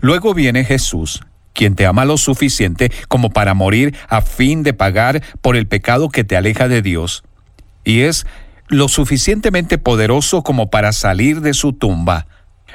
Luego 0.00 0.34
viene 0.34 0.64
Jesús 0.64 1.22
quien 1.58 1.74
te 1.74 1.86
ama 1.86 2.04
lo 2.04 2.18
suficiente 2.18 2.92
como 3.08 3.30
para 3.30 3.52
morir 3.52 3.96
a 4.08 4.20
fin 4.20 4.62
de 4.62 4.74
pagar 4.74 5.24
por 5.40 5.56
el 5.56 5.66
pecado 5.66 6.08
que 6.08 6.22
te 6.22 6.36
aleja 6.36 6.68
de 6.68 6.82
Dios. 6.82 7.24
Y 7.84 8.02
es 8.02 8.26
lo 8.68 8.86
suficientemente 8.86 9.76
poderoso 9.76 10.44
como 10.44 10.70
para 10.70 10.92
salir 10.92 11.40
de 11.40 11.54
su 11.54 11.72
tumba. 11.72 12.28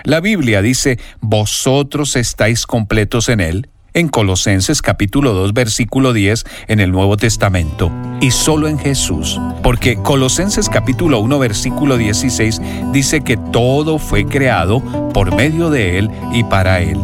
La 0.03 0.19
Biblia 0.19 0.61
dice, 0.61 0.99
vosotros 1.21 2.17
estáis 2.17 2.65
completos 2.65 3.29
en 3.29 3.39
Él, 3.39 3.69
en 3.93 4.07
Colosenses 4.07 4.81
capítulo 4.81 5.33
2 5.33 5.53
versículo 5.53 6.13
10 6.13 6.45
en 6.67 6.79
el 6.79 6.91
Nuevo 6.91 7.17
Testamento, 7.17 7.91
y 8.21 8.31
solo 8.31 8.67
en 8.67 8.79
Jesús, 8.79 9.39
porque 9.61 9.95
Colosenses 9.95 10.69
capítulo 10.69 11.19
1 11.19 11.39
versículo 11.39 11.97
16 11.97 12.61
dice 12.91 13.21
que 13.21 13.37
todo 13.37 13.99
fue 13.99 14.25
creado 14.25 14.81
por 15.13 15.35
medio 15.35 15.69
de 15.69 15.99
Él 15.99 16.09
y 16.33 16.43
para 16.43 16.81
Él. 16.81 16.99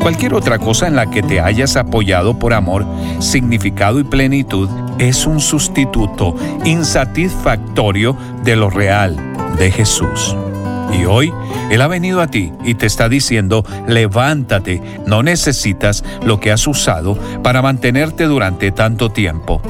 Cualquier 0.00 0.34
otra 0.34 0.58
cosa 0.58 0.88
en 0.88 0.96
la 0.96 1.10
que 1.10 1.22
te 1.22 1.40
hayas 1.40 1.76
apoyado 1.76 2.38
por 2.38 2.54
amor, 2.54 2.84
significado 3.20 4.00
y 4.00 4.04
plenitud 4.04 4.68
es 4.98 5.26
un 5.26 5.40
sustituto 5.40 6.34
insatisfactorio 6.64 8.16
de 8.42 8.56
lo 8.56 8.68
real 8.68 9.16
de 9.58 9.70
Jesús. 9.70 10.36
Y 10.92 11.04
hoy 11.04 11.32
Él 11.70 11.80
ha 11.80 11.88
venido 11.88 12.20
a 12.20 12.26
ti 12.26 12.52
y 12.64 12.74
te 12.74 12.86
está 12.86 13.08
diciendo, 13.08 13.64
levántate, 13.88 14.82
no 15.06 15.22
necesitas 15.22 16.04
lo 16.24 16.40
que 16.40 16.52
has 16.52 16.66
usado 16.66 17.16
para 17.42 17.62
mantenerte 17.62 18.24
durante 18.24 18.70
tanto 18.72 19.10
tiempo. 19.10 19.62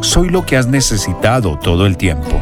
Soy 0.00 0.28
lo 0.28 0.44
que 0.44 0.56
has 0.56 0.66
necesitado 0.66 1.58
todo 1.58 1.86
el 1.86 1.96
tiempo. 1.96 2.40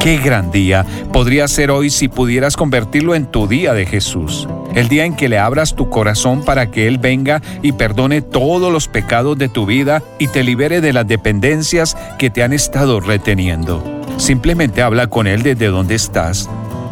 Qué 0.00 0.16
gran 0.16 0.50
día 0.50 0.86
podría 1.12 1.46
ser 1.46 1.70
hoy 1.70 1.90
si 1.90 2.08
pudieras 2.08 2.56
convertirlo 2.56 3.14
en 3.14 3.26
tu 3.26 3.46
día 3.46 3.74
de 3.74 3.84
Jesús. 3.84 4.48
El 4.74 4.88
día 4.88 5.04
en 5.04 5.14
que 5.14 5.28
le 5.28 5.38
abras 5.38 5.74
tu 5.74 5.90
corazón 5.90 6.42
para 6.42 6.70
que 6.70 6.86
Él 6.86 6.96
venga 6.96 7.42
y 7.60 7.72
perdone 7.72 8.22
todos 8.22 8.72
los 8.72 8.88
pecados 8.88 9.36
de 9.36 9.48
tu 9.48 9.66
vida 9.66 10.02
y 10.18 10.28
te 10.28 10.42
libere 10.42 10.80
de 10.80 10.92
las 10.92 11.06
dependencias 11.06 11.98
que 12.18 12.30
te 12.30 12.42
han 12.42 12.54
estado 12.54 13.00
reteniendo. 13.00 13.84
Simplemente 14.16 14.80
habla 14.80 15.08
con 15.08 15.26
Él 15.26 15.42
desde 15.42 15.66
donde 15.66 15.96
estás. 15.96 16.48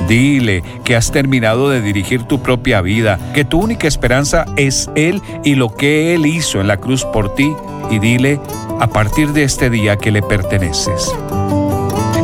Dile 0.09 0.64
que 0.84 0.96
has 0.96 1.12
terminado 1.12 1.68
de 1.68 1.82
dirigir 1.82 2.22
tu 2.22 2.42
propia 2.42 2.80
vida, 2.80 3.18
que 3.34 3.44
tu 3.44 3.61
única 3.61 3.86
esperanza 3.86 4.46
es 4.56 4.88
Él 4.94 5.20
y 5.44 5.54
lo 5.54 5.74
que 5.74 6.14
Él 6.14 6.24
hizo 6.24 6.62
en 6.62 6.66
la 6.66 6.78
cruz 6.78 7.04
por 7.04 7.34
ti. 7.34 7.54
Y 7.90 7.98
dile 7.98 8.40
a 8.80 8.86
partir 8.86 9.34
de 9.34 9.44
este 9.44 9.68
día 9.68 9.96
que 9.96 10.11
le 10.11 10.22
perteneces. 10.22 11.14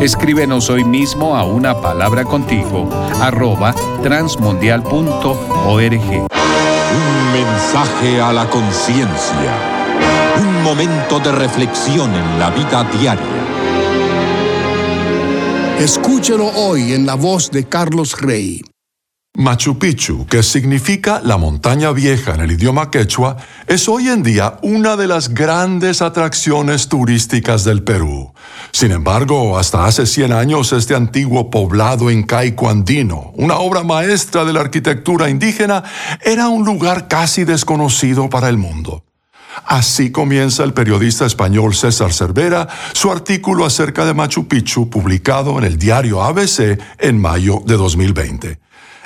Escríbenos 0.00 0.70
hoy 0.70 0.84
mismo 0.84 1.36
a 1.36 1.44
una 1.44 1.80
palabra 1.80 2.24
contigo, 2.24 2.88
arroba 3.20 3.74
transmundial.org. 4.02 6.26
Un 6.94 7.32
mensaje 7.32 8.20
a 8.20 8.32
la 8.32 8.48
conciencia. 8.48 9.52
Un 10.38 10.62
momento 10.62 11.18
de 11.20 11.32
reflexión 11.32 12.14
en 12.14 12.38
la 12.38 12.50
vida 12.50 12.84
diaria. 12.98 13.53
Escúchelo 15.84 16.46
hoy 16.46 16.94
en 16.94 17.04
la 17.04 17.14
voz 17.14 17.50
de 17.50 17.64
Carlos 17.64 18.18
Rey. 18.18 18.64
Machu 19.36 19.78
Picchu, 19.78 20.24
que 20.24 20.42
significa 20.42 21.20
la 21.22 21.36
montaña 21.36 21.92
vieja 21.92 22.34
en 22.34 22.40
el 22.40 22.52
idioma 22.52 22.90
quechua, 22.90 23.36
es 23.66 23.86
hoy 23.86 24.08
en 24.08 24.22
día 24.22 24.56
una 24.62 24.96
de 24.96 25.06
las 25.06 25.34
grandes 25.34 26.00
atracciones 26.00 26.88
turísticas 26.88 27.64
del 27.64 27.82
Perú. 27.82 28.32
Sin 28.72 28.92
embargo, 28.92 29.58
hasta 29.58 29.84
hace 29.84 30.06
100 30.06 30.32
años 30.32 30.72
este 30.72 30.94
antiguo 30.94 31.50
poblado 31.50 32.10
incaico 32.10 32.70
andino, 32.70 33.32
una 33.34 33.58
obra 33.58 33.82
maestra 33.82 34.46
de 34.46 34.54
la 34.54 34.62
arquitectura 34.62 35.28
indígena, 35.28 35.84
era 36.22 36.48
un 36.48 36.64
lugar 36.64 37.08
casi 37.08 37.44
desconocido 37.44 38.30
para 38.30 38.48
el 38.48 38.56
mundo. 38.56 39.03
Así 39.64 40.10
comienza 40.10 40.64
el 40.64 40.72
periodista 40.72 41.26
español 41.26 41.74
César 41.74 42.12
Cervera 42.12 42.68
su 42.92 43.10
artículo 43.10 43.64
acerca 43.64 44.04
de 44.04 44.14
Machu 44.14 44.46
Picchu 44.46 44.90
publicado 44.90 45.58
en 45.58 45.64
el 45.64 45.78
diario 45.78 46.22
ABC 46.22 46.78
en 46.98 47.20
mayo 47.20 47.62
de 47.64 47.76
2020. 47.76 48.63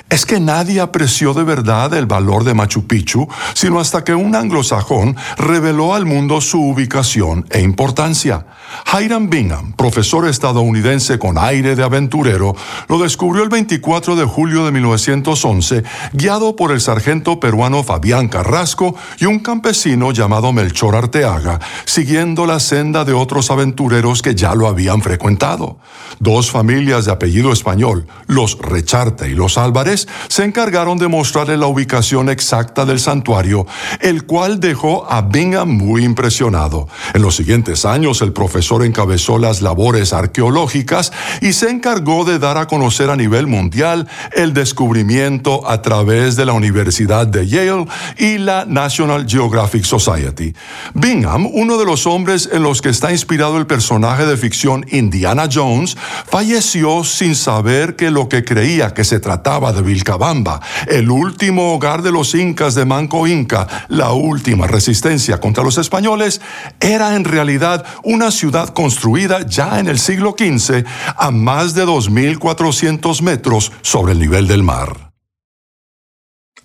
Es 0.09 0.25
que 0.25 0.39
nadie 0.39 0.81
apreció 0.81 1.35
de 1.35 1.43
verdad 1.43 1.93
el 1.93 2.07
valor 2.07 2.43
de 2.43 2.55
Machu 2.55 2.87
Picchu, 2.87 3.27
sino 3.53 3.79
hasta 3.79 4.03
que 4.03 4.15
un 4.15 4.35
anglosajón 4.35 5.15
reveló 5.37 5.93
al 5.93 6.05
mundo 6.05 6.41
su 6.41 6.59
ubicación 6.59 7.45
e 7.51 7.61
importancia. 7.61 8.47
Hiram 8.91 9.29
Bingham, 9.29 9.73
profesor 9.73 10.27
estadounidense 10.27 11.19
con 11.19 11.37
aire 11.37 11.75
de 11.75 11.83
aventurero, 11.83 12.55
lo 12.87 12.97
descubrió 12.97 13.43
el 13.43 13.49
24 13.49 14.15
de 14.15 14.25
julio 14.25 14.65
de 14.65 14.71
1911, 14.71 15.83
guiado 16.13 16.55
por 16.55 16.71
el 16.71 16.81
sargento 16.81 17.39
peruano 17.39 17.83
Fabián 17.83 18.29
Carrasco 18.29 18.95
y 19.19 19.25
un 19.25 19.39
campesino 19.39 20.11
llamado 20.11 20.51
Melchor 20.53 20.95
Arteaga, 20.95 21.59
siguiendo 21.85 22.47
la 22.47 22.59
senda 22.59 23.05
de 23.05 23.13
otros 23.13 23.51
aventureros 23.51 24.21
que 24.23 24.33
ya 24.33 24.55
lo 24.55 24.67
habían 24.67 25.01
frecuentado. 25.01 25.77
Dos 26.19 26.49
familias 26.49 27.05
de 27.05 27.11
apellido 27.11 27.53
español, 27.53 28.07
los 28.27 28.57
Recharte 28.59 29.29
y 29.29 29.35
los 29.35 29.57
Álvarez, 29.57 29.98
se 30.27 30.43
encargaron 30.43 30.97
de 30.97 31.07
mostrarle 31.07 31.57
la 31.57 31.67
ubicación 31.67 32.29
exacta 32.29 32.85
del 32.85 32.99
santuario, 32.99 33.65
el 33.99 34.25
cual 34.25 34.59
dejó 34.59 35.09
a 35.09 35.21
Bingham 35.21 35.69
muy 35.69 36.03
impresionado. 36.03 36.87
En 37.13 37.21
los 37.21 37.35
siguientes 37.35 37.85
años, 37.85 38.21
el 38.21 38.33
profesor 38.33 38.85
encabezó 38.85 39.37
las 39.37 39.61
labores 39.61 40.13
arqueológicas 40.13 41.11
y 41.41 41.53
se 41.53 41.69
encargó 41.69 42.25
de 42.25 42.39
dar 42.39 42.57
a 42.57 42.67
conocer 42.67 43.09
a 43.09 43.15
nivel 43.15 43.47
mundial 43.47 44.07
el 44.33 44.53
descubrimiento 44.53 45.67
a 45.69 45.81
través 45.81 46.35
de 46.35 46.45
la 46.45 46.53
Universidad 46.53 47.27
de 47.27 47.47
Yale 47.47 47.85
y 48.17 48.37
la 48.37 48.65
National 48.65 49.25
Geographic 49.27 49.83
Society. 49.83 50.53
Bingham, 50.93 51.47
uno 51.51 51.77
de 51.77 51.85
los 51.85 52.07
hombres 52.07 52.49
en 52.51 52.63
los 52.63 52.81
que 52.81 52.89
está 52.89 53.11
inspirado 53.11 53.57
el 53.57 53.67
personaje 53.67 54.25
de 54.25 54.37
ficción 54.37 54.85
Indiana 54.91 55.47
Jones, 55.51 55.97
falleció 56.27 57.03
sin 57.03 57.35
saber 57.35 57.95
que 57.95 58.11
lo 58.11 58.29
que 58.29 58.43
creía 58.43 58.93
que 58.93 59.03
se 59.03 59.19
trataba 59.19 59.73
de 59.73 59.81
Vilcabamba, 59.89 60.61
el 60.87 61.09
último 61.09 61.73
hogar 61.73 62.03
de 62.03 62.11
los 62.11 62.35
incas 62.35 62.75
de 62.75 62.85
Manco 62.85 63.25
Inca, 63.25 63.67
la 63.87 64.11
última 64.11 64.67
resistencia 64.67 65.39
contra 65.39 65.63
los 65.63 65.79
españoles, 65.79 66.41
era 66.79 67.15
en 67.15 67.23
realidad 67.23 67.83
una 68.03 68.29
ciudad 68.29 68.69
construida 68.69 69.45
ya 69.47 69.79
en 69.79 69.87
el 69.87 69.97
siglo 69.97 70.35
XV 70.37 70.85
a 71.17 71.31
más 71.31 71.73
de 71.73 71.85
2.400 71.85 73.21
metros 73.23 73.71
sobre 73.81 74.13
el 74.13 74.19
nivel 74.19 74.47
del 74.47 74.61
mar. 74.61 75.09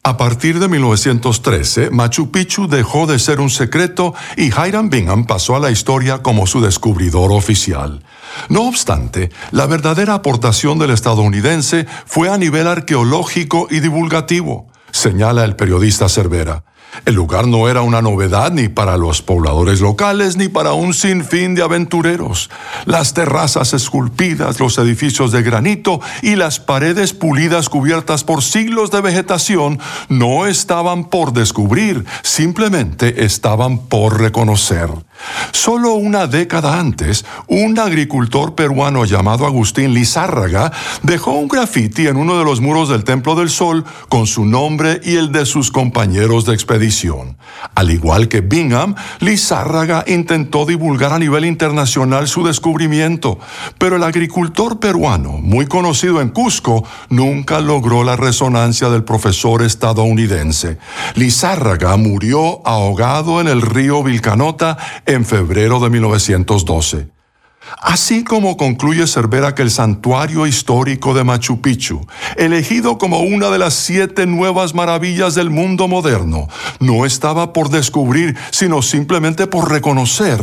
A 0.06 0.18
partir 0.18 0.60
de 0.60 0.68
1913, 0.68 1.88
Machu 1.88 2.30
Picchu 2.30 2.68
dejó 2.68 3.06
de 3.06 3.18
ser 3.18 3.40
un 3.40 3.48
secreto 3.48 4.12
y 4.36 4.48
Hiram 4.48 4.90
Bingham 4.90 5.24
pasó 5.24 5.56
a 5.56 5.60
la 5.60 5.70
historia 5.70 6.18
como 6.18 6.46
su 6.46 6.60
descubridor 6.60 7.32
oficial. 7.32 8.02
No 8.48 8.62
obstante, 8.62 9.30
la 9.50 9.66
verdadera 9.66 10.14
aportación 10.14 10.78
del 10.78 10.90
estadounidense 10.90 11.86
fue 12.06 12.28
a 12.28 12.38
nivel 12.38 12.66
arqueológico 12.66 13.68
y 13.70 13.80
divulgativo, 13.80 14.68
señala 14.90 15.44
el 15.44 15.56
periodista 15.56 16.08
Cervera. 16.08 16.64
El 17.04 17.14
lugar 17.14 17.46
no 17.46 17.68
era 17.68 17.82
una 17.82 18.00
novedad 18.00 18.52
ni 18.52 18.68
para 18.68 18.96
los 18.96 19.20
pobladores 19.20 19.80
locales 19.80 20.36
ni 20.36 20.48
para 20.48 20.72
un 20.72 20.94
sinfín 20.94 21.54
de 21.54 21.62
aventureros. 21.62 22.50
Las 22.86 23.14
terrazas 23.14 23.74
esculpidas, 23.74 24.60
los 24.60 24.78
edificios 24.78 25.32
de 25.32 25.42
granito 25.42 26.00
y 26.22 26.36
las 26.36 26.60
paredes 26.60 27.12
pulidas 27.12 27.68
cubiertas 27.68 28.24
por 28.24 28.42
siglos 28.42 28.90
de 28.90 29.00
vegetación 29.00 29.80
no 30.08 30.46
estaban 30.46 31.10
por 31.10 31.32
descubrir, 31.32 32.04
simplemente 32.22 33.24
estaban 33.24 33.78
por 33.78 34.20
reconocer. 34.20 34.88
Solo 35.52 35.94
una 35.94 36.26
década 36.26 36.78
antes, 36.78 37.24
un 37.46 37.78
agricultor 37.78 38.54
peruano 38.54 39.04
llamado 39.04 39.46
Agustín 39.46 39.94
Lizárraga 39.94 40.72
dejó 41.02 41.32
un 41.32 41.48
graffiti 41.48 42.06
en 42.06 42.16
uno 42.16 42.38
de 42.38 42.44
los 42.44 42.60
muros 42.60 42.88
del 42.88 43.04
Templo 43.04 43.34
del 43.34 43.50
Sol 43.50 43.84
con 44.08 44.26
su 44.26 44.44
nombre 44.44 45.00
y 45.04 45.16
el 45.16 45.32
de 45.32 45.46
sus 45.46 45.70
compañeros 45.70 46.44
de 46.44 46.54
expedición. 46.54 47.36
Al 47.74 47.90
igual 47.90 48.28
que 48.28 48.40
Bingham, 48.40 48.94
Lizárraga 49.20 50.04
intentó 50.06 50.66
divulgar 50.66 51.12
a 51.12 51.18
nivel 51.18 51.44
internacional 51.44 52.28
su 52.28 52.44
descubrimiento, 52.44 53.38
pero 53.78 53.96
el 53.96 54.02
agricultor 54.02 54.80
peruano, 54.80 55.32
muy 55.32 55.66
conocido 55.66 56.20
en 56.20 56.30
Cusco, 56.30 56.84
nunca 57.08 57.60
logró 57.60 58.04
la 58.04 58.16
resonancia 58.16 58.88
del 58.90 59.04
profesor 59.04 59.62
estadounidense. 59.62 60.78
Lizárraga 61.14 61.96
murió 61.96 62.66
ahogado 62.66 63.40
en 63.40 63.48
el 63.48 63.62
río 63.62 64.02
Vilcanota 64.02 64.76
en 65.06 65.24
febrero 65.24 65.80
de 65.80 65.90
1912. 65.90 67.13
Así 67.78 68.24
como 68.24 68.56
concluye 68.56 69.06
Cervera 69.06 69.54
que 69.54 69.62
el 69.62 69.70
santuario 69.70 70.46
histórico 70.46 71.14
de 71.14 71.24
Machu 71.24 71.60
Picchu, 71.60 72.06
elegido 72.36 72.98
como 72.98 73.20
una 73.20 73.50
de 73.50 73.58
las 73.58 73.74
siete 73.74 74.26
nuevas 74.26 74.74
maravillas 74.74 75.34
del 75.34 75.50
mundo 75.50 75.88
moderno, 75.88 76.48
no 76.80 77.04
estaba 77.04 77.52
por 77.52 77.70
descubrir, 77.70 78.36
sino 78.50 78.82
simplemente 78.82 79.46
por 79.46 79.70
reconocer, 79.70 80.40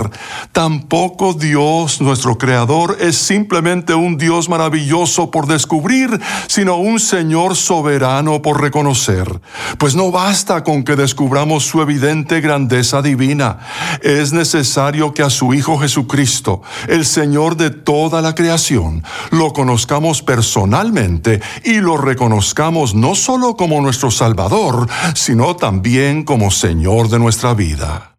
tampoco 0.52 1.34
Dios, 1.34 2.02
nuestro 2.02 2.38
Creador, 2.38 2.98
es 3.00 3.18
simplemente 3.18 3.94
un 3.94 4.18
Dios 4.18 4.50
maravilloso 4.50 5.32
por 5.32 5.48
descubrir, 5.48 6.20
sino 6.48 6.78
un 6.78 7.00
Señor 7.00 7.56
soberano 7.56 8.42
por 8.42 8.62
reconocer. 8.62 9.42
Pues 9.78 9.96
no 9.96 10.12
basta 10.12 10.64
con 10.64 10.84
que 10.84 10.96
descubramos 10.96 11.66
su 11.66 11.82
evidente 11.82 12.42
grandeza 12.42 13.02
divina, 13.02 13.60
es 14.02 14.34
necesario 14.34 15.14
que 15.14 15.24
a 15.24 15.30
su 15.30 15.54
Hijo 15.54 15.78
Jesucristo, 15.80 16.62
el 16.88 17.06
Señor 17.12 17.58
de 17.58 17.72
toda 17.72 18.22
la 18.22 18.36
creación, 18.36 19.04
lo 19.32 19.52
conozcamos 19.52 20.22
personalmente 20.22 21.42
y 21.66 21.82
lo 21.82 21.98
reconozcamos 21.98 22.96
no 22.96 23.16
solo 23.16 23.58
como 23.58 23.82
nuestro 23.82 24.12
Salvador, 24.12 24.88
sino 25.14 25.58
también 25.58 26.24
como 26.24 26.52
Señor 26.52 27.10
de 27.10 27.20
nuestra 27.20 27.54
vida. 27.54 28.16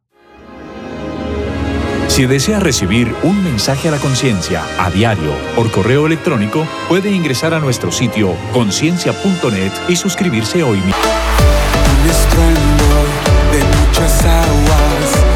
Si 2.09 2.27
desea 2.27 2.61
recibir 2.61 3.15
un 3.23 3.43
mensaje 3.43 3.89
a 3.89 3.93
la 3.93 3.97
conciencia 3.97 4.63
a 4.79 4.91
diario 4.91 5.33
por 5.57 5.71
correo 5.71 6.07
electrónico, 6.07 6.67
puede 6.87 7.11
ingresar 7.11 7.55
a 7.55 7.61
nuestro 7.61 7.91
sitio 7.91 8.37
conciencia.net 8.53 9.73
y 9.89 9.97
suscribirse 9.97 10.63
hoy 10.63 10.77
mismo. 10.77 10.93
de 13.53 13.65
muchas 13.65 14.25
aguas. 14.27 15.33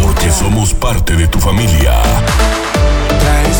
Porque 0.00 0.30
somos 0.30 0.72
parte 0.72 1.14
de 1.16 1.26
tu 1.26 1.38
familia. 1.38 2.00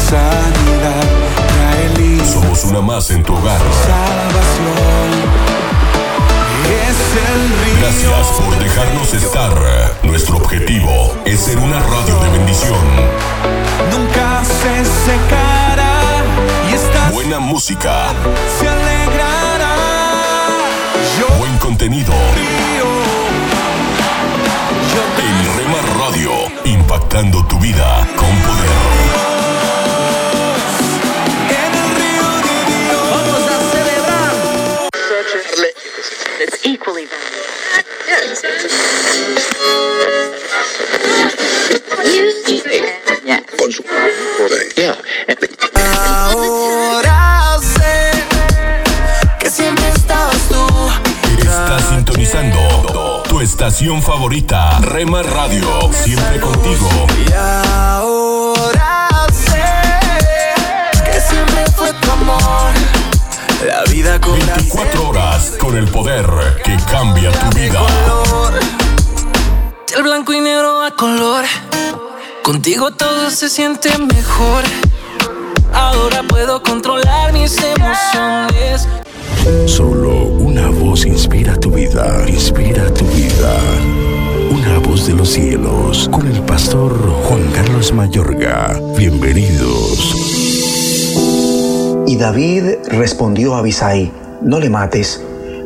Sanidad, 0.09 1.05
trae. 1.37 2.25
Somos 2.25 2.65
una 2.65 2.81
más 2.81 3.11
en 3.11 3.23
tu 3.23 3.35
hogar. 3.35 3.61
Salvación. 3.87 5.11
Es 6.81 6.99
el 7.29 7.43
río. 7.61 7.81
Gracias 7.83 8.27
por 8.39 8.59
dejarnos 8.59 9.13
estar. 9.13 9.53
Nuestro 10.05 10.39
objetivo 10.39 11.15
es 11.27 11.41
ser 11.41 11.59
una 11.59 11.79
radio 11.81 12.19
de 12.21 12.39
bendición. 12.39 12.87
Nunca 13.91 14.43
se 14.45 14.85
secará 15.05 16.01
y 16.71 16.75
esta 16.75 17.11
Buena 17.11 17.39
música, 17.39 18.07
se 18.59 18.67
alegrará. 18.67 19.77
Yo 21.19 21.37
buen 21.37 21.59
contenido. 21.59 22.15
En 25.19 25.57
Rema 25.59 25.81
Radio, 26.01 26.31
impactando 26.65 27.45
tu 27.47 27.59
vida 27.59 28.09
con 28.17 28.35
poder. 28.41 28.78
Estación 53.69 54.03
favorita, 54.03 54.79
Rema 54.81 55.23
Radio, 55.23 55.91
siempre 55.93 56.41
contigo. 56.41 56.89
Y 57.29 57.33
ahora 57.35 59.27
sé 59.31 59.63
que 61.05 61.21
siempre 61.21 61.67
fue 61.77 61.93
tu 61.93 62.11
amor. 62.11 62.73
La 63.67 63.85
vida 63.93 64.19
con 64.23 64.39
24 64.39 65.09
horas 65.11 65.53
con 65.61 65.77
el 65.77 65.87
poder 65.87 66.27
que 66.65 66.79
cambia 66.91 67.31
tu 67.31 67.59
vida. 67.59 67.81
El 69.95 70.03
blanco 70.03 70.33
y 70.33 70.41
negro 70.41 70.83
a 70.83 70.91
color. 70.93 71.45
Contigo 72.43 72.93
todo 72.93 73.31
se 73.31 73.51
siente 73.51 73.91
mejor. 73.99 74.65
Ahora 75.75 76.23
puedo 76.23 76.63
controlar 76.63 77.35
mis 77.35 77.55
emociones. 77.63 78.89
Solo 79.67 80.48
inspira 80.97 81.55
tu 81.55 81.71
vida, 81.71 82.25
inspira 82.27 82.93
tu 82.95 83.05
vida. 83.05 83.55
Una 84.51 84.79
voz 84.79 85.07
de 85.07 85.13
los 85.13 85.29
cielos, 85.29 86.09
con 86.11 86.27
el 86.27 86.41
pastor 86.41 86.93
Juan 87.25 87.43
Carlos 87.55 87.93
Mayorga. 87.93 88.81
Bienvenidos. 88.97 90.15
Y 92.07 92.17
David 92.17 92.77
respondió 92.91 93.55
a 93.55 93.59
Abisai, 93.59 94.11
no 94.41 94.59
le 94.59 94.71
mates, 94.71 95.23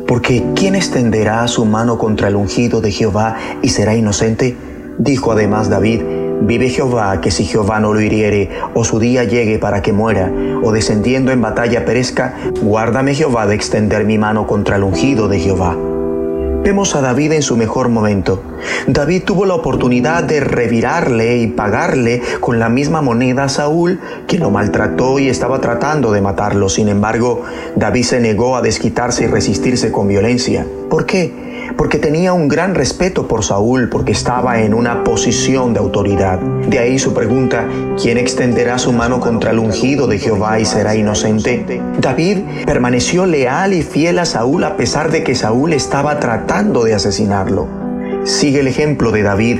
porque 0.07 0.43
¿quién 0.55 0.75
extenderá 0.75 1.47
su 1.47 1.63
mano 1.65 1.97
contra 1.97 2.27
el 2.27 2.35
ungido 2.35 2.81
de 2.81 2.91
Jehová 2.91 3.37
y 3.61 3.69
será 3.69 3.95
inocente? 3.95 4.57
Dijo 4.97 5.31
además 5.31 5.69
David, 5.69 6.01
Vive 6.45 6.67
Jehová, 6.67 7.21
que 7.21 7.31
si 7.31 7.45
Jehová 7.45 7.79
no 7.79 7.93
lo 7.93 8.01
hiriere, 8.01 8.49
o 8.73 8.83
su 8.83 8.99
día 8.99 9.23
llegue 9.23 9.59
para 9.59 9.81
que 9.81 9.93
muera, 9.93 10.29
o 10.63 10.71
descendiendo 10.71 11.31
en 11.31 11.41
batalla 11.41 11.85
perezca, 11.85 12.35
guárdame 12.61 13.13
Jehová 13.13 13.45
de 13.45 13.55
extender 13.55 14.05
mi 14.05 14.17
mano 14.17 14.47
contra 14.47 14.77
el 14.77 14.83
ungido 14.83 15.27
de 15.27 15.39
Jehová. 15.39 15.77
Vemos 16.63 16.95
a 16.95 17.01
David 17.01 17.33
en 17.33 17.41
su 17.41 17.57
mejor 17.57 17.89
momento. 17.89 18.41
David 18.87 19.23
tuvo 19.25 19.43
la 19.43 19.53
oportunidad 19.53 20.23
de 20.23 20.39
revirarle 20.39 21.39
y 21.39 21.47
pagarle 21.47 22.21
con 22.39 22.57
la 22.57 22.69
misma 22.69 23.01
moneda 23.01 23.43
a 23.43 23.49
Saúl, 23.49 23.99
que 24.27 24.37
lo 24.37 24.49
maltrató 24.49 25.19
y 25.19 25.27
estaba 25.27 25.59
tratando 25.59 26.13
de 26.13 26.21
matarlo. 26.21 26.69
Sin 26.69 26.87
embargo, 26.87 27.41
David 27.75 28.03
se 28.03 28.21
negó 28.21 28.55
a 28.55 28.61
desquitarse 28.61 29.25
y 29.25 29.27
resistirse 29.27 29.91
con 29.91 30.07
violencia. 30.07 30.65
¿Por 30.89 31.05
qué? 31.05 31.52
Porque 31.77 31.97
tenía 31.97 32.33
un 32.33 32.47
gran 32.47 32.75
respeto 32.75 33.27
por 33.27 33.43
Saúl, 33.43 33.89
porque 33.89 34.11
estaba 34.11 34.61
en 34.61 34.73
una 34.73 35.03
posición 35.03 35.73
de 35.73 35.79
autoridad. 35.79 36.39
De 36.39 36.79
ahí 36.79 36.99
su 36.99 37.13
pregunta, 37.13 37.67
¿quién 38.01 38.17
extenderá 38.17 38.77
su 38.77 38.93
mano 38.93 39.19
contra 39.19 39.51
el 39.51 39.59
ungido 39.59 40.07
de 40.07 40.19
Jehová 40.19 40.59
y 40.59 40.65
será 40.65 40.95
inocente? 40.95 41.81
David 41.99 42.39
permaneció 42.65 43.25
leal 43.25 43.73
y 43.73 43.83
fiel 43.83 44.19
a 44.19 44.25
Saúl 44.25 44.63
a 44.63 44.77
pesar 44.77 45.11
de 45.11 45.23
que 45.23 45.35
Saúl 45.35 45.73
estaba 45.73 46.19
tratando 46.19 46.83
de 46.83 46.93
asesinarlo. 46.93 47.67
Sigue 48.23 48.61
el 48.61 48.67
ejemplo 48.67 49.11
de 49.11 49.23
David 49.23 49.59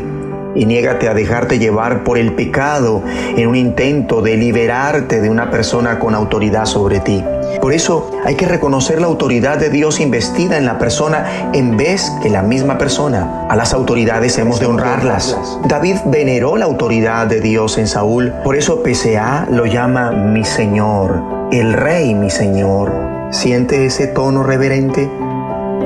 y 0.56 0.66
niégate 0.66 1.10
a 1.10 1.14
dejarte 1.14 1.60
llevar 1.60 2.04
por 2.04 2.18
el 2.18 2.34
pecado 2.34 3.02
en 3.36 3.48
un 3.48 3.56
intento 3.56 4.22
de 4.22 4.38
liberarte 4.38 5.22
de 5.22 5.30
una 5.30 5.50
persona 5.50 6.00
con 6.00 6.16
autoridad 6.16 6.66
sobre 6.66 7.00
ti. 7.00 7.24
Por 7.62 7.74
eso 7.74 8.12
hay 8.26 8.36
que 8.36 8.48
reconocer 8.48 9.00
la 9.00 9.08
autoridad 9.08 9.58
de 9.58 9.70
Dios 9.70 10.00
investida 10.00 10.58
en 10.58 10.66
la 10.66 10.78
persona 10.78 11.52
en 11.54 11.78
vez 11.78 12.12
que 12.22 12.30
la 12.30 12.42
misma 12.42 12.78
persona. 12.78 13.48
A 13.50 13.56
las 13.56 13.74
autoridades 13.74 14.38
hemos 14.38 14.60
de 14.60 14.66
honrarlas. 14.66 15.38
David 15.68 15.98
veneró 16.06 16.58
la 16.58 16.66
autoridad 16.66 17.28
de 17.28 17.42
Dios 17.42 17.78
en 17.78 17.88
Saúl, 17.88 18.34
por 18.44 18.56
eso 18.56 18.84
PCA 18.84 19.48
lo 19.50 19.66
llama 19.66 20.12
mi 20.12 20.44
Señor, 20.44 21.22
el 21.52 21.74
Rey 21.74 22.14
mi 22.14 22.30
Señor. 22.30 22.92
¿Siente 23.32 23.86
ese 23.86 24.08
tono 24.08 24.44
reverente? 24.44 25.10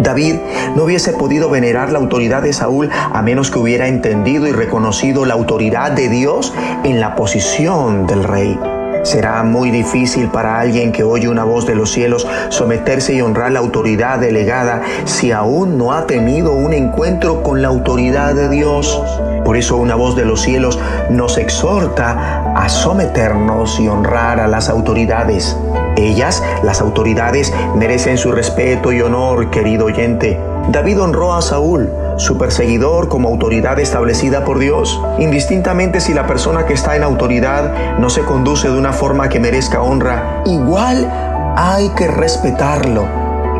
David 0.01 0.36
no 0.76 0.84
hubiese 0.84 1.13
podido 1.13 1.49
venerar 1.49 1.91
la 1.91 1.99
autoridad 1.99 2.43
de 2.43 2.53
Saúl 2.53 2.89
a 2.91 3.22
menos 3.22 3.49
que 3.49 3.59
hubiera 3.59 3.88
entendido 3.88 4.47
y 4.47 4.51
reconocido 4.51 5.26
la 5.26 5.34
autoridad 5.34 5.91
de 5.91 6.09
Dios 6.09 6.53
en 6.84 6.99
la 6.99 7.15
posición 7.15 8.05
del 8.05 8.24
rey. 8.24 8.59
Será 9.08 9.41
muy 9.41 9.72
difícil 9.72 10.28
para 10.28 10.60
alguien 10.60 10.91
que 10.91 11.01
oye 11.01 11.30
una 11.30 11.45
voz 11.45 11.66
de 11.66 11.76
los 11.76 11.93
cielos 11.93 12.28
someterse 12.49 13.14
y 13.14 13.22
honrar 13.22 13.53
la 13.53 13.60
autoridad 13.60 14.20
delegada 14.20 14.82
si 15.05 15.32
aún 15.32 15.78
no 15.78 15.93
ha 15.93 16.05
tenido 16.05 16.51
un 16.51 16.74
encuentro 16.74 17.41
con 17.41 17.62
la 17.62 17.70
autoridad 17.70 18.36
de 18.36 18.49
Dios. 18.49 19.01
Por 19.45 19.55
eso 19.55 19.78
una 19.78 19.95
voz 19.95 20.18
de 20.18 20.26
los 20.26 20.41
cielos 20.41 20.78
nos 21.10 21.38
exhorta 21.38 22.51
a 22.53 22.68
someternos 22.68 23.80
y 23.80 23.88
honrar 23.88 24.41
a 24.41 24.47
las 24.49 24.68
autoridades. 24.68 25.55
Ellas, 25.95 26.43
las 26.62 26.82
autoridades, 26.82 27.53
merecen 27.78 28.18
su 28.18 28.34
respeto 28.34 28.91
y 28.91 28.99
honor, 28.99 29.49
querido 29.51 29.86
oyente. 29.86 30.38
David 30.68 30.99
honró 30.99 31.34
a 31.34 31.41
Saúl, 31.41 31.89
su 32.18 32.38
perseguidor, 32.38 33.07
como 33.07 33.30
autoridad 33.30 33.80
establecida 33.80 34.43
por 34.43 34.59
Dios, 34.59 34.99
indistintamente 35.20 36.01
si 36.01 36.13
la 36.13 36.28
persona 36.28 36.65
que 36.65 36.74
está 36.74 36.95
en 36.95 37.03
autoridad 37.03 37.97
no 37.99 38.09
se 38.09 38.22
conduce 38.22 38.70
de 38.70 38.78
una 38.78 38.91
forma 38.91 39.30
que 39.30 39.39
merezca 39.39 39.82
honra, 39.82 40.41
igual 40.45 41.09
hay 41.55 41.89
que 41.89 42.07
respetarlo. 42.07 43.07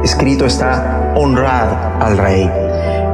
Escrito 0.04 0.46
está, 0.46 1.14
honrad 1.16 2.02
al 2.02 2.18
rey. 2.18 2.67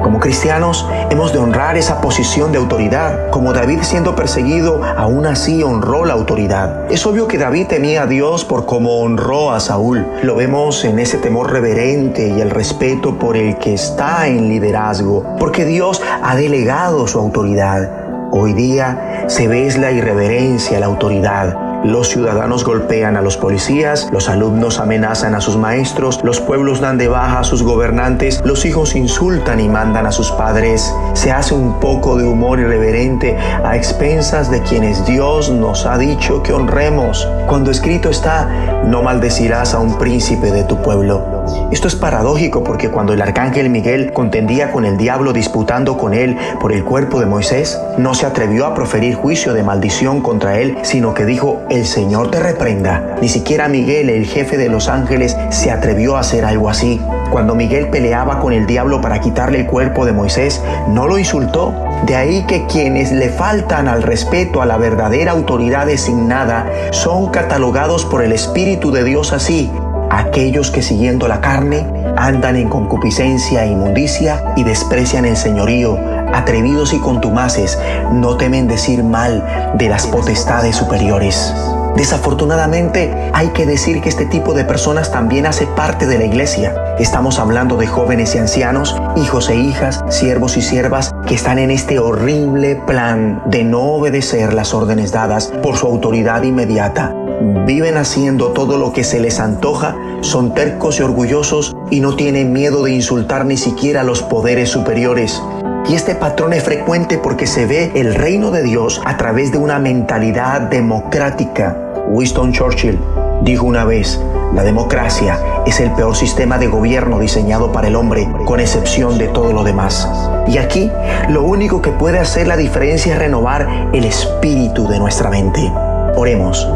Como 0.04 0.20
cristianos 0.20 0.86
hemos 1.10 1.32
de 1.32 1.40
honrar 1.40 1.78
esa 1.78 2.02
posición 2.02 2.52
de 2.52 2.58
autoridad. 2.58 3.30
Como 3.30 3.54
David 3.54 3.80
siendo 3.84 4.16
perseguido, 4.16 4.84
aún 4.84 5.26
así 5.26 5.64
honró 5.64 6.04
la 6.04 6.14
autoridad. 6.14 6.92
Es 6.92 7.06
obvio 7.06 7.30
que 7.30 7.38
David 7.38 7.68
temía 7.68 8.04
a 8.04 8.06
Dios 8.06 8.44
por 8.44 8.66
cómo 8.66 9.00
honró 9.00 9.52
a 9.52 9.62
Saúl. 9.62 10.06
Lo 10.22 10.36
vemos 10.36 10.84
en 10.84 11.00
ese 11.00 11.18
temor 11.20 11.54
reverente 11.54 12.28
y 12.28 12.42
el 12.42 12.50
respeto 12.50 13.18
por 13.18 13.38
el 13.38 13.58
que 13.58 13.76
está 13.76 14.28
en 14.28 14.50
liderazgo, 14.50 15.38
porque 15.40 15.64
Dios 15.64 16.02
ha 16.22 16.36
delegado 16.36 17.08
su 17.08 17.18
autoridad. 17.18 17.90
Hoy 18.32 18.52
día 18.52 19.24
se 19.28 19.48
ve 19.48 19.64
la 19.80 19.92
irreverencia 19.92 20.82
la 20.82 20.88
autoridad 20.88 21.63
los 21.84 22.08
ciudadanos 22.10 22.64
golpean 22.64 23.18
a 23.18 23.22
los 23.22 23.38
policías, 23.38 24.10
los 24.12 24.30
alumnos 24.30 24.80
amenazan 24.80 25.36
a 25.36 25.42
sus 25.42 25.58
maestros, 25.58 26.22
los 26.24 26.40
pueblos 26.40 26.80
dan 26.80 26.98
de 26.98 27.10
baja 27.10 27.40
a 27.40 27.44
sus 27.44 27.62
gobernantes, 27.62 28.42
los 28.46 28.66
hijos 28.66 28.96
insultan 28.96 29.60
y 29.60 29.68
mandan 29.68 30.06
a 30.06 30.12
sus 30.12 30.32
padres. 30.32 30.94
Se 31.14 31.32
hace 31.32 31.54
un 31.54 31.80
poco 31.80 32.18
de 32.18 32.26
humor 32.26 32.60
irreverente 32.60 33.38
a 33.38 33.76
expensas 33.76 34.50
de 34.50 34.62
quienes 34.62 35.06
Dios 35.06 35.50
nos 35.50 35.86
ha 35.86 35.98
dicho 35.98 36.42
que 36.42 36.54
honremos. 36.54 37.28
Cuando 37.48 37.72
escrito 37.72 38.10
está, 38.10 38.84
no 38.86 39.04
maldecirás 39.04 39.74
a 39.74 39.80
un 39.80 39.98
príncipe 39.98 40.52
de 40.52 40.64
tu 40.64 40.82
pueblo. 40.82 41.43
Esto 41.72 41.88
es 41.88 41.96
paradójico 41.96 42.64
porque 42.64 42.90
cuando 42.90 43.14
el 43.14 43.22
arcángel 43.22 43.70
Miguel 43.70 44.14
contendía 44.14 44.72
con 44.72 44.86
el 44.86 44.98
diablo 44.98 45.34
disputando 45.34 45.98
con 45.98 46.14
él 46.14 46.38
por 46.60 46.72
el 46.72 46.84
cuerpo 46.84 47.20
de 47.20 47.26
Moisés, 47.26 47.80
no 47.98 48.14
se 48.14 48.26
atrevió 48.26 48.66
a 48.66 48.74
proferir 48.74 49.16
juicio 49.16 49.54
de 49.54 49.64
maldición 49.64 50.22
contra 50.22 50.60
él, 50.60 50.78
sino 50.84 51.14
que 51.14 51.26
dijo, 51.26 51.62
el 51.70 51.86
Señor 51.86 52.32
te 52.32 52.40
reprenda. 52.40 53.16
Ni 53.22 53.30
siquiera 53.30 53.68
Miguel, 53.68 54.10
el 54.10 54.26
jefe 54.26 54.58
de 54.58 54.70
los 54.70 54.88
ángeles, 54.88 55.38
se 55.50 55.72
atrevió 55.72 56.16
a 56.16 56.22
hacer 56.22 56.46
algo 56.46 56.70
así. 56.70 57.02
Cuando 57.32 57.56
Miguel 57.56 57.90
peleaba 57.90 58.40
con 58.40 58.54
el 58.54 58.68
diablo 58.68 59.02
para 59.02 59.20
quitarle 59.20 59.62
el 59.62 59.66
cuerpo 59.66 60.06
de 60.06 60.14
Moisés, 60.14 60.62
no 60.88 61.08
lo 61.08 61.18
insultó. 61.18 61.74
De 62.06 62.16
ahí 62.16 62.46
que 62.46 62.68
quienes 62.68 63.12
le 63.12 63.30
faltan 63.30 63.88
al 63.88 64.04
respeto 64.04 64.62
a 64.62 64.66
la 64.66 64.78
verdadera 64.78 65.32
autoridad 65.32 65.88
designada 65.88 66.68
son 66.92 67.32
catalogados 67.32 68.06
por 68.06 68.22
el 68.22 68.34
Espíritu 68.34 68.92
de 68.92 69.04
Dios 69.04 69.34
así, 69.34 69.72
aquellos 70.18 70.70
que 70.70 70.82
siguiendo 70.82 71.28
la 71.28 71.42
carne 71.42 71.86
andan 72.18 72.56
en 72.56 72.70
concupiscencia 72.70 73.66
e 73.66 73.72
inmundicia 73.72 74.54
y 74.56 74.64
desprecian 74.64 75.26
el 75.26 75.36
señorío, 75.36 75.98
atrevidos 76.34 76.94
y 76.94 77.00
contumaces, 77.00 77.80
no 78.12 78.38
temen 78.38 78.68
decir 78.68 79.04
mal 79.04 79.74
de 79.76 79.90
las 79.90 80.06
potestades 80.08 80.76
superiores. 80.76 81.54
Desafortunadamente, 81.96 83.14
hay 83.34 83.50
que 83.50 83.68
decir 83.68 84.02
que 84.02 84.10
este 84.10 84.26
tipo 84.26 84.54
de 84.54 84.66
personas 84.66 85.12
también 85.12 85.46
hace 85.46 85.68
parte 85.68 86.08
de 86.08 86.18
la 86.18 86.26
iglesia. 86.26 86.96
Estamos 86.98 87.38
hablando 87.38 87.78
de 87.78 87.86
jóvenes 87.86 88.34
y 88.34 88.40
ancianos, 88.40 89.00
hijos 89.16 89.50
e 89.50 89.56
hijas, 89.56 90.04
siervos 90.10 90.58
y 90.58 90.64
siervas 90.64 91.14
que 91.28 91.36
están 91.36 91.60
en 91.60 91.70
este 91.70 92.00
horrible 92.00 92.76
plan 92.88 93.44
de 93.46 93.64
no 93.64 93.82
obedecer 93.82 94.54
las 94.54 94.74
órdenes 94.74 95.12
dadas 95.12 95.54
por 95.62 95.78
su 95.78 95.86
autoridad 95.86 96.42
inmediata 96.42 97.16
viven 97.66 97.98
haciendo 97.98 98.50
todo 98.50 98.78
lo 98.78 98.94
que 98.94 99.04
se 99.04 99.20
les 99.20 99.40
antoja, 99.40 99.96
son 100.22 100.54
tercos 100.54 101.00
y 101.00 101.04
orgullosos 101.04 101.76
y 101.90 102.00
no 102.00 102.16
tienen 102.16 102.54
miedo 102.54 102.84
de 102.84 102.92
insultar 102.92 103.46
ni 103.46 103.58
siquiera 103.58 104.02
a 104.02 104.04
los 104.04 104.22
poderes 104.24 104.70
superiores. 104.70 105.42
Y 105.88 105.96
este 105.96 106.16
patrón 106.16 106.54
es 106.54 106.64
frecuente 106.64 107.18
porque 107.18 107.46
se 107.46 107.66
ve 107.66 107.92
el 107.96 108.16
reino 108.16 108.52
de 108.52 108.64
Dios 108.64 109.02
a 109.06 109.18
través 109.18 109.52
de 109.52 109.58
una 109.58 109.80
mentalidad 109.80 110.62
democrática. 110.62 111.78
Winston 112.10 112.54
Churchill 112.54 112.98
dijo 113.44 113.66
una 113.66 113.84
vez, 113.84 114.20
la 114.54 114.64
democracia 114.64 115.40
es 115.66 115.80
el 115.80 115.92
peor 115.92 116.16
sistema 116.16 116.58
de 116.58 116.68
gobierno 116.68 117.20
diseñado 117.20 117.72
para 117.72 117.88
el 117.88 117.96
hombre, 117.96 118.30
con 118.46 118.60
excepción 118.60 119.18
de 119.18 119.28
todo 119.28 119.52
lo 119.52 119.64
demás. 119.64 120.08
Y 120.48 120.58
aquí 120.58 120.90
lo 121.30 121.44
único 121.44 121.82
que 121.82 121.92
puede 121.92 122.20
hacer 122.20 122.48
la 122.48 122.56
diferencia 122.56 123.14
es 123.14 123.20
renovar 123.20 123.90
el 123.94 124.06
espíritu 124.06 124.88
de 124.88 125.00
nuestra 125.00 125.30
mente. 125.30 125.72
Oremos. 126.16 126.68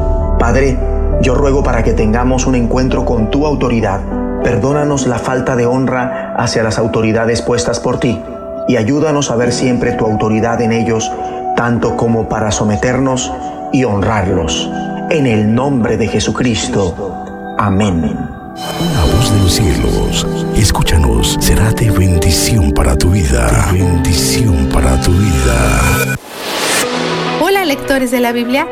Padre, 0.48 0.78
yo 1.22 1.36
ruego 1.36 1.62
para 1.62 1.84
que 1.84 1.92
tengamos 1.92 2.48
un 2.48 2.56
encuentro 2.56 3.04
con 3.04 3.30
tu 3.30 3.46
autoridad. 3.46 4.00
Perdónanos 4.46 5.06
la 5.06 5.20
falta 5.20 5.58
de 5.58 5.66
honra 5.66 6.36
hacia 6.38 6.64
las 6.64 6.78
autoridades 6.78 7.42
puestas 7.42 7.82
por 7.82 8.00
ti 8.00 8.22
y 8.66 8.78
ayúdanos 8.78 9.30
a 9.30 9.36
ver 9.36 9.52
siempre 9.52 9.92
tu 9.92 10.06
autoridad 10.06 10.62
en 10.62 10.72
ellos, 10.72 11.12
tanto 11.58 11.98
como 11.98 12.30
para 12.30 12.52
someternos 12.52 13.30
y 13.74 13.84
honrarlos. 13.84 14.72
En 15.10 15.28
el 15.28 15.54
nombre 15.54 15.98
de 15.98 16.08
Jesucristo. 16.08 16.96
Amén. 17.58 18.06
Una 18.06 19.02
voz 19.02 19.34
de 19.34 19.40
los 19.42 19.52
cielos, 19.52 20.26
escúchanos, 20.56 21.36
será 21.42 21.74
de 21.74 21.92
bendición 21.92 22.72
para 22.72 22.96
tu 22.96 23.10
vida. 23.10 23.68
bendición 23.74 24.70
para 24.72 24.96
tu 25.02 25.12
vida. 25.12 26.17
Lectores 27.68 28.12
de 28.12 28.22
la 28.22 28.32
Biblia. 28.32 28.66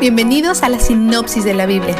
Bienvenidos 0.00 0.64
a 0.64 0.68
la 0.68 0.80
sinopsis 0.80 1.44
de 1.44 1.54
la 1.54 1.64
Biblia. 1.64 1.94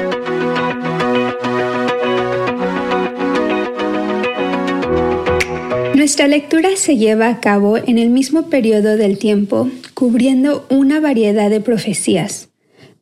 Nuestra 5.95 6.27
lectura 6.27 6.71
se 6.75 6.97
lleva 6.97 7.29
a 7.29 7.39
cabo 7.39 7.77
en 7.77 7.99
el 7.99 8.11
mismo 8.11 8.51
periodo 8.51 8.97
del 8.97 9.19
tiempo, 9.19 9.71
cubriendo 9.95 10.67
una 10.69 10.99
variedad 10.99 11.49
de 11.49 11.61
profecías, 11.61 12.49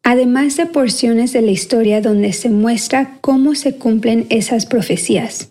además 0.02 0.58
de 0.58 0.66
porciones 0.66 1.32
de 1.32 1.40
la 1.40 1.50
historia 1.50 2.02
donde 2.02 2.34
se 2.34 2.50
muestra 2.50 3.16
cómo 3.22 3.54
se 3.54 3.76
cumplen 3.76 4.26
esas 4.28 4.66
profecías. 4.66 5.50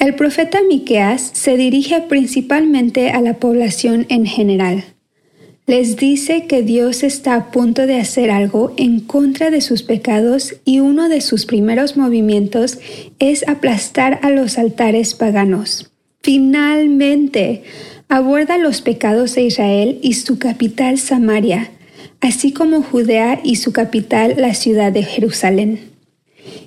El 0.00 0.16
profeta 0.16 0.58
Miqueas 0.68 1.30
se 1.32 1.56
dirige 1.56 2.00
principalmente 2.00 3.10
a 3.10 3.20
la 3.20 3.34
población 3.34 4.04
en 4.08 4.26
general. 4.26 4.93
Les 5.66 5.96
dice 5.96 6.44
que 6.46 6.62
Dios 6.62 7.02
está 7.02 7.36
a 7.36 7.50
punto 7.50 7.86
de 7.86 7.98
hacer 7.98 8.30
algo 8.30 8.74
en 8.76 9.00
contra 9.00 9.50
de 9.50 9.62
sus 9.62 9.82
pecados 9.82 10.56
y 10.66 10.80
uno 10.80 11.08
de 11.08 11.22
sus 11.22 11.46
primeros 11.46 11.96
movimientos 11.96 12.78
es 13.18 13.48
aplastar 13.48 14.20
a 14.22 14.28
los 14.28 14.58
altares 14.58 15.14
paganos. 15.14 15.90
Finalmente, 16.22 17.62
aborda 18.10 18.58
los 18.58 18.82
pecados 18.82 19.34
de 19.34 19.44
Israel 19.44 19.98
y 20.02 20.14
su 20.14 20.38
capital 20.38 20.98
Samaria, 20.98 21.70
así 22.20 22.52
como 22.52 22.82
Judea 22.82 23.40
y 23.42 23.56
su 23.56 23.72
capital 23.72 24.34
la 24.36 24.52
ciudad 24.52 24.92
de 24.92 25.02
Jerusalén. 25.02 25.80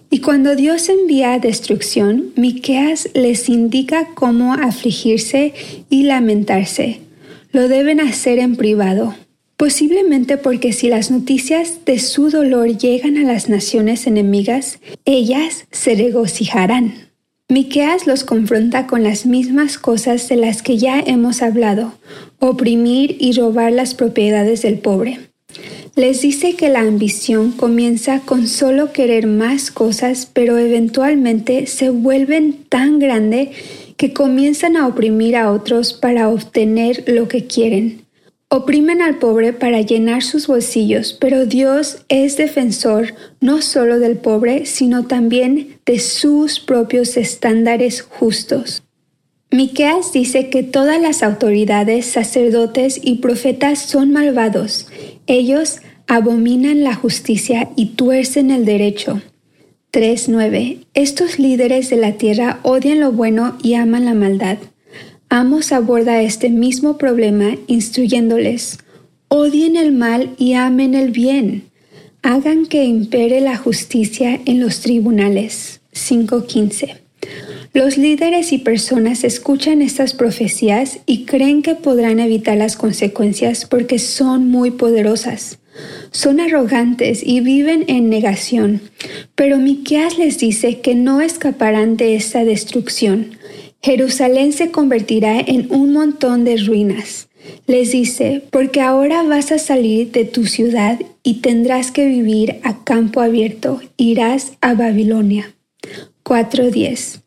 Y 0.09 0.21
cuando 0.21 0.55
Dios 0.55 0.89
envía 0.89 1.37
destrucción, 1.37 2.31
Miqueas 2.35 3.09
les 3.13 3.47
indica 3.47 4.07
cómo 4.15 4.55
afligirse 4.55 5.53
y 5.91 6.03
lamentarse. 6.03 7.07
Lo 7.51 7.67
deben 7.67 7.99
hacer 7.99 8.39
en 8.39 8.55
privado, 8.55 9.15
posiblemente 9.55 10.37
porque 10.37 10.73
si 10.73 10.89
las 10.89 11.11
noticias 11.11 11.85
de 11.85 11.99
su 11.99 12.29
dolor 12.29 12.77
llegan 12.77 13.17
a 13.17 13.23
las 13.23 13.49
naciones 13.49 14.05
enemigas, 14.05 14.79
ellas 15.05 15.65
se 15.71 15.95
regocijarán. 15.95 17.07
Miqueas 17.49 18.05
los 18.05 18.25
confronta 18.25 18.87
con 18.87 19.03
las 19.03 19.25
mismas 19.25 19.77
cosas 19.77 20.27
de 20.27 20.35
las 20.35 20.61
que 20.61 20.77
ya 20.77 20.99
hemos 20.99 21.41
hablado, 21.41 21.93
oprimir 22.39 23.15
y 23.19 23.31
robar 23.31 23.71
las 23.71 23.95
propiedades 23.95 24.63
del 24.63 24.79
pobre. 24.79 25.19
Les 25.95 26.21
dice 26.21 26.55
que 26.55 26.67
la 26.67 26.81
ambición 26.81 27.53
comienza 27.53 28.19
con 28.19 28.47
solo 28.47 28.91
querer 28.91 29.25
más 29.25 29.71
cosas, 29.71 30.29
pero 30.31 30.57
eventualmente 30.57 31.65
se 31.67 31.89
vuelven 31.89 32.65
tan 32.69 32.99
grande 32.99 33.51
que 33.97 34.13
comienzan 34.13 34.77
a 34.77 34.87
oprimir 34.87 35.35
a 35.35 35.51
otros 35.51 35.93
para 35.93 36.29
obtener 36.29 37.03
lo 37.07 37.27
que 37.27 37.47
quieren. 37.47 38.05
Oprimen 38.49 39.01
al 39.01 39.17
pobre 39.17 39.51
para 39.51 39.81
llenar 39.81 40.23
sus 40.23 40.47
bolsillos, 40.47 41.17
pero 41.19 41.45
Dios 41.45 42.05
es 42.07 42.37
defensor 42.37 43.13
no 43.41 43.61
solo 43.61 43.99
del 43.99 44.17
pobre, 44.17 44.65
sino 44.65 45.05
también 45.05 45.79
de 45.85 45.99
sus 45.99 46.61
propios 46.61 47.17
estándares 47.17 48.01
justos. 48.01 48.83
Miqueas 49.51 50.13
dice 50.13 50.49
que 50.49 50.63
todas 50.63 51.01
las 51.01 51.23
autoridades, 51.23 52.05
sacerdotes 52.05 52.99
y 53.03 53.15
profetas 53.15 53.79
son 53.79 54.11
malvados. 54.11 54.87
Ellos 55.25 55.79
abominan 56.07 56.83
la 56.83 56.95
justicia 56.95 57.69
y 57.75 57.95
tuercen 57.95 58.51
el 58.51 58.63
derecho. 58.63 59.21
3.9. 59.97 60.85
Estos 60.93 61.39
líderes 61.39 61.89
de 61.89 61.97
la 61.97 62.11
tierra 62.19 62.59
odian 62.61 62.99
lo 62.99 63.11
bueno 63.11 63.57
y 63.63 63.73
aman 63.73 64.05
la 64.05 64.13
maldad. 64.13 64.59
Amos 65.27 65.71
aborda 65.71 66.21
este 66.21 66.51
mismo 66.51 66.99
problema 66.99 67.55
instruyéndoles, 67.65 68.77
odien 69.27 69.75
el 69.75 69.93
mal 69.93 70.35
y 70.37 70.53
amen 70.53 70.93
el 70.93 71.09
bien. 71.09 71.71
Hagan 72.21 72.67
que 72.67 72.85
impere 72.85 73.41
la 73.41 73.57
justicia 73.57 74.39
en 74.45 74.59
los 74.59 74.81
tribunales. 74.81 75.81
5.15. 75.93 76.97
Los 77.73 77.97
líderes 77.97 78.53
y 78.53 78.59
personas 78.59 79.23
escuchan 79.23 79.81
estas 79.81 80.13
profecías 80.13 80.99
y 81.07 81.25
creen 81.25 81.63
que 81.63 81.73
podrán 81.73 82.19
evitar 82.19 82.55
las 82.55 82.75
consecuencias 82.75 83.65
porque 83.65 83.97
son 83.97 84.47
muy 84.47 84.69
poderosas. 84.69 85.57
Son 86.11 86.39
arrogantes 86.39 87.21
y 87.23 87.41
viven 87.41 87.86
en 87.88 88.09
negación, 88.09 88.82
pero 89.36 89.57
Miqueas 89.57 90.17
les 90.17 90.39
dice 90.39 90.80
que 90.80 90.95
no 90.95 91.21
escaparán 91.21 91.97
de 91.97 92.15
esta 92.15 92.43
destrucción. 92.43 93.38
Jerusalén 93.82 94.53
se 94.53 94.71
convertirá 94.71 95.39
en 95.39 95.67
un 95.69 95.93
montón 95.93 96.43
de 96.43 96.57
ruinas. 96.57 97.28
Les 97.65 97.91
dice, 97.91 98.43
porque 98.51 98.82
ahora 98.82 99.23
vas 99.23 99.51
a 99.51 99.59
salir 99.59 100.11
de 100.11 100.25
tu 100.25 100.45
ciudad 100.45 100.99
y 101.23 101.36
tendrás 101.36 101.91
que 101.91 102.07
vivir 102.07 102.59
a 102.63 102.84
campo 102.84 103.21
abierto, 103.21 103.80
irás 103.95 104.53
a 104.61 104.73
Babilonia. 104.73 105.53
4.10 106.23 107.21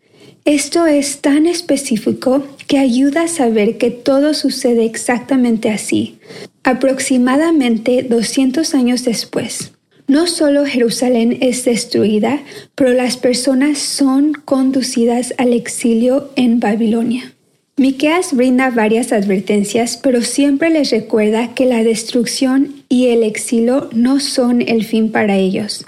esto 0.45 0.86
es 0.86 1.20
tan 1.20 1.47
específico 1.47 2.43
que 2.66 2.78
ayuda 2.78 3.24
a 3.24 3.28
saber 3.28 3.76
que 3.76 3.91
todo 3.91 4.32
sucede 4.32 4.86
exactamente 4.86 5.70
así, 5.70 6.18
aproximadamente 6.64 8.03
200 8.03 8.74
años 8.74 9.05
después. 9.05 9.72
No 10.07 10.26
solo 10.26 10.64
Jerusalén 10.64 11.38
es 11.41 11.64
destruida, 11.64 12.43
pero 12.74 12.93
las 12.93 13.16
personas 13.16 13.78
son 13.78 14.32
conducidas 14.32 15.34
al 15.36 15.53
exilio 15.53 16.30
en 16.36 16.59
Babilonia. 16.59 17.34
Miqueas 17.76 18.34
brinda 18.34 18.70
varias 18.70 19.12
advertencias, 19.12 19.99
pero 20.03 20.22
siempre 20.22 20.70
les 20.70 20.91
recuerda 20.91 21.55
que 21.55 21.66
la 21.66 21.84
destrucción 21.84 22.82
y 22.88 23.09
el 23.09 23.22
exilio 23.22 23.88
no 23.93 24.20
son 24.20 24.62
el 24.62 24.84
fin 24.84 25.12
para 25.12 25.36
ellos 25.36 25.86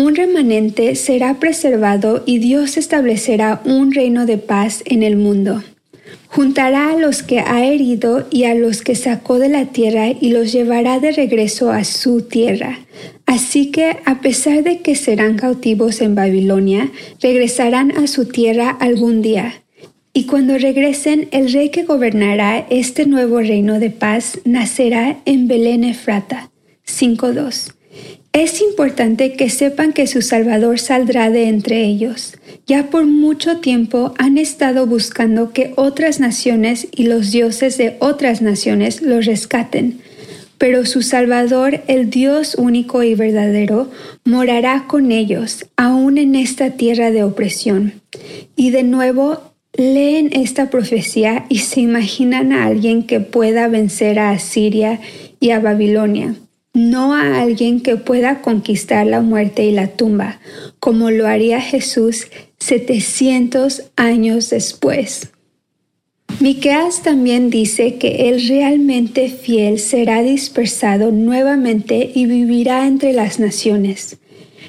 un 0.00 0.14
remanente 0.14 0.94
será 0.94 1.38
preservado 1.38 2.22
y 2.24 2.38
Dios 2.38 2.76
establecerá 2.78 3.60
un 3.64 3.92
reino 3.92 4.24
de 4.24 4.38
paz 4.38 4.82
en 4.86 5.02
el 5.02 5.16
mundo. 5.16 5.62
Juntará 6.28 6.92
a 6.92 6.96
los 6.96 7.22
que 7.22 7.40
ha 7.40 7.64
herido 7.66 8.26
y 8.30 8.44
a 8.44 8.54
los 8.54 8.82
que 8.82 8.94
sacó 8.94 9.38
de 9.38 9.48
la 9.48 9.66
tierra 9.66 10.08
y 10.08 10.30
los 10.30 10.52
llevará 10.52 11.00
de 11.00 11.12
regreso 11.12 11.70
a 11.70 11.84
su 11.84 12.22
tierra. 12.22 12.78
Así 13.26 13.70
que, 13.70 13.98
a 14.04 14.20
pesar 14.20 14.62
de 14.62 14.78
que 14.78 14.94
serán 14.94 15.36
cautivos 15.36 16.00
en 16.00 16.14
Babilonia, 16.14 16.90
regresarán 17.20 17.90
a 17.92 18.06
su 18.06 18.26
tierra 18.26 18.70
algún 18.70 19.22
día. 19.22 19.62
Y 20.12 20.24
cuando 20.24 20.56
regresen, 20.56 21.28
el 21.30 21.52
rey 21.52 21.68
que 21.68 21.84
gobernará 21.84 22.66
este 22.70 23.06
nuevo 23.06 23.40
reino 23.40 23.78
de 23.78 23.90
paz 23.90 24.40
nacerá 24.44 25.18
en 25.24 25.46
Belén 25.46 25.84
Efrata. 25.84 26.50
5.2. 26.86 27.79
Es 28.32 28.60
importante 28.60 29.32
que 29.32 29.50
sepan 29.50 29.92
que 29.92 30.06
su 30.06 30.22
Salvador 30.22 30.78
saldrá 30.78 31.30
de 31.30 31.48
entre 31.48 31.84
ellos. 31.84 32.34
Ya 32.64 32.88
por 32.88 33.04
mucho 33.04 33.58
tiempo 33.58 34.14
han 34.18 34.38
estado 34.38 34.86
buscando 34.86 35.52
que 35.52 35.72
otras 35.74 36.20
naciones 36.20 36.86
y 36.92 37.08
los 37.08 37.32
dioses 37.32 37.76
de 37.76 37.96
otras 37.98 38.40
naciones 38.40 39.02
los 39.02 39.26
rescaten. 39.26 40.00
Pero 40.58 40.86
su 40.86 41.02
Salvador, 41.02 41.82
el 41.88 42.08
Dios 42.08 42.54
único 42.54 43.02
y 43.02 43.16
verdadero, 43.16 43.90
morará 44.24 44.84
con 44.86 45.10
ellos, 45.10 45.66
aún 45.76 46.16
en 46.16 46.36
esta 46.36 46.70
tierra 46.76 47.10
de 47.10 47.24
opresión. 47.24 47.94
Y 48.54 48.70
de 48.70 48.84
nuevo 48.84 49.40
leen 49.72 50.30
esta 50.32 50.70
profecía 50.70 51.46
y 51.48 51.58
se 51.58 51.80
imaginan 51.80 52.52
a 52.52 52.66
alguien 52.66 53.02
que 53.02 53.18
pueda 53.18 53.66
vencer 53.66 54.20
a 54.20 54.30
Asiria 54.30 55.00
y 55.40 55.50
a 55.50 55.58
Babilonia 55.58 56.36
no 56.72 57.14
a 57.14 57.40
alguien 57.40 57.80
que 57.80 57.96
pueda 57.96 58.42
conquistar 58.42 59.06
la 59.06 59.20
muerte 59.20 59.64
y 59.64 59.72
la 59.72 59.88
tumba, 59.88 60.40
como 60.78 61.10
lo 61.10 61.26
haría 61.26 61.60
Jesús 61.60 62.26
700 62.58 63.90
años 63.96 64.50
después. 64.50 65.30
Miqueas 66.38 67.02
también 67.02 67.50
dice 67.50 67.96
que 67.96 68.30
el 68.30 68.46
realmente 68.48 69.28
fiel 69.28 69.78
será 69.78 70.22
dispersado 70.22 71.10
nuevamente 71.10 72.12
y 72.14 72.26
vivirá 72.26 72.86
entre 72.86 73.12
las 73.12 73.38
naciones. 73.40 74.16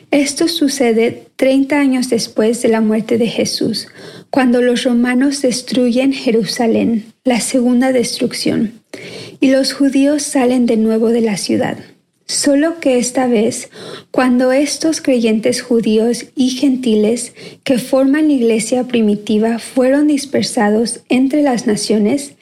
Esto 0.10 0.50
sucede 0.50 1.28
30 1.38 1.80
años 1.80 2.10
después 2.10 2.62
de 2.62 2.70
la 2.70 2.82
muerte 2.82 3.18
de 3.18 3.28
Jesús, 3.28 3.88
cuando 4.30 4.62
los 4.62 4.84
romanos 4.84 5.42
destruyen 5.42 6.12
Jerusalén, 6.12 7.14
la 7.24 7.40
segunda 7.40 7.94
destrucción, 7.94 8.74
y 9.40 9.52
los 9.52 9.72
judíos 9.72 10.24
salen 10.24 10.66
de 10.66 10.76
nuevo 10.76 11.10
de 11.10 11.22
la 11.22 11.38
ciudad. 11.38 11.78
Solo 12.26 12.80
que 12.80 12.98
esta 12.98 13.28
vez, 13.28 13.70
cuando 14.10 14.52
estos 14.52 15.02
creyentes 15.02 15.62
judíos 15.62 16.28
y 16.36 16.52
gentiles 16.52 17.34
que 17.64 17.78
forman 17.78 18.28
la 18.28 18.34
iglesia 18.34 18.86
primitiva 18.86 19.60
fueron 19.60 20.08
dispersados 20.08 21.02
entre 21.10 21.42
las 21.42 21.68
naciones, 21.68 22.34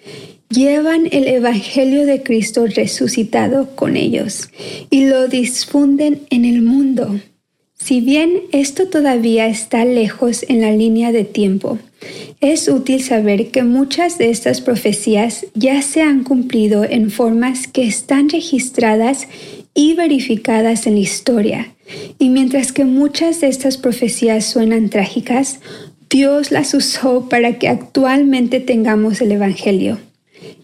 llevan 0.50 1.08
el 1.12 1.28
Evangelio 1.28 2.06
de 2.06 2.24
Cristo 2.24 2.66
resucitado 2.68 3.76
con 3.76 3.96
ellos 3.96 4.50
y 4.90 5.06
lo 5.06 5.28
difunden 5.28 6.22
en 6.30 6.46
el 6.46 6.62
mundo. 6.62 7.20
Si 7.76 8.02
bien 8.02 8.42
esto 8.52 8.88
todavía 8.88 9.48
está 9.48 9.86
lejos 9.86 10.44
en 10.48 10.62
la 10.62 10.72
línea 10.72 11.12
de 11.12 11.24
tiempo, 11.24 11.80
es 12.42 12.68
útil 12.68 13.02
saber 13.02 13.52
que 13.52 13.64
muchas 13.64 14.18
de 14.18 14.30
estas 14.30 14.62
profecías 14.62 15.46
ya 15.54 15.82
se 15.82 16.02
han 16.02 16.24
cumplido 16.24 16.84
en 16.84 17.10
formas 17.10 17.68
que 17.68 17.84
están 17.84 18.30
registradas 18.30 19.28
y 19.74 19.94
verificadas 19.94 20.88
en 20.88 20.96
la 20.96 21.00
historia. 21.00 21.74
Y 22.18 22.30
mientras 22.30 22.72
que 22.72 22.86
muchas 22.86 23.42
de 23.42 23.48
estas 23.48 23.78
profecías 23.78 24.46
suenan 24.46 24.90
trágicas, 24.90 25.60
Dios 26.10 26.52
las 26.52 26.74
usó 26.74 27.30
para 27.30 27.60
que 27.60 27.68
actualmente 27.68 28.60
tengamos 28.60 29.22
el 29.22 29.32
Evangelio. 29.32 30.00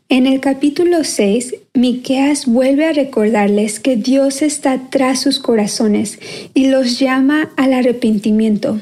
En 0.07 0.27
el 0.27 0.39
capítulo 0.39 1.03
6, 1.03 1.55
Miqueas 1.73 2.45
vuelve 2.45 2.85
a 2.85 2.93
recordarles 2.93 3.79
que 3.79 3.95
Dios 3.95 4.43
está 4.43 4.89
tras 4.89 5.19
sus 5.19 5.39
corazones 5.39 6.19
y 6.53 6.67
los 6.67 6.99
llama 6.99 7.51
al 7.57 7.73
arrepentimiento. 7.73 8.79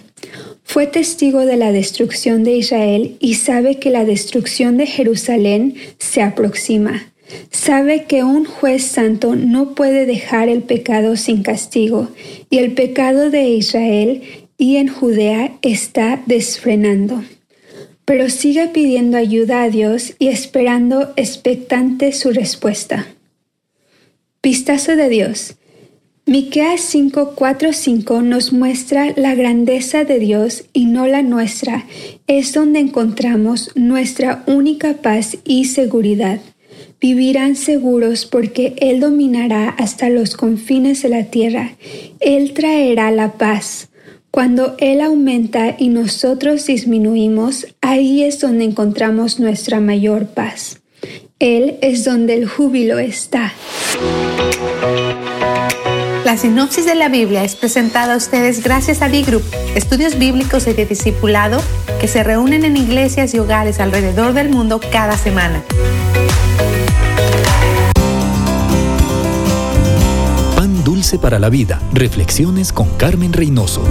Fue 0.63 0.87
testigo 0.87 1.45
de 1.45 1.55
la 1.55 1.71
destrucción 1.71 2.43
de 2.43 2.57
Israel 2.57 3.15
y 3.19 3.35
sabe 3.35 3.79
que 3.79 3.89
la 3.89 4.05
destrucción 4.05 4.77
de 4.77 4.85
Jerusalén 4.85 5.75
se 5.97 6.21
aproxima. 6.21 7.12
Sabe 7.51 8.05
que 8.05 8.23
un 8.23 8.45
juez 8.45 8.83
santo 8.83 9.35
no 9.35 9.75
puede 9.75 10.05
dejar 10.05 10.49
el 10.49 10.63
pecado 10.63 11.15
sin 11.15 11.43
castigo 11.43 12.09
y 12.49 12.57
el 12.57 12.73
pecado 12.73 13.29
de 13.29 13.49
Israel 13.49 14.23
y 14.57 14.77
en 14.77 14.87
Judea 14.87 15.57
está 15.61 16.21
desfrenando 16.25 17.23
pero 18.05 18.29
sigue 18.29 18.67
pidiendo 18.67 19.17
ayuda 19.17 19.63
a 19.63 19.69
Dios 19.69 20.13
y 20.19 20.27
esperando 20.27 21.13
expectante 21.15 22.11
su 22.11 22.31
respuesta. 22.31 23.07
Vistazo 24.41 24.95
de 24.95 25.09
Dios. 25.09 25.55
Miqueas 26.25 26.81
5:4-5 26.93 28.23
nos 28.23 28.53
muestra 28.53 29.13
la 29.15 29.35
grandeza 29.35 30.05
de 30.05 30.19
Dios 30.19 30.65
y 30.73 30.85
no 30.85 31.07
la 31.07 31.21
nuestra. 31.21 31.85
Es 32.27 32.53
donde 32.53 32.79
encontramos 32.79 33.71
nuestra 33.75 34.43
única 34.47 34.95
paz 35.01 35.37
y 35.43 35.65
seguridad. 35.65 36.39
Vivirán 37.03 37.57
seguros 37.57 38.25
porque 38.25 38.75
Él 38.77 39.01
dominará 39.01 39.67
hasta 39.77 40.07
los 40.07 40.37
confines 40.37 41.01
de 41.01 41.09
la 41.09 41.25
tierra. 41.25 41.71
Él 42.21 42.53
traerá 42.53 43.11
la 43.11 43.33
paz. 43.33 43.89
Cuando 44.31 44.77
Él 44.79 45.01
aumenta 45.01 45.75
y 45.77 45.89
nosotros 45.89 46.65
disminuimos, 46.65 47.67
ahí 47.81 48.23
es 48.23 48.39
donde 48.39 48.63
encontramos 48.63 49.37
nuestra 49.37 49.81
mayor 49.81 50.27
paz. 50.27 50.79
Él 51.39 51.75
es 51.81 52.05
donde 52.05 52.35
el 52.35 52.47
júbilo 52.47 52.97
está. 52.99 53.51
La 56.23 56.37
sinopsis 56.37 56.85
de 56.85 56.95
la 56.95 57.09
Biblia 57.09 57.43
es 57.43 57.57
presentada 57.57 58.13
a 58.13 58.17
ustedes 58.17 58.63
gracias 58.63 59.01
a 59.01 59.09
D-Group, 59.09 59.43
estudios 59.75 60.17
bíblicos 60.17 60.67
y 60.67 60.73
de 60.73 60.85
discipulado 60.85 61.61
que 61.99 62.07
se 62.07 62.23
reúnen 62.23 62.63
en 62.63 62.77
iglesias 62.77 63.33
y 63.33 63.39
hogares 63.39 63.81
alrededor 63.81 64.31
del 64.31 64.47
mundo 64.47 64.79
cada 64.89 65.17
semana. 65.17 65.65
Dulce 71.03 71.19
para 71.19 71.37
la 71.37 71.49
vida. 71.49 71.81
Reflexiones 71.91 72.71
con 72.71 72.87
Carmen 72.91 73.33
Reynoso. 73.33 73.81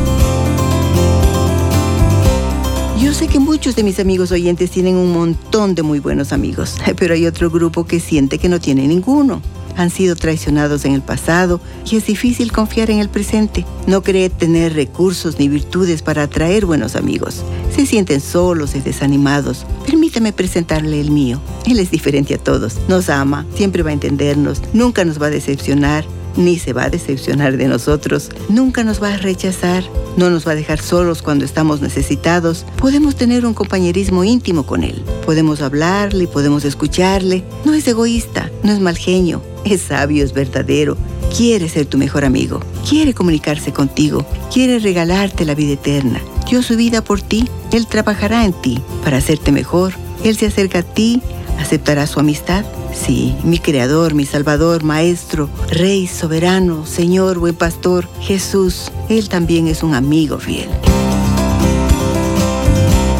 Yo 2.99 3.13
sé 3.13 3.29
que 3.29 3.39
muchos 3.39 3.77
de 3.77 3.83
mis 3.83 4.01
amigos 4.01 4.33
oyentes 4.33 4.71
tienen 4.71 4.97
un 4.97 5.13
montón 5.13 5.75
de 5.75 5.83
muy 5.83 5.99
buenos 5.99 6.33
amigos, 6.33 6.79
pero 6.97 7.13
hay 7.13 7.27
otro 7.27 7.51
grupo 7.51 7.85
que 7.85 8.01
siente 8.01 8.39
que 8.39 8.49
no 8.49 8.61
tiene 8.61 8.89
ninguno. 8.89 9.43
Han 9.77 9.91
sido 9.91 10.17
traicionados 10.17 10.87
en 10.87 10.95
el 10.95 11.03
pasado 11.03 11.61
y 11.91 11.97
es 11.97 12.07
difícil 12.07 12.51
confiar 12.51 12.91
en 12.91 12.99
el 12.99 13.11
presente. 13.11 13.67
No 13.87 14.03
cree 14.03 14.31
tener 14.31 14.73
recursos 14.73 15.39
ni 15.39 15.49
virtudes 15.49 16.01
para 16.01 16.23
atraer 16.23 16.65
buenos 16.65 16.97
amigos. 16.97 17.43
Se 17.77 17.85
sienten 17.85 18.23
solos 18.23 18.75
y 18.75 18.81
desanimados. 18.81 19.67
Permítame 19.85 20.33
presentarle 20.33 20.99
el 20.99 21.11
mío. 21.11 21.43
Él 21.67 21.79
es 21.79 21.91
diferente 21.91 22.35
a 22.35 22.39
todos. 22.39 22.79
Nos 22.89 23.11
ama, 23.11 23.45
siempre 23.55 23.83
va 23.83 23.91
a 23.91 23.95
entendernos, 23.95 24.63
nunca 24.73 25.05
nos 25.05 25.21
va 25.21 25.27
a 25.27 25.31
decepcionar 25.31 26.07
ni 26.37 26.59
se 26.59 26.73
va 26.73 26.85
a 26.85 26.91
decepcionar 26.91 27.57
de 27.57 27.67
nosotros, 27.67 28.31
nunca 28.49 28.85
nos 28.85 29.03
va 29.03 29.15
a 29.15 29.17
rechazar, 29.17 29.85
no 30.17 30.31
nos 30.31 30.47
va 30.47 30.53
a 30.53 30.57
dejar 30.57 30.81
solos 30.81 31.23
cuando 31.23 31.45
estamos 31.45 31.81
necesitados. 31.81 32.65
Podemos 32.79 33.17
tener 33.17 33.47
un 33.47 33.55
compañerismo 33.55 34.25
íntimo 34.25 34.65
con 34.65 34.85
Él. 34.85 35.03
Podemos 35.25 35.63
hablarle, 35.63 36.27
podemos 36.27 36.65
escucharle. 36.65 37.45
No 37.65 37.75
es 37.75 37.87
egoísta, 37.87 38.51
no 38.63 38.73
es 38.73 38.81
mal 38.81 38.97
genio, 38.97 39.43
es 39.65 39.83
sabio, 39.83 40.25
es 40.25 40.33
verdadero. 40.33 40.97
Quiere 41.37 41.69
ser 41.69 41.87
tu 41.87 41.97
mejor 41.97 42.25
amigo, 42.25 42.61
quiere 42.89 43.15
comunicarse 43.15 43.73
contigo, 43.73 44.27
quiere 44.53 44.79
regalarte 44.79 45.47
la 45.47 45.55
vida 45.55 45.73
eterna. 45.73 46.21
Dio 46.49 46.63
su 46.63 46.77
vida 46.77 47.03
por 47.03 47.23
ti, 47.23 47.49
Él 47.73 47.87
trabajará 47.87 48.45
en 48.45 48.53
ti 48.53 48.83
para 49.03 49.17
hacerte 49.17 49.51
mejor. 49.51 49.95
Él 50.25 50.37
se 50.37 50.47
acerca 50.47 50.81
a 50.81 50.83
ti, 50.83 51.23
aceptará 51.63 52.07
su 52.07 52.21
amistad 52.21 52.65
Sí, 52.95 53.35
mi 53.43 53.59
Creador, 53.59 54.15
mi 54.15 54.27
Salvador, 54.27 54.85
Maestro, 54.85 55.49
Rey, 55.71 56.07
Soberano, 56.07 56.87
Señor, 56.87 57.39
buen 57.39 57.55
Pastor, 57.55 58.09
Jesús, 58.21 58.93
Él 59.09 59.29
también 59.29 59.67
es 59.67 59.83
un 59.83 59.95
amigo 59.95 60.39
fiel. 60.39 60.69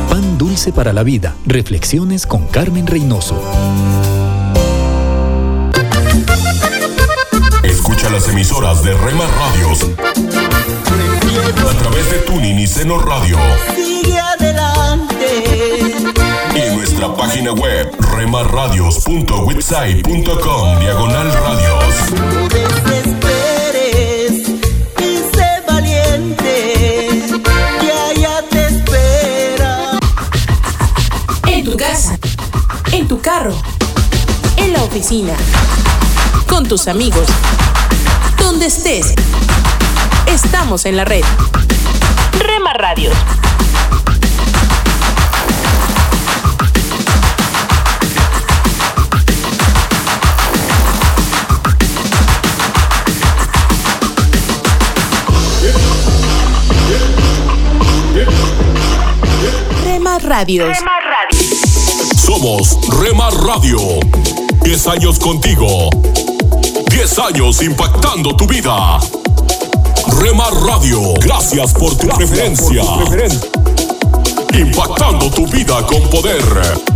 Pan 0.09 0.39
dulce 0.39 0.73
para 0.73 0.93
la 0.93 1.03
vida. 1.03 1.35
Reflexiones 1.47 2.27
con 2.27 2.47
Carmen 2.47 2.87
Reynoso. 2.87 3.43
Escucha 7.65 8.11
las 8.11 8.29
emisoras 8.29 8.85
de 8.85 8.93
Rema 8.95 9.25
Radios 9.27 9.91
a 11.69 11.79
través 11.79 12.11
de 12.11 12.19
Tuning 12.19 12.59
y 12.59 12.67
Seno 12.67 12.99
Radio. 12.99 13.39
Nuestra 17.03 17.21
página 17.21 17.51
web 17.53 17.91
remarradios.witsai.com 18.13 20.79
diagonal 20.79 21.33
radios. 21.33 22.13
No 22.13 22.49
desesperes 22.49 24.49
y 25.01 25.17
sé 25.35 25.63
valiente. 25.67 27.25
Que 27.81 27.91
allá 27.91 28.45
te 28.49 28.67
espera. 28.67 29.99
En 31.49 31.65
tu 31.65 31.77
casa, 31.77 32.17
en 32.93 33.09
tu 33.09 33.21
carro, 33.21 33.61
en 34.57 34.73
la 34.73 34.85
oficina, 34.85 35.35
con 36.47 36.69
tus 36.69 36.87
amigos, 36.87 37.27
donde 38.39 38.67
estés. 38.67 39.13
Estamos 40.27 40.87
en 40.87 40.97
la 40.97 41.05
red. 41.05 41.25
Rema 42.39 42.75
Radios. 42.75 43.17
Rema 60.33 60.93
Radios. 61.11 61.59
Somos 62.17 62.79
Rema 62.99 63.29
Radio. 63.29 63.79
10 64.63 64.87
años 64.87 65.19
contigo. 65.19 65.91
10 66.89 67.19
años 67.19 67.63
impactando 67.63 68.35
tu 68.35 68.47
vida. 68.47 68.99
Rema 70.23 70.49
Radio, 70.67 71.13
gracias 71.21 71.75
por 71.75 71.95
tu 71.99 72.09
preferencia. 72.09 72.83
Impactando 74.55 75.31
tu 75.31 75.47
vida 75.47 75.87
con 75.87 76.01
poder. 76.09 76.92